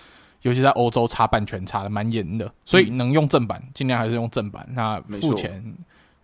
[0.44, 5.76] 尤其在欧洲查版权查的蛮严的，所以能用正版尽量还是用正版，那付钱。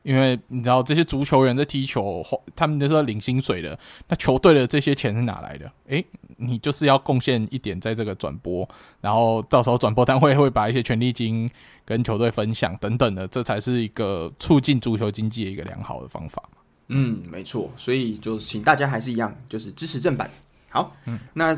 [0.04, 2.24] 因为你知道这些足球员在踢球，
[2.56, 3.78] 他们都是要领薪水的。
[4.08, 5.70] 那球队的这些钱是哪来的？
[5.88, 6.04] 诶，
[6.38, 8.68] 你就是要贡献一点在这个转播，
[9.02, 11.50] 然后到时候转播单位会把一些权利金
[11.84, 16.42] 跟球队分享等等的，这才是一个促进足球经济的一个良好的方法。
[16.88, 17.70] 嗯，没错。
[17.76, 20.32] 所以就请大家还是一样，就是支持正版。
[20.70, 21.54] 好，嗯，那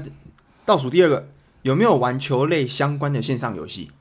[0.71, 1.27] 倒数第二个，
[1.63, 3.91] 有没有玩球类相关的线上游戏？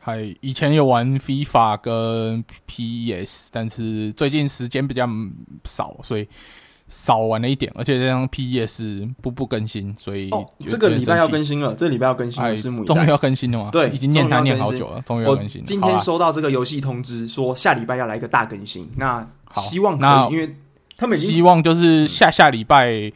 [0.00, 5.06] 还以前有玩 FIFA 跟 PES，但是最近时间比较
[5.64, 6.26] 少，所以
[6.88, 7.70] 少玩了一点。
[7.74, 12.94] 而且这张 PS 步步更新，所以哦，这个礼拜要更新了，这个礼拜要更新了，拭目以待。
[12.94, 13.68] 终于要更新了吗？
[13.70, 15.62] 对，已经念他念好久了，终于要更新。
[15.64, 18.90] 今天收到这个游戏通知，说下礼拜要来一个大更新。
[18.96, 19.26] 那
[19.56, 20.56] 希望可以，因为
[20.96, 23.12] 他们希望就是下下礼拜。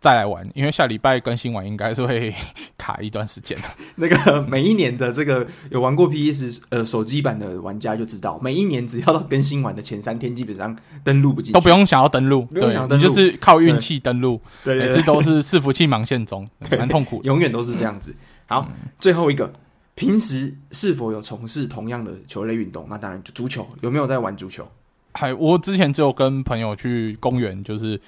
[0.00, 2.34] 再来玩，因为下礼拜更新完应该是会
[2.78, 3.56] 卡一段时间。
[3.96, 10.74] 那个每一年的这个有玩过 PS 呃手机版的玩家就知道，每一年只要到更新完的前三天，基本上
[11.04, 16.48] 登录不进，都不用想要登录，不用想登录，就是靠运气登录，对，每次都是伺服器忙线中，
[16.78, 18.16] 蛮痛苦，永远都是这样子。
[18.46, 19.52] 好，嗯、最后一个，
[19.94, 22.86] 平时是否有从事同样的球类运动？
[22.88, 24.66] 那当然就足球，有没有在玩足球？
[25.12, 28.00] 还我之前只有跟朋友去公园，就是。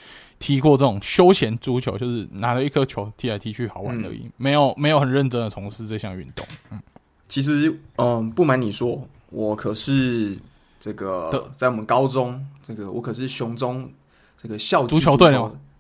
[0.43, 6.44] 踢过这种休闲足球，就是拿了一颗球踢来踢去，好玩而已，嗯、没有没有很认真的从事这项运动。
[6.73, 6.82] 嗯，
[7.28, 10.36] 其实，嗯，不瞒你说，我可是
[10.81, 13.89] 这个在我们高中，这个我可是雄中
[14.36, 15.32] 这个校足球队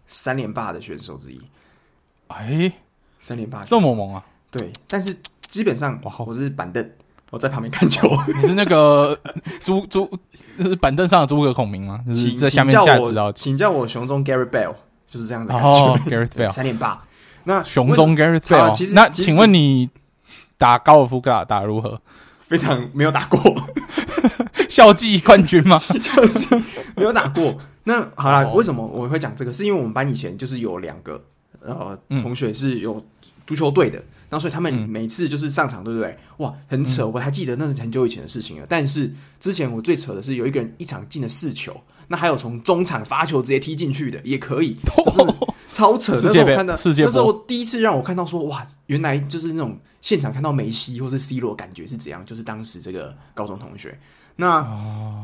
[0.06, 1.40] 三连霸的选手之一。
[2.28, 2.72] 哎，
[3.18, 4.24] 三连霸这么猛啊？
[4.52, 6.88] 对，但是基本上我是板凳。
[7.32, 8.06] 我在旁边看球，
[8.42, 9.18] 你是那个
[9.58, 10.06] 诸诸，
[10.58, 11.98] 就是板凳上的诸葛孔明吗？
[12.06, 14.74] 就是在下面架子啊，请叫我熊中 Gareth Bale，
[15.08, 15.50] 就是这样子。
[15.54, 17.02] 哦， Gareth Bale 三点八。
[17.44, 19.88] 那熊中 Gareth Bale，其实那请问你
[20.58, 21.98] 打高尔夫打打如何？
[22.42, 23.40] 非常没有打过，
[24.68, 25.80] 校际冠军吗？
[26.94, 27.56] 没有打过。
[27.84, 29.50] 那好了，为什么我会讲这个？
[29.50, 31.18] 是因为我们班以前就是有两个
[31.64, 33.02] 呃同学是有
[33.46, 34.02] 足球队的。
[34.32, 36.16] 然后，所以他们每次就是上场，对不对？
[36.38, 37.06] 哇，很扯！
[37.06, 38.66] 我还记得那是很久以前的事情了。
[38.66, 41.78] 但是之前我最扯的是，有一个人一场进了四球，
[42.08, 44.74] 那还有从中场发球直接踢进去的，也可以，
[45.70, 46.14] 超扯！
[46.14, 52.24] 那时候我看到，那时候第一次让我看到说，哇，原来就是那种现场看到梅西或是 C 罗，感觉是怎样？
[52.24, 53.98] 就是当时这个高中同学。
[54.36, 54.66] 那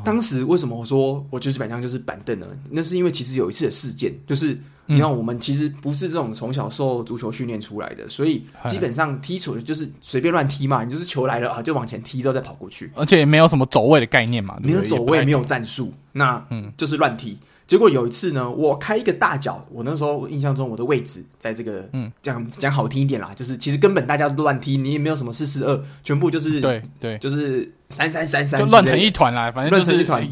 [0.05, 2.47] 当时为什么我说我就是基本上就是板凳呢？
[2.71, 4.59] 那是因为其实有一次的事件，就是。
[4.91, 10.83] 你看，我们其实不是这种从小受足球训练出来的，所以基本上踢球就是随便乱踢嘛。
[10.83, 17.37] 你就是球来了啊，就往前踢，之后再跑过去，而且也没有什么走位的概念嘛，没有走位，没有战术，那嗯，就是乱踢。
[17.69, 30.27] 结果有一次呢，我开一个大脚，我那时候印象中我的位置在这个，嗯，讲讲好听一点啦，就是其实根本大家都乱踢，你也没有什么四四二，全部就是对对，就是三三三三，就乱成一团啦，反正乱成一团。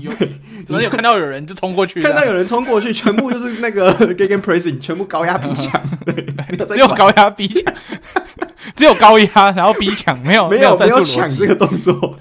[0.65, 6.15] 怎么有看到有人就冲过去，看到有人冲过去，全部就是那个 gegenpressing，全部高压逼抢， 对，
[6.67, 7.75] 只有高压逼抢，
[8.75, 12.19] 只有高压，然后逼抢，没有没有没有抢这个动作。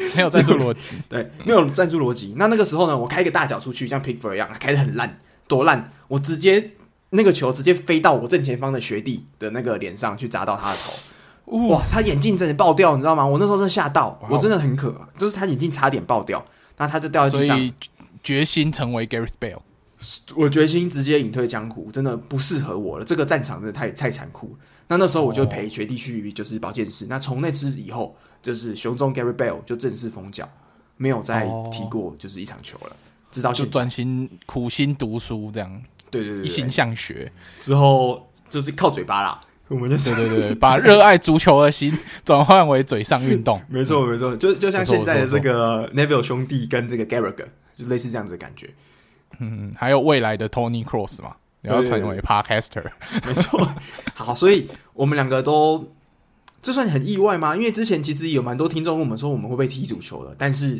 [0.16, 2.34] 没有战术逻辑， 对，没有战术逻辑。
[2.36, 5.92] 那那个时候呢，我开一个大脚出去，像 Pickford 一样，开的很烂，多烂！
[6.08, 6.72] 我直接
[7.10, 11.82] 那个球直接飞到我正前方的学弟的那个脸上去砸到他的头，哇！
[11.90, 13.26] 他眼镜真的爆掉，你知道吗？
[13.26, 16.42] 我那时候真的吓到，我真的很可，就是他眼镜差点爆掉，
[16.78, 17.56] 那他就掉在地上。
[17.56, 17.74] 所以
[18.22, 19.60] 决心成为 Gareth Bale，
[20.34, 23.04] 我决心直接隐退江湖，真的不适合我了。
[23.04, 24.56] 这个战场真的太太残酷。
[24.88, 27.06] 那那时候我就陪学弟去就是保健室。
[27.08, 28.16] 那从那次以后。
[28.42, 30.48] 就是雄中 Gareth Bale 就正式封脚，
[30.96, 32.96] 没有再踢过就是一场球了，哦、
[33.30, 37.30] 直到就专心苦心读书这样，对对对，一心向学。
[37.60, 47.46] 之后就是靠嘴巴啦，我们就对对对， 把热爱足球的心转换为嘴上运动， 没错没错，就就像现在的这个 Neville 兄弟跟这个 Garager，
[47.76, 48.70] 就类似这样子的感觉，
[49.38, 52.84] 嗯，还有未来的 Tony Cross 嘛，然后成为 Podcaster，
[53.26, 53.68] 没错，
[54.14, 55.92] 好，所以我们两个都。
[56.62, 57.56] 这算很意外吗？
[57.56, 60.78] 因为之前其实有蛮多听众问我们说，我们会不会踢足球的，但是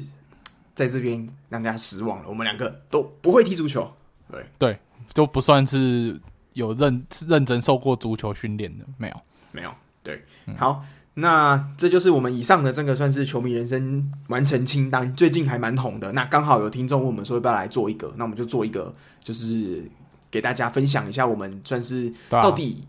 [0.74, 2.28] 在这边让大家失望了。
[2.28, 3.90] 我们两个都不会踢足球，
[4.31, 4.78] 对对，
[5.15, 6.20] 都不算是
[6.52, 9.16] 有认认真受过足球训练的，没有
[9.52, 9.70] 没有。
[10.02, 10.85] 对，嗯、好，
[11.15, 16.12] 那这就是我们以上的这个算是球迷人生完成清单，最近还蛮红的。
[16.12, 18.94] 那刚好有听众问我们说要不要来做一个，那我们就做一个，
[19.24, 19.82] 就是
[20.31, 22.85] 给大家分享一下我们算是到底。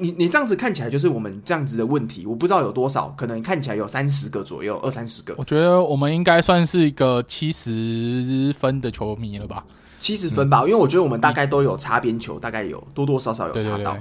[0.00, 5.34] 你你这样子看起来就是我们这样子的问题，我不知道有多少，可能看起来有三十个左右，二三十个。
[5.38, 9.64] 我觉得我们应该算是一个七十分的球迷了吧？
[10.00, 13.96] 七十分吧，嗯、因为我觉得我们大概都有擦边球，大概有多多少少有擦到。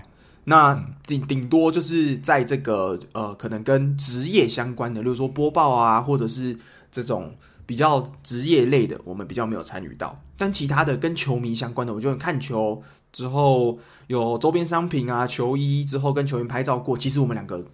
[0.45, 6.57] 那顶顶多就是在这个呃，可能跟职业相关的，例如说播报啊，或者是
[6.91, 7.33] 这种
[7.65, 10.19] 比较职业类的，我们比较没有参与到。
[10.37, 12.81] 但其他的跟球迷相关的，我就看球。
[13.13, 17.65] 之后有周边商品啊，球衣之后跟球员拍照过，其实我们两个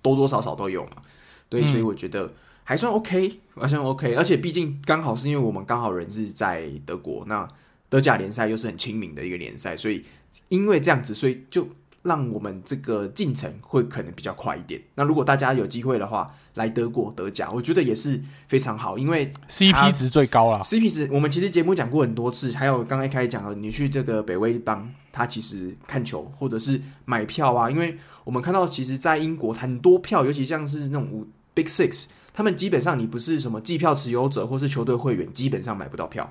[0.00, 1.02] 多多少少都有嘛，
[1.50, 7.46] 对，所以我觉得还算 OK，还算 OK，而且毕竟刚好是因为我们刚好人是在德国，那
[7.90, 10.02] 德甲联赛又是很亲民的一个联赛，所以
[10.48, 11.68] 因为这样子，所以就。
[12.04, 14.78] 让我们这个进程会可能比较快一点。
[14.94, 20.60] 那如果大家有机会的话，来德国德甲，我觉得也是非常好，因为 CP 值最高了。
[20.60, 32.04] CP 值，我们其实节目讲过很多次，还有刚才开始讲了，你去这个北威邦，他其实看球或者是买票啊，因为我们看到其实，在英国很多票，尤其像是那种五 Big Six，
[32.34, 36.30] 他们基本上你不是什么季票持有者或是球队会员，基本上买不到票。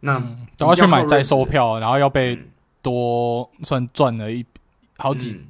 [0.00, 2.36] 那、嗯、都要去买再售票，然后要被
[2.82, 4.44] 多算赚了一。
[4.96, 5.46] 好几，嗯、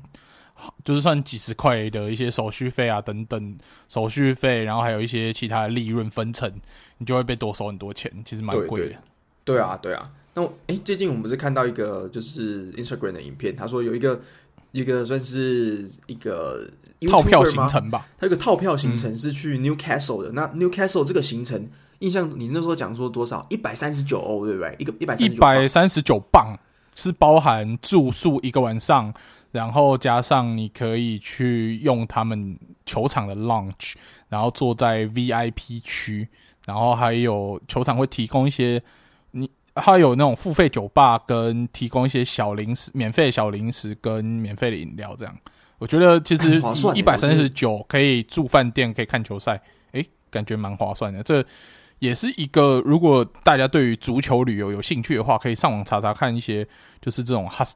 [0.84, 3.58] 就是算几十块的一些手续费啊，等等
[3.88, 6.50] 手续费，然后还有一些其他的利润分成，
[6.98, 8.96] 你就会被多收很多钱，其实蛮贵的。
[9.44, 10.10] 对，对啊，对啊。
[10.36, 14.20] 那哎、欸，最近我们不是看到一个就是 Instagram 的影片，他说有一个
[14.72, 16.68] 一个算是一个
[17.08, 20.30] 套票行程吧，他有个套票行程是去 Newcastle 的。
[20.30, 21.68] 嗯、那 Newcastle 这个行程，
[22.00, 23.46] 印象你那时候讲说多少？
[23.48, 24.74] 一百三十九欧，对不对？
[24.78, 26.58] 一个一百一百三十九镑
[26.94, 29.12] 是包含住宿一个晚上。
[29.52, 33.94] 然后加上你可以去用他们球场的 lunch，
[34.28, 36.26] 然后坐在 VIP 区，
[36.66, 38.82] 然后还有球场会提供一些
[39.30, 45.32] 你，还有那种付费酒吧跟提供一些小零食、免费小零食跟免费的饮料，这样
[45.78, 46.60] 我觉得其实
[46.96, 49.62] 一百三十九可以住饭店，可以看球赛，
[49.92, 51.22] 诶，感觉蛮划算的。
[51.22, 51.40] 这
[51.98, 56.66] 也是一个如果大家对于足球旅游有兴趣的话，可以上网查查看一些，
[57.00, 57.72] 就是这种 host。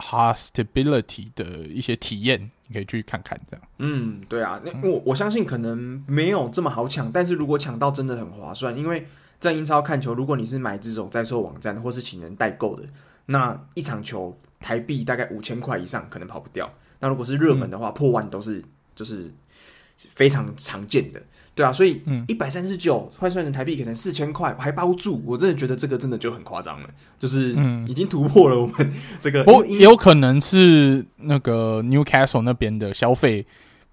[0.00, 3.66] hostability 的一些体验，你可以去看看，这样。
[3.78, 9.08] 嗯，对啊，那我我相信可能没有这么好抢，但是如果抢到真的很划算，因为
[9.40, 12.84] 在英超看球，如果你是买这种在售网站或是请人代购的，
[13.26, 16.72] 那一场球台币大概五千块以上可能跑不掉。
[17.00, 18.64] 那如果是热门的话，嗯、破万都是
[18.94, 19.34] 就是
[20.14, 21.20] 非常常见的。
[21.54, 26.88] 对啊，所以一百三十九换算成台币可能四千块还包住，我真的觉得这个真的就很夸张了，
[27.18, 27.50] 就是
[27.88, 29.42] 已经突破了我们这个。
[29.42, 33.44] 不，也有可能是那个 Newcastle 那边的消费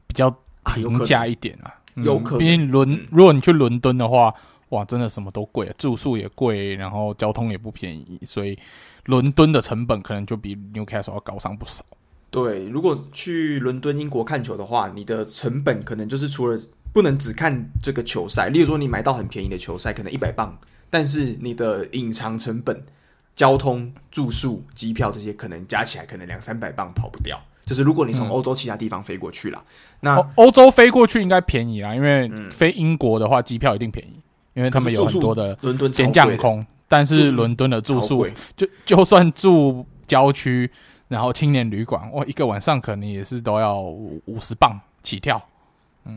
[0.06, 0.30] 比较
[0.76, 2.40] 平价一点啊，有可能。
[2.40, 4.32] 毕竟伦，如果你去伦敦的话，
[4.70, 8.56] 哇，真的什么都贵，住宿也贵，然后交通也不便宜，所以
[9.06, 11.84] 伦敦的成本可能就比 Newcastle 要高上不少。
[12.36, 16.62] 对，如果去伦敦、英国看球的话，你的成本可能就是除了。
[16.96, 20.58] 不能只看这个球赛，例如说你买到很便宜的球赛，可能一百磅，
[20.90, 22.82] 但是你的隐藏成本、
[23.36, 27.38] 交通、住宿、机票这些，可能加起来可能两三百磅跑不掉。
[27.66, 36.66] 就是如果你从欧洲其他地方飞过去啦，嗯、那欧洲飞过去应该便宜啦，因为飞英国的话，机票一定便宜，因为他们有很多的伦敦廉价空。
[36.88, 38.26] 但是伦敦的住宿，
[38.56, 40.72] 就就算住郊区，
[41.16, 45.42] 然后青年旅馆，哇，一个晚上可能也是都要五十磅起跳。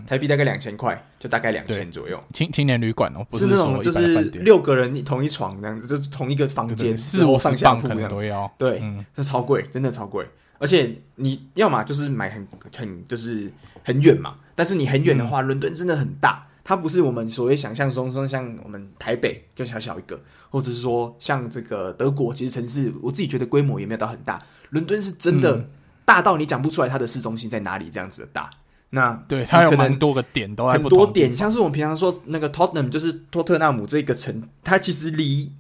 [0.05, 2.21] 台币大概两千块，就大概两千左右。
[2.33, 8.53] 青青年旅馆哦，不是那种就是六个人同一床这样子，就是同一个房间，四五上下铺都要。
[8.59, 10.27] 对，嗯，这超贵，真的超贵。
[10.59, 12.45] 而且你要么就是买很
[12.77, 13.49] 很就是
[13.85, 20.21] 很远嘛，但是你很远的话，伦敦真的很大，它不是我们所谓想象中说像我们台北就小小一个，
[20.51, 24.39] 或者是说像这个德国，其实城市我自己觉得规模也没有到很大，
[24.69, 25.67] 伦敦是真的
[26.05, 28.51] 大到你讲不出来它的市中心在哪里这样子的大。
[28.91, 35.51] 那对，它有蛮多个点，都很多点，像是我们平常说那个 Tottenham，就是托特纳姆这个城，它其实离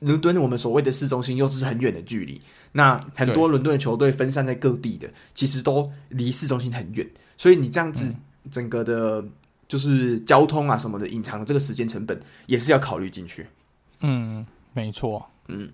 [0.00, 2.40] 伦敦我们所谓的市中心又是很远的距离。
[2.72, 7.08] 那很多伦敦的球队分散在各地的，其实都离市中心很远。
[7.36, 8.12] 所以你这样子
[8.50, 9.24] 整个的，
[9.68, 13.46] 就是交通啊什么的，隐藏的这个时间成本也是要考虑进去。
[14.00, 15.24] 嗯，没错。
[15.48, 15.70] 嗯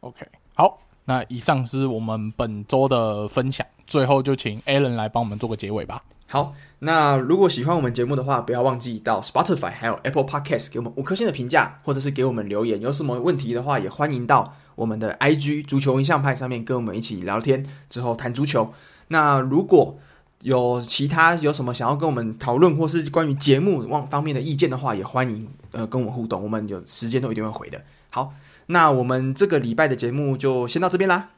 [0.00, 6.00] ，OK，好，那以上是我们本周的分享，最后就请 Alan 来帮我们做个结尾吧。
[6.28, 12.80] 好，那如果喜欢我们节目的话，不要忘记到 Spotify 还有 Apple Podcast 给我们五颗星的评价，或者是给我们留言。
[12.80, 18.74] 有什么问题的话，也欢迎到我们的 IG 足球印象派上面跟我们一起聊天，之后谈足球。
[19.08, 19.98] 那如果
[20.46, 27.82] 有其他有什么想要跟我们讨论，或是关于节目方方面的意见的话，也欢迎呃跟我们互动，我们有时间都一定会回的。
[28.10, 28.32] 好，
[28.66, 31.30] 那我们这个礼拜的节目就先到这边啦。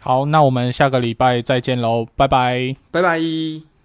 [0.00, 3.75] 好，那我们下个礼拜再见喽，拜拜，拜拜。